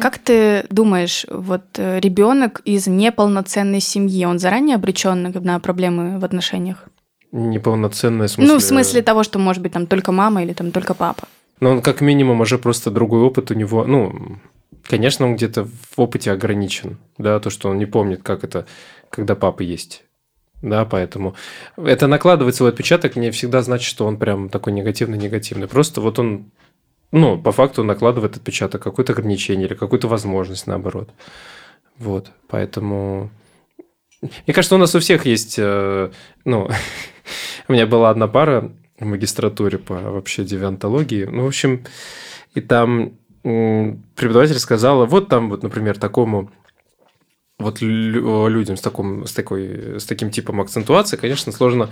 Как 0.00 0.18
ты 0.18 0.64
думаешь, 0.70 1.26
вот 1.28 1.62
э, 1.76 2.00
ребенок 2.00 2.60
из 2.64 2.86
неполноценной 2.88 3.80
семьи, 3.80 4.24
он 4.24 4.38
заранее 4.38 4.76
обречен 4.76 5.22
на 5.22 5.60
проблемы 5.60 6.18
в 6.18 6.24
отношениях? 6.24 6.88
Неполноценная 7.30 8.26
в 8.26 8.30
смысле... 8.30 8.52
Ну, 8.52 8.58
в 8.58 8.62
смысле 8.62 9.02
того, 9.02 9.22
что 9.22 9.38
может 9.38 9.62
быть 9.62 9.72
там 9.72 9.86
только 9.86 10.10
мама 10.10 10.42
или 10.42 10.54
там 10.54 10.70
только 10.70 10.94
папа. 10.94 11.28
Ну, 11.60 11.70
он 11.70 11.82
как 11.82 12.00
минимум 12.00 12.40
уже 12.40 12.58
просто 12.58 12.90
другой 12.90 13.20
опыт 13.20 13.50
у 13.50 13.54
него. 13.54 13.84
Ну, 13.84 14.38
конечно, 14.92 15.24
он 15.24 15.36
где-то 15.36 15.64
в 15.64 15.98
опыте 15.98 16.30
ограничен, 16.32 16.98
да, 17.16 17.40
то, 17.40 17.48
что 17.48 17.70
он 17.70 17.78
не 17.78 17.86
помнит, 17.86 18.22
как 18.22 18.44
это, 18.44 18.66
когда 19.08 19.34
папа 19.34 19.62
есть. 19.62 20.04
Да, 20.60 20.84
поэтому 20.84 21.34
это 21.78 22.06
накладывает 22.06 22.54
свой 22.54 22.68
отпечаток, 22.68 23.16
не 23.16 23.30
всегда 23.30 23.62
значит, 23.62 23.88
что 23.88 24.04
он 24.04 24.18
прям 24.18 24.50
такой 24.50 24.74
негативный-негативный. 24.74 25.66
Просто 25.66 26.02
вот 26.02 26.18
он, 26.18 26.50
ну, 27.10 27.40
по 27.40 27.52
факту 27.52 27.84
накладывает 27.84 28.36
отпечаток, 28.36 28.82
какое-то 28.82 29.14
ограничение 29.14 29.66
или 29.66 29.74
какую-то 29.74 30.08
возможность, 30.08 30.66
наоборот. 30.66 31.08
Вот, 31.96 32.30
поэтому... 32.48 33.30
Мне 34.20 34.52
кажется, 34.52 34.74
у 34.74 34.78
нас 34.78 34.94
у 34.94 34.98
всех 34.98 35.24
есть, 35.24 35.54
э, 35.58 36.10
ну, 36.44 36.68
у 37.68 37.72
меня 37.72 37.86
была 37.86 38.10
одна 38.10 38.28
пара 38.28 38.70
в 39.00 39.06
магистратуре 39.06 39.78
по 39.78 39.94
вообще 39.94 40.44
девиантологии, 40.44 41.24
ну, 41.24 41.44
в 41.44 41.46
общем, 41.46 41.86
и 42.54 42.60
там 42.60 43.14
преподаватель 43.42 44.58
сказала, 44.58 45.06
вот 45.06 45.28
там 45.28 45.50
вот, 45.50 45.62
например, 45.62 45.98
такому 45.98 46.50
вот 47.58 47.80
людям 47.80 48.76
с, 48.76 48.80
таком, 48.80 49.26
с, 49.26 49.32
такой, 49.32 50.00
с 50.00 50.04
таким 50.04 50.30
типом 50.30 50.60
акцентуации, 50.60 51.16
конечно, 51.16 51.52
сложно 51.52 51.90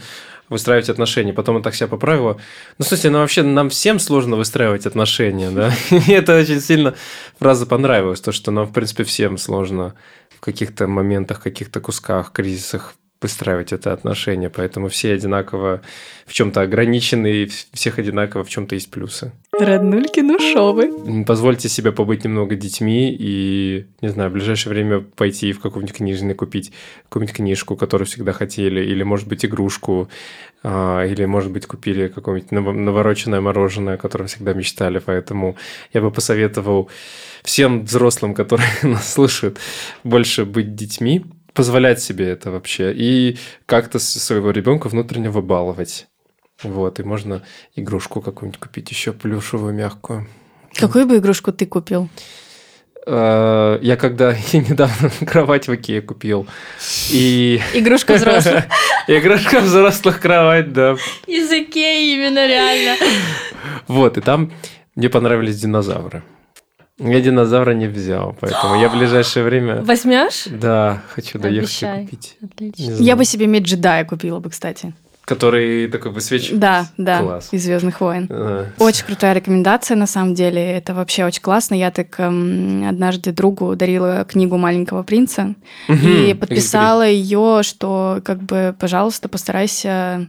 выстраивать 0.49 0.89
отношения. 0.89 1.33
Потом 1.33 1.57
он 1.57 1.63
так 1.63 1.75
себя 1.75 1.87
поправила. 1.87 2.39
Ну, 2.79 2.85
смысле, 2.85 3.11
ну, 3.11 3.19
вообще 3.19 3.43
нам 3.43 3.71
всем 3.71 3.99
сложно 3.99 4.37
выстраивать 4.37 4.87
отношения, 4.87 5.51
да? 5.51 5.73
И 5.91 6.11
это 6.11 6.39
очень 6.39 6.61
сильно 6.61 6.95
фраза 7.39 7.67
понравилась, 7.67 8.21
то, 8.21 8.33
что 8.33 8.51
нам, 8.51 8.67
в 8.67 8.73
принципе, 8.73 9.05
всем 9.05 9.39
сложно 9.39 9.95
в 10.37 10.41
каких-то 10.41 10.87
моментах, 10.89 11.41
каких-то 11.41 11.81
кусках, 11.81 12.33
кризисах 12.33 12.95
выстраивать 13.21 13.73
это 13.73 13.93
отношение, 13.93 14.51
поэтому 14.51 14.89
все 14.89 15.13
одинаково 15.13 15.83
в 16.27 16.33
чем-то 16.33 16.63
ограничены, 16.63 17.43
и 17.43 17.51
всех 17.73 17.99
одинаково 17.99 18.45
в 18.45 18.49
чем-то 18.49 18.75
есть 18.75 18.91
плюсы. 18.91 19.33
Роднульки, 19.59 20.21
ну 20.21 20.39
шо 20.39 20.73
вы? 20.73 21.25
Позвольте 21.25 21.69
себе 21.69 21.93
побыть 21.93 22.25
немного 22.25 22.57
детьми 22.57 23.15
и, 23.19 23.87
не 24.01 24.09
знаю, 24.09 24.31
в 24.31 24.33
ближайшее 24.33 24.73
время 24.73 25.01
пойти 25.01 25.53
в 25.53 25.61
какую-нибудь 25.61 25.97
книжный 25.97 26.35
купить 26.35 26.73
какую-нибудь 27.05 27.37
книжку, 27.37 27.77
которую 27.77 28.07
всегда 28.07 28.33
хотели, 28.33 28.81
или, 28.81 29.03
может 29.03 29.29
быть, 29.29 29.45
игрушку, 29.45 30.09
а, 30.63 31.05
или, 31.05 31.25
может 31.27 31.53
быть, 31.53 31.67
купили 31.67 32.09
какое-нибудь 32.09 32.53
навороченное 32.53 33.41
мороженое, 33.41 33.95
о 33.95 33.99
котором 33.99 34.29
всегда 34.29 34.55
мечтали, 34.55 34.99
поэтому 34.99 35.57
я 35.93 36.01
бы 36.01 36.11
посоветовал 36.11 36.91
всем 37.43 37.85
взрослым, 37.85 38.35
которые 38.35 38.69
нас 38.83 39.13
слушают, 39.13 39.59
больше 40.05 40.45
быть 40.45 40.75
детьми, 40.75 41.25
позволять 41.55 42.01
себе 42.01 42.31
это 42.31 42.51
вообще 42.51 42.93
и 42.93 43.39
как-то 43.67 43.99
своего 43.99 44.51
ребенка 44.51 44.89
внутренне 44.89 45.31
выбалывать. 45.31 46.09
Вот, 46.63 47.01
и 47.01 47.03
можно 47.03 47.43
игрушку 47.75 48.21
какую-нибудь 48.21 48.61
купить, 48.61 48.91
еще 48.91 49.13
плюшевую, 49.13 49.73
мягкую. 49.73 50.27
Какую 50.75 51.07
бы 51.07 51.17
игрушку 51.17 51.53
ты 51.53 51.67
купил? 51.67 52.09
Э, 53.07 53.79
я 53.81 53.97
когда 53.97 54.33
я 54.53 54.61
недавно 54.61 55.11
кровать 55.27 55.69
в 55.69 55.75
Икее 55.75 56.03
купил. 56.03 56.47
И... 57.11 57.61
Игрушка 57.75 58.15
взрослых. 58.15 58.65
Игрушка 59.07 59.61
взрослых 59.61 60.21
кровать, 60.21 60.73
да. 60.73 60.97
Из 61.27 61.51
Икеи 61.51 62.15
именно 62.15 62.47
реально. 62.47 62.97
Вот, 63.89 64.19
и 64.19 64.21
там 64.21 64.53
мне 64.95 65.09
понравились 65.09 65.59
динозавры. 65.59 66.23
Я 67.01 67.21
динозавра 67.21 67.73
не 67.73 67.87
взял, 67.87 68.37
поэтому 68.41 68.81
я 68.81 68.89
в 68.89 68.97
ближайшее 68.97 69.45
время... 69.45 69.83
Возьмешь? 69.83 70.45
Да, 70.47 71.03
хочу 71.09 71.39
доехать 71.39 71.83
и 71.83 72.05
купить. 72.05 72.37
Отлично. 72.45 72.93
Я 72.99 73.17
бы 73.17 73.25
себе 73.25 73.47
медь 73.47 73.65
джедая 73.65 74.05
купила 74.05 74.39
бы, 74.39 74.51
кстати. 74.51 74.93
Который 75.31 75.87
такой 75.87 76.11
высвечивает? 76.11 76.59
Да, 76.59 76.87
да, 76.97 77.23
Класс. 77.23 77.49
из 77.53 77.63
Звездных 77.63 78.01
войн. 78.01 78.27
А. 78.29 78.67
Очень 78.81 79.07
крутая 79.07 79.33
рекомендация, 79.33 79.97
на 79.97 80.09
самом 80.09 80.35
деле. 80.35 80.61
Это 80.61 80.93
вообще 80.93 81.25
очень 81.25 81.41
классно. 81.41 81.77
Я 81.77 81.93
так 81.93 82.19
эм, 82.19 82.85
однажды 82.89 83.31
другу 83.31 83.77
дарила 83.77 84.25
книгу 84.29 84.57
«Маленького 84.57 85.05
принца» 85.05 85.55
угу. 85.89 86.09
и 86.09 86.35
подписала 86.35 87.07
ее, 87.07 87.61
что 87.63 88.21
как 88.25 88.43
бы, 88.43 88.75
пожалуйста, 88.77 89.29
постарайся 89.29 90.29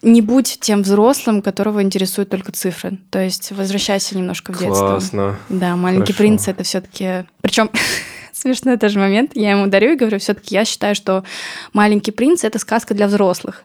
не 0.00 0.22
будь 0.22 0.58
тем 0.60 0.82
взрослым, 0.82 1.42
которого 1.42 1.82
интересуют 1.82 2.30
только 2.30 2.52
цифры. 2.52 2.98
То 3.10 3.18
есть 3.18 3.52
возвращайся 3.52 4.16
немножко 4.16 4.52
в 4.52 4.58
детство. 4.58 4.92
Классно. 4.92 5.36
Да, 5.50 5.76
маленький 5.76 6.12
Хорошо. 6.12 6.18
принц 6.18 6.48
это 6.48 6.62
все-таки. 6.62 7.26
Причем 7.42 7.70
смешной 8.38 8.76
тоже 8.76 8.98
момент. 8.98 9.32
Я 9.34 9.52
ему 9.52 9.66
дарю 9.66 9.92
и 9.92 9.96
говорю, 9.96 10.18
все-таки 10.18 10.54
я 10.54 10.64
считаю, 10.64 10.94
что 10.94 11.24
маленький 11.72 12.10
принц 12.10 12.44
это 12.44 12.58
сказка 12.58 12.94
для 12.94 13.06
взрослых. 13.06 13.64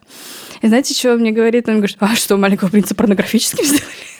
И 0.62 0.68
знаете, 0.68 0.94
что 0.94 1.12
он 1.12 1.20
мне 1.20 1.30
говорит? 1.30 1.68
Он 1.68 1.76
говорит, 1.76 1.96
а 2.00 2.14
что, 2.14 2.36
маленького 2.36 2.68
принца 2.70 2.94
порнографическим 2.94 3.64
сделали? 3.64 4.14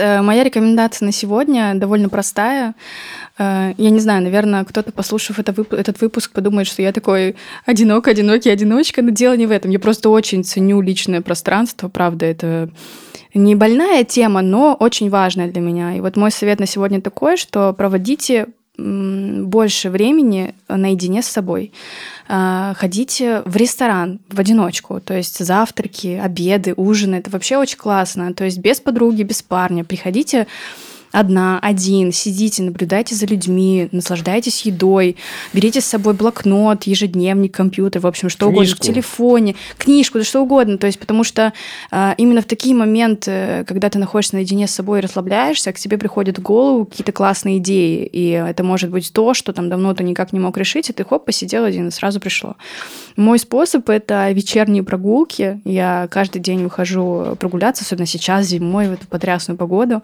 Э, 0.00 0.22
моя 0.22 0.44
рекомендация 0.44 1.06
на 1.06 1.12
сегодня 1.12 1.74
довольно 1.74 2.08
простая. 2.08 2.74
Э, 3.38 3.74
я 3.76 3.90
не 3.90 4.00
знаю, 4.00 4.22
наверное, 4.22 4.64
кто-то, 4.64 4.92
послушав 4.92 5.38
это, 5.38 5.54
этот 5.72 6.00
выпуск, 6.00 6.32
подумает, 6.32 6.66
что 6.66 6.82
я 6.82 6.92
такой 6.92 7.36
одинок, 7.66 8.08
одинокий, 8.08 8.50
одиночка, 8.50 9.02
но 9.02 9.10
дело 9.10 9.36
не 9.36 9.46
в 9.46 9.50
этом. 9.50 9.70
Я 9.70 9.78
просто 9.78 10.08
очень 10.08 10.42
ценю 10.42 10.80
личное 10.80 11.20
пространство, 11.20 11.88
правда, 11.88 12.26
это 12.26 12.70
не 13.34 13.54
больная 13.54 14.04
тема, 14.04 14.42
но 14.42 14.74
очень 14.78 15.10
важная 15.10 15.50
для 15.50 15.60
меня. 15.60 15.94
И 15.94 16.00
вот 16.00 16.16
мой 16.16 16.30
совет 16.30 16.60
на 16.60 16.66
сегодня 16.66 17.00
такой, 17.00 17.36
что 17.36 17.72
проводите 17.72 18.48
больше 18.76 19.90
времени 19.90 20.54
наедине 20.68 21.22
с 21.22 21.26
собой. 21.26 21.72
А, 22.28 22.74
ходите 22.76 23.42
в 23.44 23.56
ресторан 23.56 24.20
в 24.30 24.40
одиночку, 24.40 25.00
то 25.00 25.14
есть 25.14 25.44
завтраки, 25.44 26.18
обеды, 26.22 26.74
ужины. 26.76 27.16
Это 27.16 27.30
вообще 27.30 27.58
очень 27.58 27.76
классно. 27.76 28.32
То 28.32 28.44
есть 28.44 28.58
без 28.58 28.80
подруги, 28.80 29.22
без 29.22 29.42
парня. 29.42 29.84
Приходите 29.84 30.46
одна, 31.12 31.58
один, 31.60 32.12
сидите, 32.12 32.62
наблюдайте 32.62 33.14
за 33.14 33.26
людьми, 33.26 33.88
наслаждайтесь 33.92 34.62
едой, 34.62 35.16
берите 35.52 35.80
с 35.80 35.86
собой 35.86 36.14
блокнот, 36.14 36.84
ежедневник, 36.84 37.54
компьютер, 37.54 38.02
в 38.02 38.06
общем, 38.06 38.28
что 38.28 38.46
книжку. 38.46 38.60
угодно, 38.60 38.76
в 38.76 38.80
телефоне, 38.80 39.56
книжку, 39.78 40.18
да 40.18 40.24
что 40.24 40.42
угодно. 40.42 40.78
То 40.78 40.86
есть, 40.86 40.98
потому 40.98 41.24
что 41.24 41.52
э, 41.90 42.14
именно 42.16 42.42
в 42.42 42.44
такие 42.44 42.74
моменты, 42.74 43.64
когда 43.66 43.90
ты 43.90 43.98
находишься 43.98 44.36
наедине 44.36 44.66
с 44.66 44.72
собой 44.72 45.00
и 45.00 45.02
расслабляешься, 45.02 45.72
к 45.72 45.78
тебе 45.78 45.98
приходят 45.98 46.38
в 46.38 46.42
голову 46.42 46.86
какие-то 46.86 47.12
классные 47.12 47.58
идеи, 47.58 48.04
и 48.04 48.30
это 48.30 48.62
может 48.62 48.90
быть 48.90 49.12
то, 49.12 49.34
что 49.34 49.52
там 49.52 49.68
давно 49.68 49.94
ты 49.94 50.04
никак 50.04 50.32
не 50.32 50.40
мог 50.40 50.56
решить, 50.56 50.90
и 50.90 50.92
ты 50.92 51.04
хоп, 51.04 51.24
посидел 51.24 51.64
один, 51.64 51.88
и 51.88 51.90
сразу 51.90 52.20
пришло. 52.20 52.56
Мой 53.16 53.38
способ— 53.38 53.88
это 53.90 54.30
вечерние 54.32 54.82
прогулки. 54.82 55.60
Я 55.64 56.08
каждый 56.10 56.40
день 56.40 56.62
выхожу 56.62 57.36
прогуляться, 57.38 57.84
особенно 57.84 58.06
сейчас, 58.06 58.46
зимой, 58.46 58.88
в 58.88 58.92
эту 58.92 59.06
потрясную 59.06 59.58
погоду. 59.58 60.02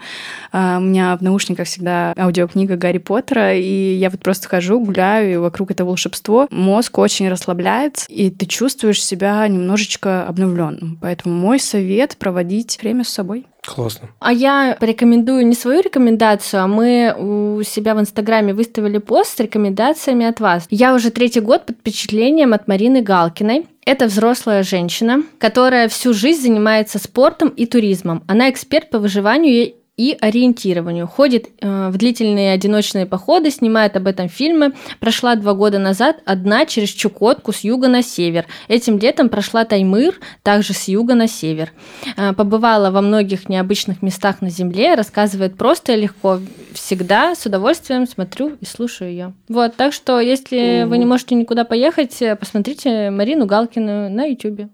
А, 0.52 0.78
у 0.78 0.95
меня 0.96 1.16
в 1.16 1.22
наушниках 1.22 1.66
всегда 1.66 2.14
аудиокнига 2.16 2.76
Гарри 2.76 2.98
Поттера, 2.98 3.54
и 3.54 3.94
я 3.94 4.08
вот 4.08 4.20
просто 4.20 4.48
хожу, 4.48 4.80
гуляю, 4.80 5.32
и 5.32 5.36
вокруг 5.36 5.70
это 5.70 5.84
волшебство. 5.84 6.48
Мозг 6.50 6.98
очень 6.98 7.28
расслабляется, 7.28 8.06
и 8.08 8.30
ты 8.30 8.46
чувствуешь 8.46 9.04
себя 9.04 9.46
немножечко 9.46 10.26
обновленным. 10.26 10.98
Поэтому 11.00 11.34
мой 11.34 11.60
совет— 11.60 12.16
проводить 12.18 12.78
время 12.80 13.04
с 13.04 13.08
собой. 13.08 13.46
Классно. 13.66 14.08
А 14.20 14.32
я 14.32 14.76
порекомендую 14.78 15.46
не 15.46 15.54
свою 15.54 15.82
рекомендацию, 15.82 16.62
а 16.62 16.66
мы 16.68 17.14
у 17.18 17.62
себя 17.64 17.94
в 17.94 18.00
Инстаграме 18.00 18.54
выставили 18.54 18.98
пост 18.98 19.36
с 19.36 19.40
рекомендациями 19.40 20.24
от 20.24 20.38
вас. 20.38 20.66
Я 20.70 20.94
уже 20.94 21.10
третий 21.10 21.40
год 21.40 21.66
под 21.66 21.76
впечатлением 21.76 22.54
от 22.54 22.68
Марины 22.68 23.02
Галкиной. 23.02 23.66
Это 23.84 24.06
взрослая 24.06 24.62
женщина, 24.62 25.22
которая 25.38 25.88
всю 25.88 26.14
жизнь 26.14 26.42
занимается 26.42 26.98
спортом 26.98 27.48
и 27.48 27.66
туризмом. 27.66 28.22
Она 28.28 28.50
эксперт 28.50 28.90
по 28.90 28.98
выживанию 28.98 29.74
и 29.96 30.16
ориентированию. 30.20 31.06
Ходит 31.06 31.48
э, 31.60 31.88
в 31.88 31.96
длительные 31.96 32.52
одиночные 32.52 33.06
походы, 33.06 33.50
снимает 33.50 33.96
об 33.96 34.06
этом 34.06 34.28
фильмы. 34.28 34.72
Прошла 35.00 35.36
два 35.36 35.54
года 35.54 35.78
назад 35.78 36.18
одна 36.26 36.66
через 36.66 36.90
Чукотку 36.90 37.52
с 37.52 37.60
юга 37.60 37.88
на 37.88 38.02
север. 38.02 38.46
Этим 38.68 38.98
летом 38.98 39.30
прошла 39.30 39.64
Таймыр, 39.64 40.20
также 40.42 40.74
с 40.74 40.88
юга 40.88 41.14
на 41.14 41.28
север. 41.28 41.72
Э, 42.16 42.34
побывала 42.34 42.90
во 42.90 43.00
многих 43.00 43.48
необычных 43.48 44.02
местах 44.02 44.42
на 44.42 44.50
Земле, 44.50 44.94
рассказывает 44.94 45.56
просто 45.56 45.94
и 45.94 46.00
легко. 46.02 46.40
Всегда 46.74 47.34
с 47.34 47.46
удовольствием 47.46 48.06
смотрю 48.06 48.56
и 48.60 48.66
слушаю 48.66 49.10
ее. 49.10 49.32
Вот, 49.48 49.76
так 49.76 49.94
что, 49.94 50.20
если 50.20 50.84
вы 50.86 50.98
не 50.98 51.06
можете 51.06 51.34
никуда 51.34 51.64
поехать, 51.64 52.20
э, 52.20 52.36
посмотрите 52.36 53.08
Марину 53.10 53.46
Галкину 53.46 54.10
на 54.10 54.26
YouTube. 54.26 54.70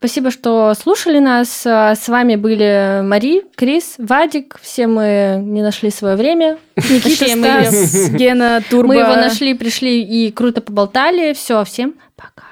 Спасибо, 0.00 0.30
что 0.30 0.72
слушали 0.72 1.18
нас. 1.18 1.66
С 1.66 2.08
вами 2.08 2.36
были 2.36 3.02
Мари, 3.02 3.42
Крис, 3.54 3.96
Вадик. 3.98 4.58
Все 4.62 4.86
мы 4.86 5.38
не 5.42 5.60
нашли 5.60 5.90
свое 5.90 6.16
время. 6.16 6.56
Никита, 6.76 7.26
Стас, 7.28 8.08
Гена, 8.08 8.62
Турбо. 8.70 8.94
Мы 8.94 9.00
его 9.00 9.14
нашли, 9.14 9.52
пришли 9.52 10.02
и 10.02 10.32
круто 10.32 10.62
поболтали. 10.62 11.34
Все, 11.34 11.64
всем 11.64 11.96
пока. 12.16 12.46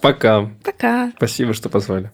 Пока. 0.00 0.50
Пока. 0.62 1.10
Спасибо, 1.16 1.52
что 1.52 1.68
позвали. 1.68 2.12